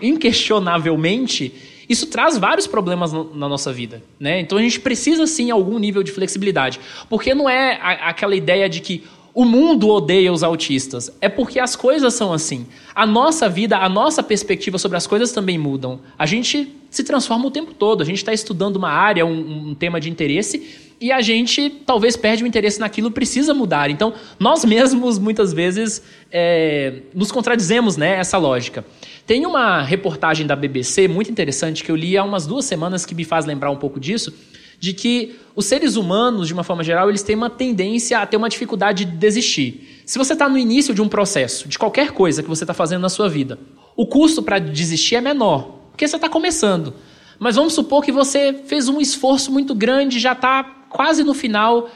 inquestionavelmente, 0.02 1.54
isso 1.88 2.08
traz 2.08 2.36
vários 2.36 2.66
problemas 2.66 3.12
na 3.12 3.48
nossa 3.48 3.72
vida, 3.72 4.02
né? 4.18 4.40
Então 4.40 4.58
a 4.58 4.60
gente 4.60 4.80
precisa 4.80 5.26
sim 5.26 5.50
algum 5.50 5.78
nível 5.78 6.02
de 6.02 6.10
flexibilidade, 6.10 6.80
porque 7.08 7.34
não 7.34 7.48
é 7.48 7.78
aquela 7.80 8.34
ideia 8.34 8.68
de 8.68 8.80
que 8.80 9.04
o 9.35 9.45
mundo 9.45 9.89
odeia 9.89 10.32
os 10.32 10.45
autistas. 10.45 11.11
É 11.20 11.28
porque 11.28 11.59
as 11.59 11.74
coisas 11.74 12.14
são 12.14 12.32
assim. 12.32 12.66
A 12.95 13.05
nossa 13.05 13.49
vida, 13.49 13.78
a 13.78 13.89
nossa 13.89 14.22
perspectiva 14.22 14.78
sobre 14.78 14.97
as 14.97 15.07
coisas 15.07 15.32
também 15.32 15.59
mudam. 15.59 15.99
A 16.16 16.24
gente 16.24 16.72
se 16.89 17.03
transforma 17.03 17.47
o 17.47 17.51
tempo 17.51 17.74
todo. 17.74 18.01
A 18.01 18.05
gente 18.05 18.18
está 18.18 18.32
estudando 18.32 18.76
uma 18.76 18.91
área, 18.91 19.26
um, 19.26 19.70
um, 19.70 19.74
tema 19.74 20.01
de 20.01 20.09
interesse, 20.09 20.95
e 21.01 21.11
a 21.11 21.20
gente 21.20 21.68
talvez 21.68 22.16
perde 22.16 22.45
o 22.45 22.47
interesse 22.47 22.78
naquilo, 22.78 23.11
precisa 23.11 23.53
mudar. 23.53 23.91
Então, 23.91 24.14
nós 24.39 24.62
mesmos, 24.64 25.18
muitas 25.18 25.53
vezes, 25.53 26.01
é, 26.30 27.01
nos 27.12 27.32
contradizemos 27.32 27.97
né, 27.97 28.16
essa 28.16 28.39
lógica. 28.39 28.85
Tem 29.26 29.45
uma 29.45 29.82
reportagem 29.82 30.47
da 30.47 30.55
BBC 30.55 31.09
muito 31.09 31.28
interessante 31.28 31.82
que 31.82 31.91
eu 31.91 31.97
li 31.97 32.16
há 32.16 32.22
umas 32.22 32.47
duas 32.47 32.66
semanas 32.66 33.05
que 33.05 33.14
me 33.14 33.24
faz 33.24 33.47
lembrar 33.47 33.72
um 33.72 33.76
pouco 33.76 33.99
disso 33.99 34.32
de 34.85 34.93
que 34.93 35.37
os 35.57 35.64
seres 35.64 35.97
humanos, 35.97 36.47
de 36.47 36.53
uma 36.53 36.62
forma 36.62 36.85
geral, 36.85 37.09
eles 37.09 37.22
têm 37.22 37.35
uma 37.35 37.49
tendência 37.49 38.18
a 38.18 38.26
ter 38.26 38.37
uma 38.37 38.51
dificuldade 38.51 39.07
de 39.07 39.12
desistir. 39.12 40.03
Se 40.05 40.18
você 40.18 40.35
está 40.35 40.47
no 40.47 40.59
início 40.59 40.93
de 40.93 41.01
um 41.01 41.09
processo, 41.09 41.66
de 41.66 41.78
qualquer 41.78 42.12
coisa 42.12 42.43
que 42.43 42.49
você 42.49 42.64
está 42.64 42.74
fazendo 42.74 43.01
na 43.01 43.09
sua 43.09 43.28
vida, 43.28 43.59
o 43.97 44.07
custo 44.07 44.43
para 44.43 44.59
desistir 44.59 45.14
é 45.14 45.22
menor, 45.22 45.78
porque 45.91 46.07
você 46.07 46.16
está 46.16 46.28
começando. 46.28 46.93
Mas 47.39 47.57
vamos 47.57 47.72
supor 47.72 48.05
que 48.05 48.12
você 48.12 48.62
fez 48.66 48.87
um 48.89 49.01
esforço 49.01 49.51
muito 49.51 49.74
grande, 49.74 50.18
já 50.18 50.32
está 50.32 50.62
quase 50.91 51.24
no 51.24 51.32
final, 51.32 51.89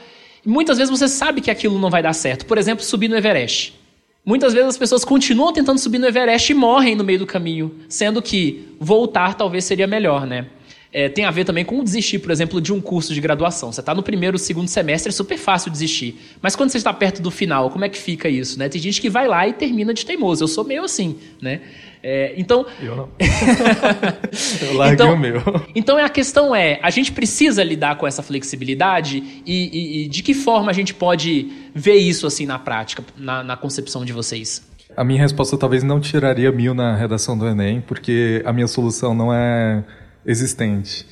e 0.43 0.49
muitas 0.49 0.77
vezes 0.77 0.89
você 0.89 1.07
sabe 1.07 1.39
que 1.39 1.51
aquilo 1.51 1.77
não 1.77 1.91
vai 1.91 2.01
dar 2.01 2.13
certo. 2.13 2.47
Por 2.47 2.57
exemplo, 2.57 2.83
subir 2.83 3.07
no 3.07 3.15
Everest. 3.15 3.77
Muitas 4.25 4.51
vezes 4.51 4.69
as 4.69 4.77
pessoas 4.77 5.05
continuam 5.05 5.53
tentando 5.53 5.79
subir 5.79 5.99
no 5.99 6.07
Everest 6.07 6.51
e 6.51 6.55
morrem 6.55 6.95
no 6.95 7.03
meio 7.03 7.19
do 7.19 7.27
caminho, 7.27 7.75
sendo 7.87 8.19
que 8.21 8.75
voltar 8.79 9.35
talvez 9.35 9.63
seria 9.63 9.85
melhor, 9.85 10.25
né? 10.25 10.47
É, 10.91 11.07
tem 11.07 11.23
a 11.23 11.29
ver 11.29 11.45
também 11.45 11.63
com 11.63 11.83
desistir, 11.83 12.17
por 12.17 12.31
exemplo, 12.31 12.59
de 12.59 12.73
um 12.73 12.81
curso 12.81 13.13
de 13.13 13.21
graduação. 13.21 13.71
Você 13.71 13.79
está 13.79 13.93
no 13.93 14.01
primeiro, 14.01 14.39
segundo 14.39 14.67
semestre, 14.67 15.09
é 15.09 15.11
super 15.11 15.37
fácil 15.37 15.69
desistir. 15.69 16.19
Mas 16.41 16.55
quando 16.55 16.71
você 16.71 16.77
está 16.77 16.91
perto 16.91 17.21
do 17.21 17.29
final, 17.29 17.69
como 17.69 17.85
é 17.85 17.89
que 17.89 17.97
fica 17.97 18.27
isso? 18.27 18.57
Né? 18.57 18.67
Tem 18.69 18.81
gente 18.81 18.99
que 18.99 19.09
vai 19.09 19.27
lá 19.27 19.47
e 19.47 19.53
termina 19.53 19.93
de 19.93 20.03
teimoso. 20.03 20.43
Eu 20.43 20.47
sou 20.47 20.63
meio 20.63 20.83
assim, 20.83 21.17
né? 21.39 21.61
É, 22.01 22.33
então. 22.37 22.65
Eu 22.81 22.95
não. 22.95 23.09
eu 24.61 24.73
larguei 24.73 24.95
então, 24.95 25.13
o 25.13 25.19
meu. 25.19 25.41
Então 25.75 25.97
a 25.97 26.09
questão 26.09 26.55
é: 26.55 26.79
a 26.81 26.89
gente 26.89 27.11
precisa 27.11 27.63
lidar 27.63 27.97
com 27.97 28.07
essa 28.07 28.23
flexibilidade 28.23 29.41
e, 29.45 29.69
e, 30.01 30.05
e 30.05 30.07
de 30.07 30.23
que 30.23 30.33
forma 30.33 30.71
a 30.71 30.73
gente 30.73 30.93
pode 30.93 31.51
ver 31.75 31.95
isso 31.95 32.25
assim 32.25 32.45
na 32.45 32.57
prática, 32.57 33.03
na, 33.17 33.43
na 33.43 33.57
concepção 33.57 34.05
de 34.05 34.13
vocês? 34.13 34.67
A 34.95 35.03
minha 35.03 35.21
resposta 35.21 35.57
talvez 35.57 35.83
não 35.83 35.99
tiraria 35.99 36.51
mil 36.51 36.73
na 36.73 36.95
redação 36.95 37.37
do 37.37 37.45
Enem, 37.45 37.81
porque 37.81 38.41
a 38.45 38.51
minha 38.51 38.67
solução 38.67 39.13
não 39.13 39.33
é 39.33 39.83
existente. 40.25 41.05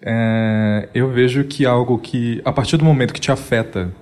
É, 0.00 0.88
eu 0.94 1.10
vejo 1.10 1.44
que 1.44 1.64
algo 1.64 1.98
que, 1.98 2.40
a 2.44 2.52
partir 2.52 2.76
do 2.76 2.84
momento 2.84 3.14
que 3.14 3.20
te 3.20 3.30
afeta 3.30 3.92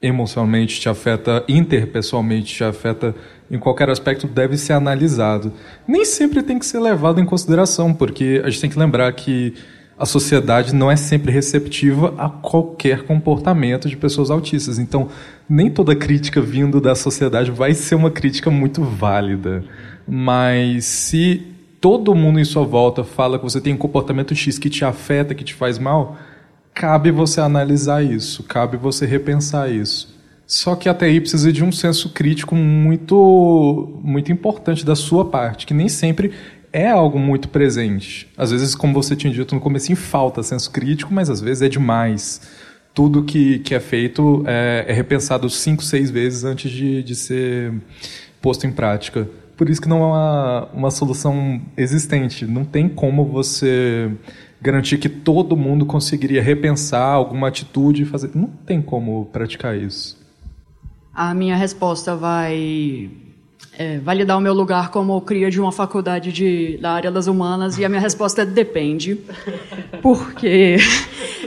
emocionalmente, 0.00 0.80
te 0.80 0.88
afeta 0.88 1.44
interpessoalmente, 1.48 2.52
te 2.52 2.64
afeta 2.64 3.14
em 3.48 3.58
qualquer 3.58 3.88
aspecto, 3.88 4.26
deve 4.26 4.56
ser 4.56 4.72
analisado. 4.72 5.52
Nem 5.86 6.04
sempre 6.04 6.42
tem 6.42 6.58
que 6.58 6.66
ser 6.66 6.80
levado 6.80 7.20
em 7.20 7.24
consideração, 7.24 7.94
porque 7.94 8.42
a 8.44 8.50
gente 8.50 8.60
tem 8.60 8.70
que 8.70 8.78
lembrar 8.78 9.12
que 9.12 9.54
a 9.96 10.06
sociedade 10.06 10.74
não 10.74 10.90
é 10.90 10.96
sempre 10.96 11.30
receptiva 11.30 12.14
a 12.18 12.28
qualquer 12.28 13.04
comportamento 13.04 13.88
de 13.88 13.96
pessoas 13.96 14.30
autistas. 14.30 14.78
Então, 14.78 15.08
nem 15.48 15.70
toda 15.70 15.94
crítica 15.94 16.40
vindo 16.40 16.80
da 16.80 16.96
sociedade 16.96 17.52
vai 17.52 17.72
ser 17.72 17.94
uma 17.94 18.10
crítica 18.10 18.50
muito 18.50 18.82
válida. 18.82 19.62
Mas 20.08 20.84
se 20.86 21.51
todo 21.82 22.14
mundo 22.14 22.38
em 22.38 22.44
sua 22.44 22.64
volta 22.64 23.02
fala 23.02 23.38
que 23.38 23.44
você 23.44 23.60
tem 23.60 23.74
um 23.74 23.76
comportamento 23.76 24.32
X 24.36 24.56
que 24.56 24.70
te 24.70 24.84
afeta, 24.84 25.34
que 25.34 25.42
te 25.42 25.52
faz 25.52 25.80
mal, 25.80 26.16
cabe 26.72 27.10
você 27.10 27.40
analisar 27.40 28.04
isso, 28.04 28.44
cabe 28.44 28.76
você 28.76 29.04
repensar 29.04 29.68
isso. 29.68 30.16
Só 30.46 30.76
que 30.76 30.88
até 30.88 31.06
aí 31.06 31.20
precisa 31.20 31.52
de 31.52 31.64
um 31.64 31.72
senso 31.72 32.10
crítico 32.10 32.54
muito, 32.54 33.98
muito 34.00 34.30
importante 34.30 34.86
da 34.86 34.94
sua 34.94 35.24
parte, 35.24 35.66
que 35.66 35.74
nem 35.74 35.88
sempre 35.88 36.30
é 36.72 36.88
algo 36.88 37.18
muito 37.18 37.48
presente. 37.48 38.28
Às 38.36 38.52
vezes, 38.52 38.76
como 38.76 38.94
você 38.94 39.16
tinha 39.16 39.32
dito 39.32 39.52
no 39.52 39.60
começo, 39.60 39.96
falta 39.96 40.40
senso 40.40 40.70
crítico, 40.70 41.12
mas 41.12 41.28
às 41.28 41.40
vezes 41.40 41.62
é 41.62 41.68
demais. 41.68 42.42
Tudo 42.94 43.24
que, 43.24 43.58
que 43.58 43.74
é 43.74 43.80
feito 43.80 44.44
é, 44.46 44.84
é 44.86 44.92
repensado 44.92 45.50
cinco, 45.50 45.82
seis 45.82 46.12
vezes 46.12 46.44
antes 46.44 46.70
de, 46.70 47.02
de 47.02 47.16
ser 47.16 47.74
posto 48.40 48.68
em 48.68 48.72
prática 48.72 49.28
por 49.62 49.70
isso 49.70 49.80
que 49.80 49.88
não 49.88 50.02
é 50.02 50.06
uma, 50.06 50.68
uma 50.74 50.90
solução 50.90 51.62
existente. 51.76 52.44
Não 52.44 52.64
tem 52.64 52.88
como 52.88 53.24
você 53.24 54.10
garantir 54.60 54.98
que 54.98 55.08
todo 55.08 55.56
mundo 55.56 55.86
conseguiria 55.86 56.42
repensar 56.42 57.14
alguma 57.14 57.46
atitude 57.46 58.02
e 58.02 58.04
fazer. 58.04 58.32
Não 58.34 58.48
tem 58.48 58.82
como 58.82 59.24
praticar 59.26 59.78
isso. 59.78 60.18
A 61.14 61.32
minha 61.32 61.54
resposta 61.54 62.16
vai 62.16 63.08
é, 63.78 64.00
validar 64.00 64.36
o 64.36 64.40
meu 64.40 64.52
lugar 64.52 64.90
como 64.90 65.20
cria 65.20 65.48
de 65.48 65.60
uma 65.60 65.70
faculdade 65.70 66.32
de, 66.32 66.76
da 66.78 66.90
área 66.90 67.12
das 67.12 67.28
humanas 67.28 67.78
e 67.78 67.84
a 67.84 67.88
minha 67.88 68.00
resposta 68.00 68.42
é 68.42 68.44
depende. 68.44 69.16
Porque 70.02 70.78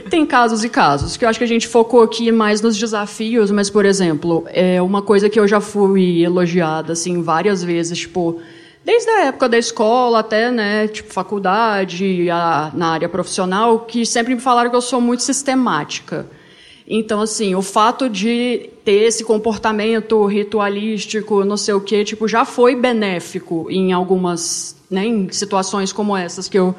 tem 0.08 0.24
casos 0.24 0.64
e 0.64 0.68
casos, 0.68 1.16
que 1.16 1.24
eu 1.24 1.28
acho 1.28 1.38
que 1.38 1.44
a 1.44 1.48
gente 1.48 1.66
focou 1.66 2.02
aqui 2.02 2.30
mais 2.32 2.60
nos 2.60 2.76
desafios, 2.76 3.50
mas, 3.50 3.68
por 3.68 3.84
exemplo, 3.84 4.44
é 4.48 4.80
uma 4.80 5.02
coisa 5.02 5.28
que 5.28 5.38
eu 5.38 5.46
já 5.46 5.60
fui 5.60 6.22
elogiada, 6.22 6.92
assim, 6.92 7.22
várias 7.22 7.62
vezes, 7.62 7.98
tipo, 7.98 8.40
desde 8.84 9.10
a 9.10 9.24
época 9.26 9.48
da 9.48 9.58
escola 9.58 10.20
até, 10.20 10.50
né, 10.50 10.88
tipo, 10.88 11.12
faculdade, 11.12 12.30
a, 12.30 12.70
na 12.74 12.88
área 12.88 13.08
profissional, 13.08 13.80
que 13.80 14.06
sempre 14.06 14.34
me 14.34 14.40
falaram 14.40 14.70
que 14.70 14.76
eu 14.76 14.80
sou 14.80 15.00
muito 15.00 15.22
sistemática. 15.22 16.26
Então, 16.88 17.20
assim, 17.20 17.54
o 17.54 17.62
fato 17.62 18.08
de 18.08 18.70
ter 18.84 19.06
esse 19.06 19.24
comportamento 19.24 20.24
ritualístico, 20.24 21.44
não 21.44 21.56
sei 21.56 21.74
o 21.74 21.80
quê, 21.80 22.04
tipo, 22.04 22.28
já 22.28 22.44
foi 22.44 22.76
benéfico 22.76 23.66
em 23.68 23.92
algumas, 23.92 24.76
né, 24.88 25.04
em 25.04 25.28
situações 25.32 25.92
como 25.92 26.16
essas 26.16 26.48
que 26.48 26.56
eu 26.56 26.74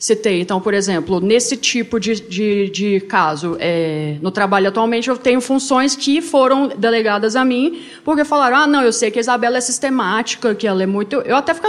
citei. 0.00 0.40
Então, 0.40 0.62
por 0.62 0.72
exemplo, 0.72 1.20
nesse 1.20 1.58
tipo 1.58 2.00
de, 2.00 2.18
de, 2.18 2.70
de 2.70 3.00
caso, 3.00 3.58
é, 3.60 4.16
no 4.22 4.30
trabalho 4.30 4.68
atualmente, 4.68 5.10
eu 5.10 5.18
tenho 5.18 5.42
funções 5.42 5.94
que 5.94 6.22
foram 6.22 6.68
delegadas 6.68 7.36
a 7.36 7.44
mim, 7.44 7.82
porque 8.02 8.24
falaram, 8.24 8.56
ah, 8.56 8.66
não, 8.66 8.82
eu 8.82 8.94
sei 8.94 9.10
que 9.10 9.18
a 9.18 9.20
Isabela 9.20 9.58
é 9.58 9.60
sistemática, 9.60 10.54
que 10.54 10.66
ela 10.66 10.82
é 10.82 10.86
muito... 10.86 11.16
Eu 11.16 11.36
até 11.36 11.52
fico, 11.52 11.68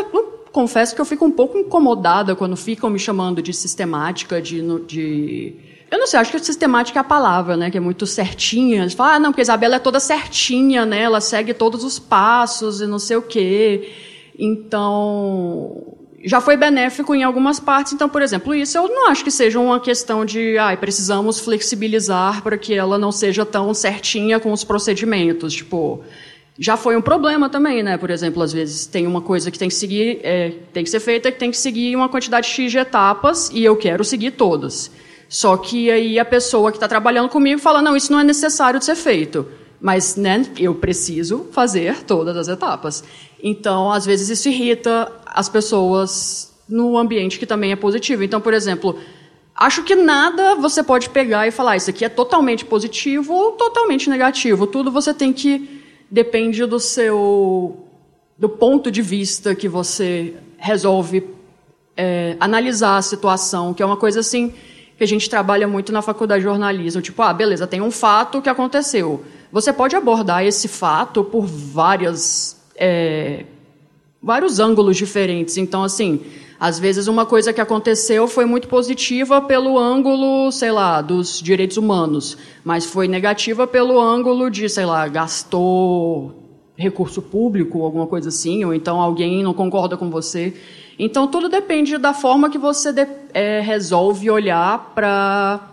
confesso 0.50 0.96
que 0.96 1.02
eu 1.02 1.06
fico 1.06 1.26
um 1.26 1.32
pouco 1.32 1.58
incomodada 1.58 2.34
quando 2.34 2.56
ficam 2.56 2.90
me 2.90 2.98
chamando 2.98 3.42
de 3.42 3.52
sistemática, 3.52 4.42
de, 4.42 4.62
de 4.86 5.54
eu 5.92 6.00
não 6.00 6.08
sei, 6.08 6.18
acho 6.18 6.32
que 6.32 6.40
sistemática 6.40 7.00
é 7.00 7.02
a 7.02 7.04
palavra, 7.04 7.58
né? 7.58 7.70
Que 7.70 7.78
é 7.78 7.82
muito 7.82 8.08
certinha. 8.08 8.84
Eles 8.84 8.94
falam, 8.94 9.16
ah, 9.16 9.20
não, 9.20 9.32
porque 9.32 9.42
a 9.42 9.44
Isabela 9.44 9.76
é 9.76 9.80
toda 9.80 10.00
certinha, 10.00 10.86
né? 10.86 11.02
Ela 11.02 11.20
segue 11.20 11.54
todos 11.54 11.84
os 11.84 12.00
passos 12.00 12.80
e 12.80 12.88
não 12.88 12.98
sei 12.98 13.18
o 13.18 13.22
quê. 13.22 13.92
Então, 14.40 15.98
já 16.24 16.42
foi 16.42 16.58
benéfico 16.58 17.14
em 17.16 17.24
algumas 17.24 17.60
partes. 17.60 17.94
Então, 17.94 18.10
por 18.10 18.22
exemplo, 18.22 18.54
isso 18.54 18.78
eu 18.78 18.88
não 18.88 19.10
acho 19.10 19.24
que 19.24 19.32
seja 19.32 19.60
uma 19.60 19.80
questão 19.80 20.26
de, 20.26 20.58
ah, 20.58 20.76
precisamos 20.78 21.40
flexibilizar 21.40 22.42
para 22.42 22.58
que 22.58 22.74
ela 22.74 22.98
não 22.98 23.12
seja 23.12 23.46
tão 23.46 23.74
certinha 23.74 24.40
com 24.40 24.52
os 24.52 24.64
procedimentos. 24.64 25.54
Tipo, 25.54 26.04
já 26.60 26.78
foi 26.78 26.96
um 26.96 27.02
problema 27.02 27.50
também, 27.50 27.82
né? 27.82 27.98
Por 27.98 28.10
exemplo, 28.10 28.44
às 28.44 28.52
vezes 28.54 28.86
tem 28.86 29.08
uma 29.08 29.22
coisa 29.22 29.50
que 29.50 29.58
tem 29.58 29.70
que 29.70 29.76
seguir, 29.76 30.20
é, 30.24 30.54
tem 30.74 30.84
que 30.84 30.90
ser 30.90 31.00
feita, 31.00 31.32
que 31.32 31.40
tem 31.40 31.52
que 31.52 31.58
seguir 31.58 31.96
uma 31.96 32.10
quantidade 32.10 32.48
X 32.48 32.72
de 32.72 32.78
etapas 32.78 33.50
e 33.54 33.64
eu 33.64 33.76
quero 33.76 34.04
seguir 34.04 34.32
todas. 34.32 34.92
Só 35.28 35.56
que 35.56 35.90
aí 35.90 36.20
a 36.20 36.26
pessoa 36.26 36.72
que 36.72 36.78
está 36.78 36.88
trabalhando 36.88 37.30
comigo 37.30 37.60
fala: 37.60 37.82
não, 37.82 37.96
isso 37.96 38.12
não 38.12 38.20
é 38.20 38.24
necessário 38.24 38.80
de 38.80 38.86
ser 38.86 38.96
feito. 38.96 39.48
Mas 39.82 40.16
né, 40.16 40.46
eu 40.60 40.76
preciso 40.76 41.48
fazer 41.52 42.04
todas 42.04 42.38
as 42.38 42.48
etapas. 42.48 43.04
Então, 43.42 43.92
às 43.92 44.06
vezes, 44.06 44.30
isso 44.30 44.48
irrita 44.48 45.12
as 45.26 45.50
pessoas 45.50 46.54
no 46.70 46.98
ambiente 46.98 47.40
que 47.40 47.46
também 47.46 47.72
é 47.72 47.76
positivo. 47.76 48.24
Então, 48.24 48.40
por 48.40 48.54
exemplo, 48.54 48.98
acho 49.56 49.84
que 49.84 49.96
nada 49.96 50.56
você 50.56 50.84
pode 50.84 51.10
pegar 51.10 51.48
e 51.48 51.52
falar: 51.52 51.76
isso 51.76 51.90
aqui 51.90 52.06
é 52.06 52.10
totalmente 52.10 52.64
positivo 52.64 53.34
ou 53.34 53.52
totalmente 53.54 54.10
negativo. 54.10 54.68
Tudo 54.68 54.92
você 54.92 55.14
tem 55.14 55.34
que. 55.34 55.82
Depende 56.10 56.66
do 56.66 56.80
seu. 56.80 57.86
do 58.38 58.50
ponto 58.50 58.92
de 58.92 59.02
vista 59.02 59.56
que 59.56 59.68
você 59.68 60.36
resolve 60.58 61.24
é, 61.98 62.36
analisar 62.40 62.98
a 62.98 63.02
situação, 63.02 63.74
que 63.74 63.82
é 63.82 63.86
uma 63.86 63.98
coisa 63.98 64.20
assim 64.20 64.54
que 64.98 65.04
a 65.04 65.08
gente 65.08 65.28
trabalha 65.30 65.68
muito 65.68 65.92
na 65.92 66.02
faculdade 66.02 66.42
de 66.42 66.48
jornalismo. 66.48 67.02
Tipo, 67.02 67.24
ah, 67.24 67.34
beleza, 67.34 67.66
tem 67.66 67.82
um 67.82 67.90
fato 67.90 68.42
que 68.42 68.50
aconteceu. 68.50 69.24
Você 69.52 69.74
pode 69.74 69.96
abordar 69.96 70.46
esse 70.46 70.68
fato 70.68 71.24
por 71.24 71.46
várias, 71.46 72.58
é, 72.76 73.46
vários 74.22 74.60
ângulos 74.60 74.96
diferentes. 74.96 75.58
Então, 75.58 75.84
assim, 75.84 76.22
às 76.60 76.80
vezes 76.80 77.08
uma 77.08 77.26
coisa 77.26 77.52
que 77.52 77.60
aconteceu 77.60 78.28
foi 78.28 78.46
muito 78.46 78.68
positiva 78.68 79.42
pelo 79.42 79.80
ângulo, 79.80 80.52
sei 80.52 80.72
lá, 80.72 81.02
dos 81.02 81.42
direitos 81.42 81.76
humanos, 81.76 82.38
mas 82.64 82.86
foi 82.86 83.08
negativa 83.08 83.66
pelo 83.66 84.00
ângulo 84.00 84.50
de, 84.50 84.70
sei 84.70 84.86
lá, 84.86 85.08
gastou 85.08 86.36
recurso 86.78 87.22
público, 87.22 87.84
alguma 87.84 88.08
coisa 88.08 88.30
assim, 88.30 88.64
ou 88.64 88.74
então 88.74 89.02
alguém 89.02 89.44
não 89.44 89.54
concorda 89.54 89.98
com 89.98 90.10
você. 90.10 90.54
Então, 90.98 91.28
tudo 91.28 91.50
depende 91.50 91.98
da 91.98 92.14
forma 92.14 92.50
que 92.50 92.58
você 92.58 92.94
de, 92.94 93.08
é, 93.34 93.60
resolve 93.60 94.30
olhar 94.30 94.92
para 94.94 95.71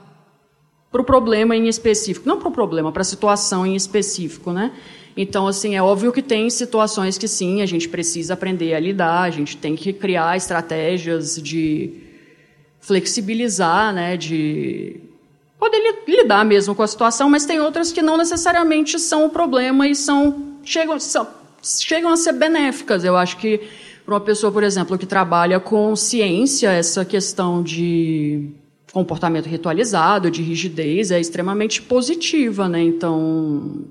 o 0.89 0.93
pro 0.93 1.05
problema 1.05 1.55
em 1.55 1.69
específico. 1.69 2.29
Não 2.29 2.39
para 2.39 2.49
o 2.49 2.53
problema, 2.53 2.91
para 2.91 3.03
a 3.03 3.05
situação 3.05 3.67
em 3.67 3.77
específico, 3.77 4.53
né? 4.53 4.73
Então, 5.17 5.49
assim, 5.49 5.75
é 5.75 5.83
óbvio 5.83 6.13
que 6.13 6.23
tem 6.23 6.49
situações 6.49 7.19
que 7.19 7.27
sim, 7.27 7.61
a 7.61 7.67
gente 7.67 7.89
precisa 7.89 8.35
aprender 8.35 8.73
a 8.75 8.81
lidar, 8.81 9.23
a 9.23 9.31
gente 9.31 9.57
tem 9.57 9.75
que 9.75 9.93
criar 9.93 10.37
estratégias 10.37 11.43
de 11.43 11.93
flexibilizar, 12.81 13.93
né, 13.93 14.17
de 14.17 15.01
poder 15.59 16.03
lidar 16.07 16.45
mesmo 16.45 16.73
com 16.73 16.85
a 16.85 16.87
situação, 16.87 17.29
mas 17.29 17.45
tem 17.45 17.61
outras 17.61 17.91
que 17.91 18.01
não 18.01 18.17
necessariamente 18.17 18.97
são 19.01 19.27
o 19.27 19.29
problema 19.29 19.89
e 19.89 19.95
são 19.95 20.57
chegam, 20.63 21.01
são, 21.01 21.27
chegam 21.61 22.13
a 22.13 22.17
ser 22.17 22.33
benéficas. 22.35 23.03
Eu 23.03 23.17
acho 23.17 23.39
que 23.39 23.61
para 24.05 24.15
uma 24.15 24.21
pessoa, 24.21 24.53
por 24.53 24.63
exemplo, 24.63 24.97
que 24.97 25.05
trabalha 25.05 25.59
com 25.59 25.95
ciência, 25.97 26.71
essa 26.71 27.05
questão 27.05 27.63
de 27.63 28.53
comportamento 28.93 29.47
ritualizado, 29.47 30.31
de 30.31 30.43
rigidez, 30.43 31.11
é 31.11 31.21
extremamente 31.21 31.83
positiva, 31.83 32.69
né? 32.69 32.83
Então, 32.83 33.85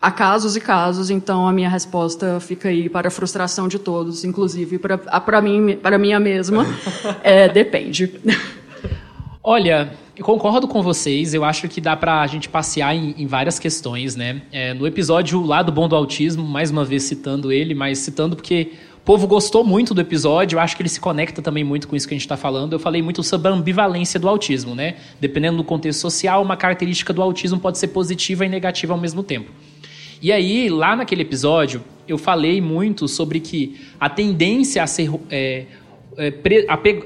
há 0.00 0.10
casos 0.10 0.56
e 0.56 0.60
casos, 0.60 1.10
então 1.10 1.46
a 1.46 1.52
minha 1.52 1.68
resposta 1.68 2.40
fica 2.40 2.68
aí 2.68 2.88
para 2.88 3.08
a 3.08 3.10
frustração 3.10 3.68
de 3.68 3.78
todos, 3.78 4.24
inclusive 4.24 4.78
para, 4.78 4.98
para 4.98 5.40
mim, 5.40 5.76
para 5.76 5.98
minha 5.98 6.18
mesma, 6.18 6.66
é, 7.22 7.48
depende. 7.48 8.10
Olha, 9.44 9.92
eu 10.16 10.24
concordo 10.24 10.68
com 10.68 10.82
vocês, 10.82 11.34
eu 11.34 11.44
acho 11.44 11.68
que 11.68 11.80
dá 11.80 11.96
pra 11.96 12.26
gente 12.26 12.48
passear 12.48 12.94
em, 12.94 13.14
em 13.16 13.26
várias 13.26 13.58
questões, 13.58 14.14
né? 14.14 14.42
É, 14.52 14.74
no 14.74 14.86
episódio 14.86 15.40
Lado 15.44 15.72
Bom 15.72 15.88
do 15.88 15.96
Autismo, 15.96 16.44
mais 16.44 16.70
uma 16.70 16.84
vez 16.84 17.04
citando 17.04 17.50
ele, 17.50 17.74
mas 17.74 17.98
citando 17.98 18.36
porque 18.36 18.72
o 19.02 19.04
povo 19.04 19.26
gostou 19.26 19.64
muito 19.64 19.92
do 19.94 20.00
episódio, 20.00 20.56
eu 20.56 20.60
acho 20.60 20.76
que 20.76 20.82
ele 20.82 20.88
se 20.88 21.00
conecta 21.00 21.42
também 21.42 21.64
muito 21.64 21.88
com 21.88 21.96
isso 21.96 22.06
que 22.06 22.14
a 22.14 22.16
gente 22.16 22.22
está 22.22 22.36
falando. 22.36 22.72
Eu 22.72 22.78
falei 22.78 23.02
muito 23.02 23.20
sobre 23.24 23.48
a 23.48 23.50
ambivalência 23.50 24.20
do 24.20 24.28
autismo, 24.28 24.76
né? 24.76 24.94
Dependendo 25.20 25.56
do 25.56 25.64
contexto 25.64 25.98
social, 25.98 26.40
uma 26.40 26.56
característica 26.56 27.12
do 27.12 27.20
autismo 27.20 27.58
pode 27.58 27.78
ser 27.78 27.88
positiva 27.88 28.46
e 28.46 28.48
negativa 28.48 28.92
ao 28.94 29.00
mesmo 29.00 29.24
tempo. 29.24 29.50
E 30.22 30.30
aí, 30.30 30.68
lá 30.68 30.94
naquele 30.94 31.22
episódio, 31.22 31.82
eu 32.06 32.16
falei 32.16 32.60
muito 32.60 33.08
sobre 33.08 33.40
que 33.40 33.76
a 33.98 34.08
tendência 34.08 34.84
a 34.84 34.86
ser 34.86 35.10
é, 35.28 35.64
é, 36.16 36.32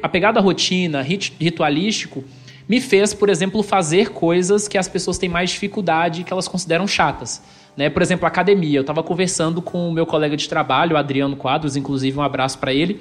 apegado 0.03 0.37
à 0.37 0.41
rotina, 0.43 1.01
ritualístico, 1.01 2.23
me 2.69 2.79
fez, 2.79 3.15
por 3.15 3.31
exemplo, 3.31 3.63
fazer 3.63 4.11
coisas 4.11 4.69
que 4.69 4.77
as 4.77 4.87
pessoas 4.87 5.17
têm 5.17 5.31
mais 5.31 5.49
dificuldade 5.49 6.25
que 6.25 6.33
elas 6.33 6.47
consideram 6.47 6.87
chatas. 6.87 7.43
Né? 7.77 7.91
Por 7.91 8.03
exemplo, 8.03 8.27
academia. 8.27 8.79
Eu 8.79 8.81
estava 8.81 9.03
conversando 9.03 9.61
com 9.61 9.89
o 9.89 9.93
meu 9.93 10.07
colega 10.07 10.37
de 10.37 10.49
trabalho, 10.49 10.97
Adriano 10.97 11.37
Quadros, 11.37 11.77
inclusive 11.77 12.19
um 12.19 12.23
abraço 12.23 12.59
para 12.59 12.73
ele. 12.73 13.01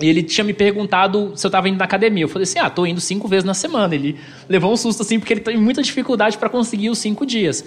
Ele 0.00 0.22
tinha 0.22 0.44
me 0.44 0.52
perguntado 0.52 1.32
se 1.34 1.46
eu 1.46 1.48
estava 1.48 1.68
indo 1.68 1.78
na 1.78 1.84
academia. 1.84 2.24
Eu 2.24 2.28
falei 2.28 2.44
assim: 2.44 2.58
ah, 2.58 2.70
tô 2.70 2.86
indo 2.86 3.00
cinco 3.00 3.28
vezes 3.28 3.44
na 3.44 3.54
semana. 3.54 3.94
Ele 3.94 4.18
levou 4.48 4.72
um 4.72 4.76
susto 4.76 5.02
assim, 5.02 5.18
porque 5.18 5.34
ele 5.34 5.40
tem 5.40 5.56
muita 5.56 5.82
dificuldade 5.82 6.38
para 6.38 6.48
conseguir 6.48 6.90
os 6.90 6.98
cinco 6.98 7.26
dias. 7.26 7.64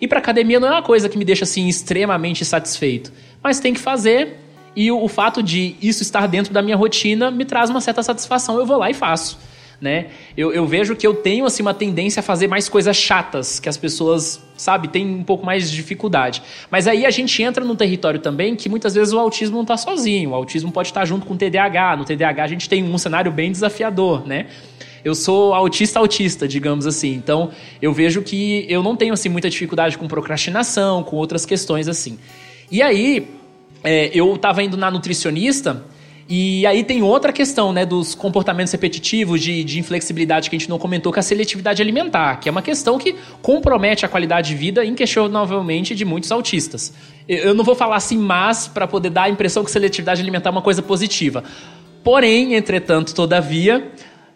E 0.00 0.08
para 0.08 0.18
academia 0.18 0.58
não 0.58 0.68
é 0.68 0.72
uma 0.72 0.82
coisa 0.82 1.08
que 1.08 1.16
me 1.16 1.24
deixa 1.24 1.44
assim 1.44 1.68
extremamente 1.68 2.44
satisfeito, 2.44 3.12
mas 3.42 3.60
tem 3.60 3.72
que 3.72 3.80
fazer. 3.80 4.40
E 4.76 4.90
o 4.90 5.06
fato 5.06 5.40
de 5.40 5.76
isso 5.80 6.02
estar 6.02 6.26
dentro 6.26 6.52
da 6.52 6.60
minha 6.60 6.76
rotina 6.76 7.30
me 7.30 7.44
traz 7.44 7.70
uma 7.70 7.80
certa 7.80 8.02
satisfação. 8.02 8.58
Eu 8.58 8.66
vou 8.66 8.76
lá 8.76 8.90
e 8.90 8.94
faço 8.94 9.38
né? 9.80 10.06
Eu, 10.36 10.52
eu 10.52 10.66
vejo 10.66 10.96
que 10.96 11.06
eu 11.06 11.14
tenho 11.14 11.44
assim 11.44 11.62
uma 11.62 11.74
tendência 11.74 12.20
a 12.20 12.22
fazer 12.22 12.46
mais 12.46 12.68
coisas 12.68 12.96
chatas, 12.96 13.58
que 13.60 13.68
as 13.68 13.76
pessoas, 13.76 14.42
sabe, 14.56 14.88
têm 14.88 15.06
um 15.06 15.24
pouco 15.24 15.44
mais 15.44 15.70
de 15.70 15.76
dificuldade. 15.76 16.42
Mas 16.70 16.86
aí 16.86 17.04
a 17.04 17.10
gente 17.10 17.42
entra 17.42 17.64
num 17.64 17.76
território 17.76 18.20
também 18.20 18.56
que 18.56 18.68
muitas 18.68 18.94
vezes 18.94 19.12
o 19.12 19.18
autismo 19.18 19.56
não 19.56 19.62
está 19.62 19.76
sozinho. 19.76 20.30
O 20.30 20.34
autismo 20.34 20.72
pode 20.72 20.88
estar 20.88 21.04
junto 21.04 21.26
com 21.26 21.34
o 21.34 21.36
TDAH. 21.36 21.96
No 21.96 22.04
TDAH 22.04 22.44
a 22.44 22.48
gente 22.48 22.68
tem 22.68 22.82
um 22.84 22.98
cenário 22.98 23.30
bem 23.30 23.50
desafiador, 23.52 24.26
né? 24.26 24.46
eu 25.04 25.14
sou 25.14 25.52
autista 25.52 25.98
autista, 25.98 26.48
digamos 26.48 26.86
assim. 26.86 27.12
Então, 27.12 27.50
eu 27.80 27.92
vejo 27.92 28.22
que 28.22 28.64
eu 28.70 28.82
não 28.82 28.96
tenho 28.96 29.12
assim 29.12 29.28
muita 29.28 29.50
dificuldade 29.50 29.98
com 29.98 30.08
procrastinação, 30.08 31.02
com 31.02 31.16
outras 31.16 31.44
questões 31.44 31.88
assim. 31.88 32.18
E 32.70 32.80
aí, 32.80 33.28
é, 33.82 34.10
eu 34.14 34.34
estava 34.34 34.62
indo 34.62 34.78
na 34.78 34.90
nutricionista 34.90 35.84
e 36.28 36.66
aí 36.66 36.82
tem 36.82 37.02
outra 37.02 37.32
questão, 37.32 37.72
né, 37.72 37.84
dos 37.84 38.14
comportamentos 38.14 38.72
repetitivos, 38.72 39.40
de, 39.40 39.62
de 39.62 39.78
inflexibilidade 39.78 40.48
que 40.48 40.56
a 40.56 40.58
gente 40.58 40.70
não 40.70 40.78
comentou, 40.78 41.12
que 41.12 41.18
é 41.18 41.20
a 41.20 41.22
seletividade 41.22 41.82
alimentar, 41.82 42.36
que 42.36 42.48
é 42.48 42.52
uma 42.52 42.62
questão 42.62 42.98
que 42.98 43.14
compromete 43.42 44.06
a 44.06 44.08
qualidade 44.08 44.48
de 44.48 44.54
vida 44.54 44.84
inquestionavelmente 44.84 45.94
de 45.94 46.04
muitos 46.04 46.32
autistas. 46.32 46.94
Eu 47.28 47.54
não 47.54 47.62
vou 47.62 47.74
falar 47.74 47.96
assim, 47.96 48.16
mas 48.16 48.66
para 48.66 48.86
poder 48.86 49.10
dar 49.10 49.24
a 49.24 49.28
impressão 49.28 49.62
que 49.64 49.70
seletividade 49.70 50.22
alimentar 50.22 50.48
é 50.48 50.52
uma 50.52 50.62
coisa 50.62 50.82
positiva. 50.82 51.44
Porém, 52.02 52.54
entretanto, 52.54 53.14
todavia, 53.14 53.92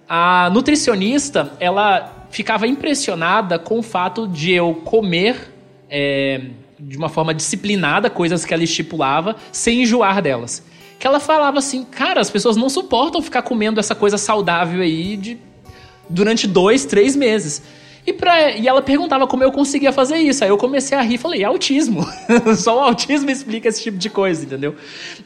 a 0.06 0.50
nutricionista, 0.52 1.52
ela 1.58 2.26
ficava 2.30 2.66
impressionada 2.66 3.58
com 3.58 3.78
o 3.78 3.82
fato 3.82 4.28
de 4.28 4.52
eu 4.52 4.74
comer 4.74 5.54
é, 5.88 6.42
de 6.78 6.98
uma 6.98 7.08
forma 7.08 7.32
disciplinada 7.32 8.10
coisas 8.10 8.44
que 8.44 8.52
ela 8.52 8.62
estipulava, 8.62 9.36
sem 9.50 9.82
enjoar 9.82 10.20
delas 10.20 10.67
que 10.98 11.06
ela 11.06 11.20
falava 11.20 11.58
assim, 11.58 11.84
cara, 11.84 12.20
as 12.20 12.30
pessoas 12.30 12.56
não 12.56 12.68
suportam 12.68 13.22
ficar 13.22 13.42
comendo 13.42 13.78
essa 13.78 13.94
coisa 13.94 14.18
saudável 14.18 14.82
aí 14.82 15.16
de, 15.16 15.38
durante 16.08 16.46
dois, 16.46 16.84
três 16.84 17.14
meses. 17.14 17.62
E, 18.08 18.12
pra, 18.14 18.52
e 18.52 18.66
ela 18.66 18.80
perguntava 18.80 19.26
como 19.26 19.44
eu 19.44 19.52
conseguia 19.52 19.92
fazer 19.92 20.16
isso. 20.16 20.42
Aí 20.42 20.48
eu 20.48 20.56
comecei 20.56 20.96
a 20.96 21.02
rir 21.02 21.16
e 21.16 21.18
falei, 21.18 21.42
é 21.42 21.44
autismo. 21.44 22.08
Só 22.56 22.78
o 22.78 22.80
autismo 22.80 23.30
explica 23.30 23.68
esse 23.68 23.82
tipo 23.82 23.98
de 23.98 24.08
coisa, 24.08 24.46
entendeu? 24.46 24.74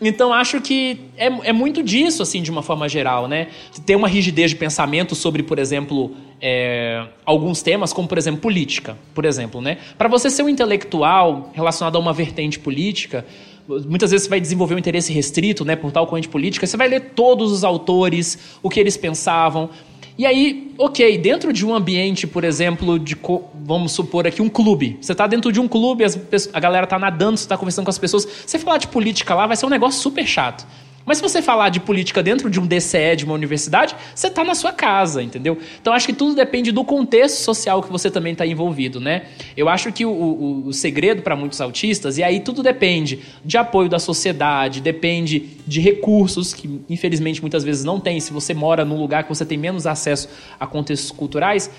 Então 0.01 0.33
acho 0.33 0.61
que 0.61 0.99
é, 1.17 1.27
é 1.27 1.53
muito 1.53 1.81
disso, 1.81 2.25
assim, 2.25 2.43
de 2.43 2.51
uma 2.51 2.61
forma 2.61 2.89
geral, 2.89 3.29
né? 3.29 3.47
Ter 3.87 3.95
uma 3.95 4.09
rigidez 4.09 4.51
de 4.51 4.57
pensamento 4.57 5.15
sobre, 5.15 5.45
por 5.45 5.61
exemplo, 5.61 6.11
é, 6.41 7.07
alguns 7.25 7.63
temas, 7.63 7.93
como 7.93 8.09
por 8.09 8.19
exemplo 8.19 8.41
política, 8.41 8.99
por 9.15 9.25
exemplo, 9.25 9.61
né? 9.61 9.79
Para 9.97 10.09
você 10.09 10.29
ser 10.29 10.43
um 10.43 10.49
intelectual 10.49 11.53
relacionado 11.55 11.95
a 11.95 12.01
uma 12.01 12.13
vertente 12.13 12.59
política, 12.59 13.25
muitas 13.69 14.11
vezes 14.11 14.25
você 14.25 14.31
vai 14.31 14.41
desenvolver 14.41 14.75
um 14.75 14.79
interesse 14.79 15.13
restrito, 15.13 15.65
né, 15.65 15.77
por 15.77 15.91
tal 15.91 16.07
corrente 16.07 16.29
política, 16.29 16.67
você 16.67 16.77
vai 16.77 16.89
ler 16.89 17.13
todos 17.15 17.53
os 17.53 17.65
autores, 17.65 18.39
o 18.63 18.69
que 18.69 18.81
eles 18.81 18.97
pensavam. 18.97 19.71
E 20.19 20.27
aí, 20.27 20.73
ok, 20.77 21.17
dentro 21.19 21.53
de 21.53 21.65
um 21.65 21.75
ambiente, 21.75 22.27
por 22.27 22.45
exemplo, 22.45 22.99
de 22.99 23.17
vamos 23.65 23.93
supor 23.93 24.27
aqui 24.27 24.43
um 24.43 24.49
clube. 24.49 24.99
Você 25.01 25.13
está 25.13 25.27
dentro 25.27 25.51
de 25.51 25.59
um 25.59 25.67
clube, 25.67 26.05
as, 26.05 26.19
a 26.53 26.61
galera 26.61 26.85
está 26.85 26.99
nadando, 26.99 27.39
você 27.39 27.45
está 27.45 27.57
conversando 27.57 27.87
com 27.87 27.91
as 27.91 27.99
pessoas. 27.99 28.29
Você 28.47 28.59
falar 28.59 28.79
de 28.79 28.89
política 28.89 29.35
lá 29.35 29.47
vai 29.47 29.57
ser 29.57 29.65
um 29.65 29.71
negócio 29.71 30.01
super 30.03 30.27
chato. 30.27 30.67
Mas 31.05 31.19
se 31.19 31.23
você 31.23 31.43
falar 31.43 31.69
de 31.69 31.81
política 31.81 32.23
dentro 32.23 32.49
de 32.49 32.61
um 32.61 32.67
DCE 32.67 33.17
de 33.17 33.25
uma 33.25 33.35
universidade, 33.35 33.95
você 34.15 34.29
está 34.29 34.45
na 34.45 34.55
sua 34.55 34.73
casa, 34.73 35.23
entendeu? 35.23 35.59
Então 35.81 35.93
acho 35.93 36.07
que 36.07 36.13
tudo 36.13 36.35
depende 36.35 36.71
do 36.71 36.85
contexto 36.85 37.37
social 37.37 37.83
que 37.83 37.91
você 37.91 38.11
também 38.11 38.33
está 38.33 38.47
envolvido, 38.47 39.01
né? 39.01 39.23
Eu 39.57 39.69
acho 39.69 39.93
que 39.93 40.07
o, 40.07 40.11
o, 40.11 40.67
o 40.69 40.73
segredo 40.73 41.23
para 41.23 41.35
muitos 41.35 41.61
autistas, 41.61 42.19
e 42.19 42.23
aí 42.23 42.41
tudo 42.41 42.63
depende 42.63 43.21
de 43.45 43.59
apoio 43.59 43.89
da 43.89 43.99
sociedade, 43.99 44.81
depende 44.81 45.51
de 45.67 45.81
recursos 45.81 46.55
que 46.55 46.81
infelizmente 46.89 47.41
muitas 47.41 47.65
vezes 47.65 47.85
não 47.85 47.99
tem. 47.99 48.21
Se 48.21 48.33
você 48.33 48.55
mora 48.55 48.85
num 48.85 48.99
lugar 48.99 49.25
que 49.25 49.29
você 49.29 49.45
tem 49.45 49.59
menos 49.59 49.87
acesso 49.87 50.29
a 50.59 50.67
contextos 50.67 51.11
culturais, 51.11 51.71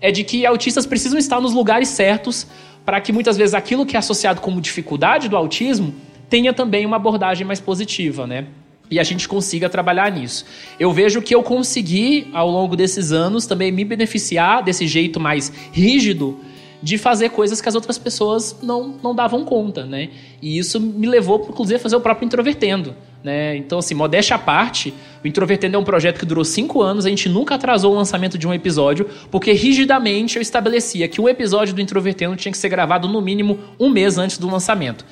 é 0.00 0.10
de 0.10 0.24
que 0.24 0.44
autistas 0.44 0.84
precisam 0.84 1.18
estar 1.18 1.40
nos 1.40 1.54
lugares 1.54 1.88
certos 1.88 2.46
para 2.84 3.00
que 3.00 3.12
muitas 3.12 3.36
vezes 3.36 3.54
aquilo 3.54 3.86
que 3.86 3.94
é 3.94 3.98
associado 3.98 4.40
como 4.40 4.60
dificuldade 4.60 5.28
do 5.28 5.36
autismo 5.36 5.94
tenha 6.28 6.52
também 6.52 6.84
uma 6.84 6.96
abordagem 6.96 7.46
mais 7.46 7.60
positiva, 7.60 8.26
né? 8.26 8.46
E 8.92 9.00
a 9.00 9.02
gente 9.02 9.26
consiga 9.26 9.70
trabalhar 9.70 10.12
nisso. 10.12 10.44
Eu 10.78 10.92
vejo 10.92 11.22
que 11.22 11.34
eu 11.34 11.42
consegui, 11.42 12.28
ao 12.34 12.50
longo 12.50 12.76
desses 12.76 13.10
anos, 13.10 13.46
também 13.46 13.72
me 13.72 13.86
beneficiar 13.86 14.62
desse 14.62 14.86
jeito 14.86 15.18
mais 15.18 15.50
rígido 15.72 16.38
de 16.82 16.98
fazer 16.98 17.30
coisas 17.30 17.58
que 17.58 17.68
as 17.68 17.74
outras 17.74 17.96
pessoas 17.96 18.58
não, 18.62 18.94
não 19.02 19.14
davam 19.14 19.46
conta, 19.46 19.86
né? 19.86 20.10
E 20.42 20.58
isso 20.58 20.78
me 20.78 21.06
levou, 21.06 21.46
inclusive, 21.48 21.76
a 21.76 21.80
fazer 21.80 21.96
o 21.96 22.00
próprio 22.02 22.26
Introvertendo, 22.26 22.94
né? 23.24 23.56
Então, 23.56 23.78
assim, 23.78 23.94
modéstia 23.94 24.36
à 24.36 24.38
parte, 24.38 24.92
o 25.24 25.26
Introvertendo 25.26 25.76
é 25.76 25.78
um 25.78 25.84
projeto 25.84 26.18
que 26.18 26.26
durou 26.26 26.44
cinco 26.44 26.82
anos, 26.82 27.06
a 27.06 27.08
gente 27.08 27.30
nunca 27.30 27.54
atrasou 27.54 27.94
o 27.94 27.96
lançamento 27.96 28.36
de 28.36 28.46
um 28.46 28.52
episódio, 28.52 29.08
porque 29.30 29.52
rigidamente 29.52 30.36
eu 30.36 30.42
estabelecia 30.42 31.08
que 31.08 31.18
um 31.18 31.28
episódio 31.30 31.72
do 31.72 31.80
Introvertendo 31.80 32.36
tinha 32.36 32.52
que 32.52 32.58
ser 32.58 32.68
gravado 32.68 33.08
no 33.08 33.22
mínimo 33.22 33.58
um 33.80 33.88
mês 33.88 34.18
antes 34.18 34.36
do 34.36 34.50
lançamento. 34.50 35.02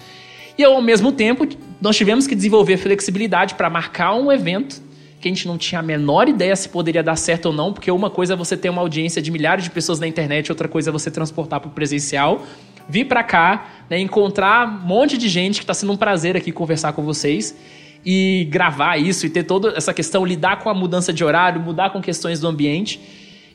E 0.60 0.64
ao 0.64 0.82
mesmo 0.82 1.10
tempo, 1.10 1.48
nós 1.80 1.96
tivemos 1.96 2.26
que 2.26 2.34
desenvolver 2.34 2.76
flexibilidade 2.76 3.54
para 3.54 3.70
marcar 3.70 4.14
um 4.14 4.30
evento 4.30 4.82
que 5.18 5.26
a 5.26 5.30
gente 5.30 5.48
não 5.48 5.56
tinha 5.56 5.78
a 5.78 5.82
menor 5.82 6.28
ideia 6.28 6.54
se 6.54 6.68
poderia 6.68 7.02
dar 7.02 7.16
certo 7.16 7.46
ou 7.46 7.52
não, 7.54 7.72
porque 7.72 7.90
uma 7.90 8.10
coisa 8.10 8.34
é 8.34 8.36
você 8.36 8.58
ter 8.58 8.68
uma 8.68 8.82
audiência 8.82 9.22
de 9.22 9.30
milhares 9.30 9.64
de 9.64 9.70
pessoas 9.70 9.98
na 9.98 10.06
internet, 10.06 10.52
outra 10.52 10.68
coisa 10.68 10.90
é 10.90 10.92
você 10.92 11.10
transportar 11.10 11.60
para 11.60 11.70
o 11.70 11.72
presencial, 11.72 12.44
vir 12.86 13.06
para 13.06 13.22
cá, 13.22 13.68
né, 13.88 13.98
encontrar 14.00 14.68
um 14.68 14.86
monte 14.86 15.16
de 15.16 15.30
gente 15.30 15.60
que 15.60 15.62
está 15.62 15.72
sendo 15.72 15.94
um 15.94 15.96
prazer 15.96 16.36
aqui 16.36 16.52
conversar 16.52 16.92
com 16.92 17.02
vocês 17.02 17.56
e 18.04 18.46
gravar 18.50 18.98
isso 18.98 19.24
e 19.24 19.30
ter 19.30 19.44
toda 19.44 19.72
essa 19.74 19.94
questão, 19.94 20.26
lidar 20.26 20.58
com 20.58 20.68
a 20.68 20.74
mudança 20.74 21.10
de 21.10 21.24
horário, 21.24 21.58
mudar 21.58 21.88
com 21.88 22.02
questões 22.02 22.38
do 22.38 22.46
ambiente. 22.46 23.00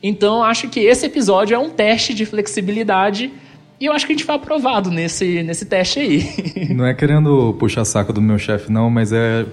Então, 0.02 0.42
acho 0.42 0.68
que 0.68 0.80
esse 0.80 1.06
episódio 1.06 1.54
é 1.54 1.58
um 1.58 1.70
teste 1.70 2.12
de 2.12 2.26
flexibilidade 2.26 3.30
e 3.80 3.86
eu 3.86 3.92
acho 3.92 4.06
que 4.06 4.12
a 4.12 4.16
gente 4.16 4.24
foi 4.24 4.34
aprovado 4.34 4.90
nesse, 4.90 5.42
nesse 5.42 5.66
teste 5.66 5.98
aí. 5.98 6.74
Não 6.74 6.86
é 6.86 6.94
querendo 6.94 7.54
puxar 7.58 7.84
saco 7.84 8.12
do 8.12 8.22
meu 8.22 8.38
chefe, 8.38 8.70
não, 8.72 8.90
mas 8.90 9.12
é. 9.12 9.44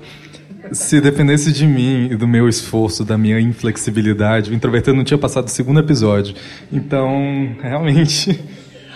Se 0.72 1.02
dependesse 1.02 1.52
de 1.52 1.68
mim 1.68 2.08
e 2.12 2.16
do 2.16 2.26
meu 2.26 2.48
esforço, 2.48 3.04
da 3.04 3.18
minha 3.18 3.38
inflexibilidade, 3.40 4.50
o 4.50 4.54
introvertido 4.54 4.96
não 4.96 5.04
tinha 5.04 5.18
passado 5.18 5.48
o 5.48 5.50
segundo 5.50 5.82
episódio. 5.82 6.36
Então, 6.72 7.54
realmente. 7.62 8.40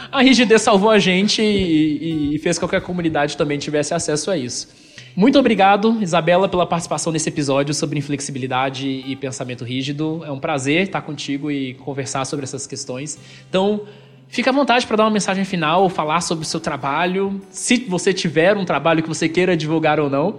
A 0.10 0.22
rigidez 0.22 0.62
salvou 0.62 0.90
a 0.90 0.98
gente 0.98 1.42
e, 1.42 2.36
e 2.36 2.40
fez 2.40 2.58
com 2.58 2.68
que 2.68 2.76
a 2.78 2.82
comunidade 2.82 3.36
também 3.36 3.58
tivesse 3.58 3.94
acesso 3.94 4.32
a 4.32 4.38
isso. 4.38 4.70
Muito 5.14 5.38
obrigado, 5.40 5.98
Isabela, 6.00 6.48
pela 6.48 6.66
participação 6.66 7.12
nesse 7.12 7.28
episódio 7.28 7.74
sobre 7.74 7.98
inflexibilidade 7.98 8.88
e 8.88 9.16
pensamento 9.16 9.66
rígido. 9.66 10.24
É 10.24 10.32
um 10.32 10.40
prazer 10.40 10.84
estar 10.84 11.02
contigo 11.02 11.50
e 11.50 11.74
conversar 11.74 12.24
sobre 12.24 12.44
essas 12.44 12.68
questões. 12.68 13.18
Então, 13.50 13.82
Fique 14.28 14.50
à 14.50 14.52
vontade 14.52 14.86
para 14.86 14.98
dar 14.98 15.04
uma 15.06 15.12
mensagem 15.12 15.46
final, 15.46 15.90
falar 15.90 16.22
sobre 16.22 16.44
o 16.44 16.48
seu 16.48 16.60
trabalho, 16.60 17.42
se 17.50 17.78
você 17.88 18.14
tiver 18.14 18.56
um 18.58 18.66
trabalho 18.66 19.02
que 19.02 19.08
você 19.08 19.30
queira 19.30 19.56
divulgar 19.56 20.00
ou 20.00 20.10
não. 20.10 20.36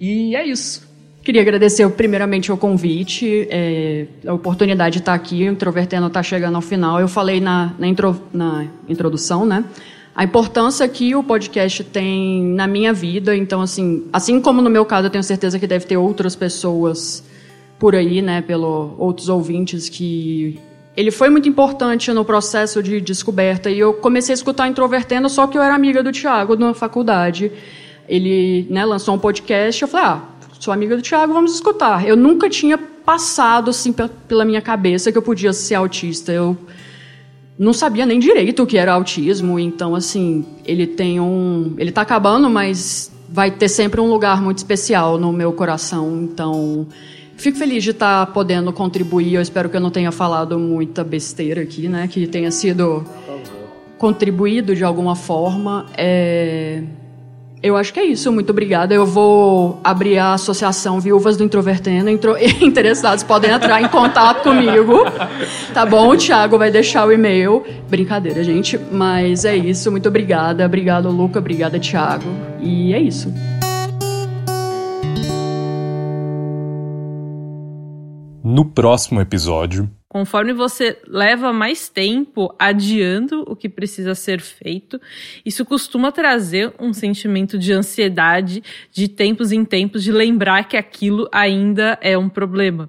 E 0.00 0.34
é 0.34 0.46
isso. 0.46 0.88
Queria 1.22 1.42
agradecer 1.42 1.88
primeiramente 1.90 2.50
o 2.50 2.56
convite, 2.56 3.46
é, 3.50 4.06
a 4.26 4.32
oportunidade 4.32 4.94
de 4.94 4.98
estar 5.00 5.14
aqui. 5.14 5.48
O 5.48 5.52
Introvertendo 5.52 6.06
está 6.06 6.22
chegando 6.22 6.56
ao 6.56 6.62
final. 6.62 7.00
Eu 7.00 7.08
falei 7.08 7.40
na, 7.40 7.74
na, 7.78 7.86
intro, 7.86 8.20
na 8.32 8.66
introdução, 8.88 9.44
né? 9.44 9.64
A 10.16 10.24
importância 10.24 10.88
que 10.88 11.14
o 11.14 11.22
podcast 11.22 11.84
tem 11.84 12.42
na 12.42 12.66
minha 12.66 12.92
vida. 12.92 13.36
Então, 13.36 13.60
assim, 13.60 14.06
assim 14.12 14.40
como 14.40 14.62
no 14.62 14.70
meu 14.70 14.84
caso, 14.84 15.06
eu 15.06 15.10
tenho 15.10 15.22
certeza 15.22 15.58
que 15.58 15.66
deve 15.66 15.86
ter 15.86 15.96
outras 15.96 16.34
pessoas 16.34 17.22
por 17.78 17.94
aí, 17.94 18.20
né, 18.20 18.42
pelo 18.42 18.94
outros 18.98 19.28
ouvintes 19.28 19.88
que 19.88 20.58
ele 20.98 21.12
foi 21.12 21.30
muito 21.30 21.48
importante 21.48 22.12
no 22.12 22.24
processo 22.24 22.82
de 22.82 23.00
descoberta 23.00 23.70
e 23.70 23.78
eu 23.78 23.94
comecei 23.94 24.32
a 24.32 24.34
escutar 24.34 24.66
Introvertendo, 24.66 25.28
só 25.28 25.46
que 25.46 25.56
eu 25.56 25.62
era 25.62 25.72
amiga 25.72 26.02
do 26.02 26.10
Tiago 26.10 26.56
na 26.56 26.74
faculdade. 26.74 27.52
Ele 28.08 28.66
né, 28.68 28.84
lançou 28.84 29.14
um 29.14 29.18
podcast, 29.18 29.80
eu 29.80 29.86
falei, 29.86 30.06
ah, 30.06 30.22
sou 30.58 30.74
amiga 30.74 30.96
do 30.96 31.02
Tiago, 31.02 31.32
vamos 31.32 31.54
escutar. 31.54 32.04
Eu 32.04 32.16
nunca 32.16 32.50
tinha 32.50 32.76
passado 32.76 33.70
assim 33.70 33.94
pela 34.26 34.44
minha 34.44 34.60
cabeça 34.60 35.12
que 35.12 35.16
eu 35.16 35.22
podia 35.22 35.52
ser 35.52 35.76
autista. 35.76 36.32
Eu 36.32 36.58
não 37.56 37.72
sabia 37.72 38.04
nem 38.04 38.18
direito 38.18 38.64
o 38.64 38.66
que 38.66 38.76
era 38.76 38.92
autismo, 38.94 39.56
então 39.56 39.94
assim, 39.94 40.44
ele 40.64 40.84
tem 40.84 41.20
um, 41.20 41.76
ele 41.78 41.90
está 41.90 42.02
acabando, 42.02 42.50
mas 42.50 43.12
vai 43.28 43.52
ter 43.52 43.68
sempre 43.68 44.00
um 44.00 44.08
lugar 44.08 44.42
muito 44.42 44.58
especial 44.58 45.16
no 45.16 45.32
meu 45.32 45.52
coração, 45.52 46.22
então 46.24 46.88
Fico 47.38 47.56
feliz 47.56 47.84
de 47.84 47.90
estar 47.90 48.26
podendo 48.26 48.72
contribuir. 48.72 49.34
Eu 49.34 49.40
espero 49.40 49.70
que 49.70 49.76
eu 49.76 49.80
não 49.80 49.90
tenha 49.90 50.10
falado 50.10 50.58
muita 50.58 51.04
besteira 51.04 51.62
aqui, 51.62 51.88
né? 51.88 52.08
Que 52.08 52.26
tenha 52.26 52.50
sido 52.50 53.06
contribuído 53.96 54.74
de 54.74 54.82
alguma 54.82 55.14
forma. 55.14 55.86
É... 55.96 56.82
Eu 57.62 57.76
acho 57.76 57.92
que 57.92 58.00
é 58.00 58.04
isso. 58.04 58.32
Muito 58.32 58.50
obrigada. 58.50 58.92
Eu 58.92 59.06
vou 59.06 59.80
abrir 59.84 60.18
a 60.18 60.34
associação 60.34 60.98
Viúvas 61.00 61.36
do 61.36 61.44
Introvertendo. 61.44 62.10
Intro... 62.10 62.36
Interessados 62.60 63.22
podem 63.22 63.52
entrar 63.52 63.80
em 63.80 63.88
contato 63.88 64.42
comigo. 64.42 65.04
Tá 65.72 65.86
bom? 65.86 66.08
O 66.10 66.16
Thiago 66.16 66.58
vai 66.58 66.72
deixar 66.72 67.06
o 67.06 67.12
e-mail. 67.12 67.64
Brincadeira, 67.88 68.42
gente. 68.42 68.76
Mas 68.90 69.44
é 69.44 69.56
isso. 69.56 69.92
Muito 69.92 70.08
obrigada. 70.08 70.66
Obrigado, 70.66 71.08
Luca. 71.08 71.38
Obrigada, 71.38 71.78
Thiago. 71.78 72.28
E 72.60 72.92
é 72.92 73.00
isso. 73.00 73.32
No 78.48 78.64
próximo 78.64 79.20
episódio. 79.20 79.90
Conforme 80.08 80.54
você 80.54 80.98
leva 81.06 81.52
mais 81.52 81.90
tempo 81.90 82.54
adiando 82.58 83.44
o 83.46 83.54
que 83.54 83.68
precisa 83.68 84.14
ser 84.14 84.40
feito, 84.40 84.98
isso 85.44 85.66
costuma 85.66 86.10
trazer 86.10 86.72
um 86.80 86.94
sentimento 86.94 87.58
de 87.58 87.74
ansiedade 87.74 88.62
de 88.90 89.06
tempos 89.06 89.52
em 89.52 89.66
tempos, 89.66 90.02
de 90.02 90.10
lembrar 90.10 90.66
que 90.66 90.78
aquilo 90.78 91.28
ainda 91.30 91.98
é 92.00 92.16
um 92.16 92.30
problema. 92.30 92.88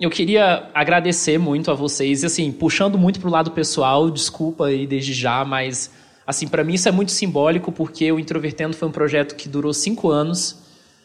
Eu 0.00 0.08
queria 0.08 0.70
agradecer 0.72 1.38
muito 1.38 1.70
a 1.70 1.74
vocês, 1.74 2.22
e 2.22 2.26
assim, 2.26 2.50
puxando 2.50 2.96
muito 2.96 3.20
pro 3.20 3.28
lado 3.28 3.50
pessoal, 3.50 4.10
desculpa 4.10 4.68
aí 4.68 4.86
desde 4.86 5.12
já, 5.12 5.44
mas 5.44 5.92
assim, 6.26 6.48
para 6.48 6.64
mim 6.64 6.74
isso 6.74 6.88
é 6.88 6.92
muito 6.92 7.12
simbólico 7.12 7.70
porque 7.70 8.10
o 8.10 8.18
Introvertendo 8.18 8.74
foi 8.74 8.88
um 8.88 8.92
projeto 8.92 9.36
que 9.36 9.50
durou 9.50 9.74
cinco 9.74 10.10
anos 10.10 10.61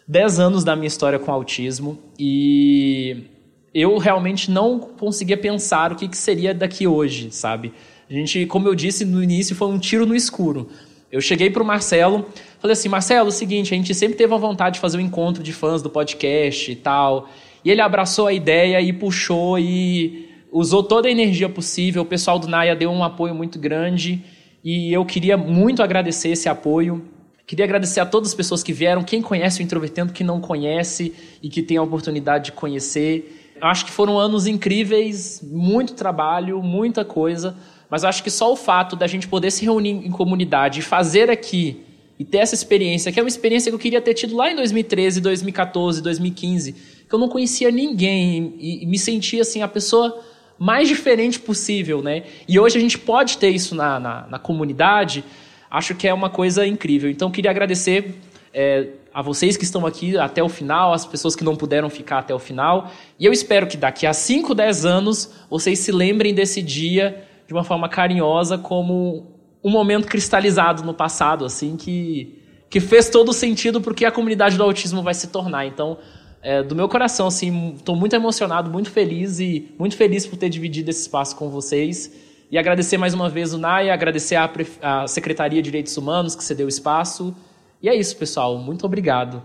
10 0.07 0.39
anos 0.39 0.63
da 0.63 0.75
minha 0.75 0.87
história 0.87 1.19
com 1.19 1.31
autismo 1.31 1.99
e 2.17 3.25
eu 3.73 3.97
realmente 3.97 4.49
não 4.49 4.79
conseguia 4.79 5.37
pensar 5.37 5.91
o 5.91 5.95
que, 5.95 6.07
que 6.07 6.17
seria 6.17 6.53
daqui 6.53 6.87
hoje, 6.87 7.29
sabe? 7.31 7.73
A 8.09 8.13
gente, 8.13 8.45
como 8.45 8.67
eu 8.67 8.73
disse 8.73 9.03
no 9.03 9.21
início, 9.21 9.55
foi 9.55 9.67
um 9.67 9.77
tiro 9.77 10.05
no 10.05 10.15
escuro. 10.15 10.69
Eu 11.11 11.19
cheguei 11.19 11.49
para 11.49 11.61
o 11.61 11.65
Marcelo, 11.65 12.25
falei 12.59 12.73
assim, 12.73 12.87
Marcelo, 12.87 13.27
é 13.27 13.29
o 13.29 13.31
seguinte, 13.31 13.73
a 13.73 13.77
gente 13.77 13.93
sempre 13.93 14.17
teve 14.17 14.33
a 14.33 14.37
vontade 14.37 14.75
de 14.75 14.79
fazer 14.79 14.97
um 14.97 15.01
encontro 15.01 15.43
de 15.43 15.51
fãs 15.51 15.81
do 15.81 15.89
podcast 15.89 16.71
e 16.71 16.75
tal. 16.75 17.29
E 17.63 17.69
ele 17.69 17.81
abraçou 17.81 18.27
a 18.27 18.33
ideia 18.33 18.79
e 18.81 18.93
puxou 18.93 19.59
e 19.59 20.29
usou 20.51 20.83
toda 20.83 21.09
a 21.09 21.11
energia 21.11 21.49
possível. 21.49 22.03
O 22.03 22.05
pessoal 22.05 22.39
do 22.39 22.47
Naya 22.47 22.75
deu 22.75 22.89
um 22.89 23.03
apoio 23.03 23.35
muito 23.35 23.59
grande 23.59 24.23
e 24.63 24.91
eu 24.93 25.05
queria 25.05 25.35
muito 25.35 25.83
agradecer 25.83 26.29
esse 26.29 26.47
apoio. 26.47 27.05
Queria 27.47 27.63
agradecer 27.63 28.01
a 28.01 28.05
todas 28.05 28.31
as 28.31 28.35
pessoas 28.35 28.61
que 28.61 28.73
vieram, 28.73 29.01
quem 29.01 29.21
conhece 29.21 29.61
o 29.61 29.63
Introvertendo, 29.63 30.11
que 30.11 30.21
não 30.21 30.41
conhece 30.41 31.13
e 31.41 31.47
que 31.47 31.63
tem 31.63 31.77
a 31.77 31.81
oportunidade 31.81 32.45
de 32.45 32.51
conhecer. 32.51 33.53
Acho 33.61 33.85
que 33.85 33.91
foram 33.91 34.19
anos 34.19 34.45
incríveis, 34.47 35.41
muito 35.41 35.93
trabalho, 35.93 36.61
muita 36.61 37.05
coisa, 37.05 37.55
mas 37.89 38.03
acho 38.03 38.21
que 38.21 38.29
só 38.29 38.51
o 38.51 38.57
fato 38.57 38.97
da 38.97 39.07
gente 39.07 39.29
poder 39.29 39.49
se 39.49 39.63
reunir 39.63 39.91
em 39.91 40.11
comunidade 40.11 40.81
e 40.81 40.83
fazer 40.83 41.31
aqui 41.31 41.85
e 42.19 42.25
ter 42.25 42.39
essa 42.39 42.53
experiência, 42.53 43.13
que 43.13 43.19
é 43.19 43.23
uma 43.23 43.29
experiência 43.29 43.71
que 43.71 43.75
eu 43.75 43.79
queria 43.79 44.01
ter 44.01 44.13
tido 44.13 44.35
lá 44.35 44.51
em 44.51 44.55
2013, 44.57 45.21
2014, 45.21 46.01
2015, 46.01 46.73
que 47.07 47.15
eu 47.15 47.17
não 47.17 47.29
conhecia 47.29 47.71
ninguém 47.71 48.55
e, 48.59 48.85
me 48.85 48.99
sentia 48.99 49.43
assim 49.43 49.61
a 49.61 49.69
pessoa 49.69 50.21
mais 50.59 50.89
diferente 50.89 51.39
possível, 51.39 52.01
né? 52.01 52.23
E 52.45 52.59
hoje 52.59 52.77
a 52.77 52.81
gente 52.81 52.97
pode 52.97 53.37
ter 53.37 53.51
isso 53.51 53.73
na, 53.73 53.97
na, 54.01 54.27
na 54.27 54.39
comunidade 54.39 55.23
acho 55.69 55.95
que 55.95 56.07
é 56.07 56.13
uma 56.13 56.29
coisa 56.29 56.65
incrível. 56.65 57.09
Então, 57.09 57.31
queria 57.31 57.51
agradecer 57.51 58.15
é, 58.53 58.87
a 59.13 59.21
vocês 59.21 59.57
que 59.57 59.63
estão 59.63 59.85
aqui 59.85 60.17
até 60.17 60.41
o 60.43 60.49
final, 60.49 60.93
as 60.93 61.05
pessoas 61.05 61.35
que 61.35 61.43
não 61.43 61.55
puderam 61.55 61.89
ficar 61.89 62.19
até 62.19 62.33
o 62.33 62.39
final. 62.39 62.91
E 63.19 63.25
eu 63.25 63.33
espero 63.33 63.67
que 63.67 63.77
daqui 63.77 64.05
a 64.05 64.13
5, 64.13 64.53
10 64.53 64.85
anos 64.85 65.31
vocês 65.49 65.79
se 65.79 65.91
lembrem 65.91 66.33
desse 66.33 66.61
dia 66.61 67.23
de 67.47 67.53
uma 67.53 67.63
forma 67.63 67.87
carinhosa 67.87 68.57
como 68.57 69.25
um 69.63 69.69
momento 69.69 70.07
cristalizado 70.07 70.83
no 70.83 70.93
passado, 70.93 71.45
assim, 71.45 71.75
que, 71.75 72.41
que 72.69 72.79
fez 72.79 73.09
todo 73.09 73.29
o 73.29 73.33
sentido 73.33 73.81
porque 73.81 74.05
a 74.05 74.11
comunidade 74.11 74.57
do 74.57 74.63
autismo 74.63 75.01
vai 75.01 75.13
se 75.13 75.27
tornar. 75.27 75.65
Então, 75.65 75.97
é, 76.41 76.61
do 76.61 76.75
meu 76.75 76.87
coração, 76.87 77.27
assim, 77.27 77.73
estou 77.75 77.95
muito 77.95 78.15
emocionado, 78.15 78.69
muito 78.69 78.89
feliz 78.89 79.39
e 79.39 79.73
muito 79.77 79.95
feliz 79.97 80.25
por 80.25 80.37
ter 80.37 80.49
dividido 80.49 80.89
esse 80.89 81.01
espaço 81.01 81.35
com 81.35 81.49
vocês. 81.49 82.11
E 82.49 82.57
agradecer 82.57 82.97
mais 82.97 83.13
uma 83.13 83.29
vez 83.29 83.53
o 83.53 83.57
NAI, 83.57 83.89
agradecer 83.89 84.35
a, 84.35 84.49
a 84.81 85.07
Secretaria 85.07 85.61
de 85.61 85.65
Direitos 85.65 85.97
Humanos 85.97 86.35
que 86.35 86.43
cedeu 86.43 86.67
espaço. 86.67 87.35
E 87.81 87.89
é 87.89 87.95
isso, 87.95 88.15
pessoal. 88.15 88.57
Muito 88.57 88.85
obrigado. 88.85 89.43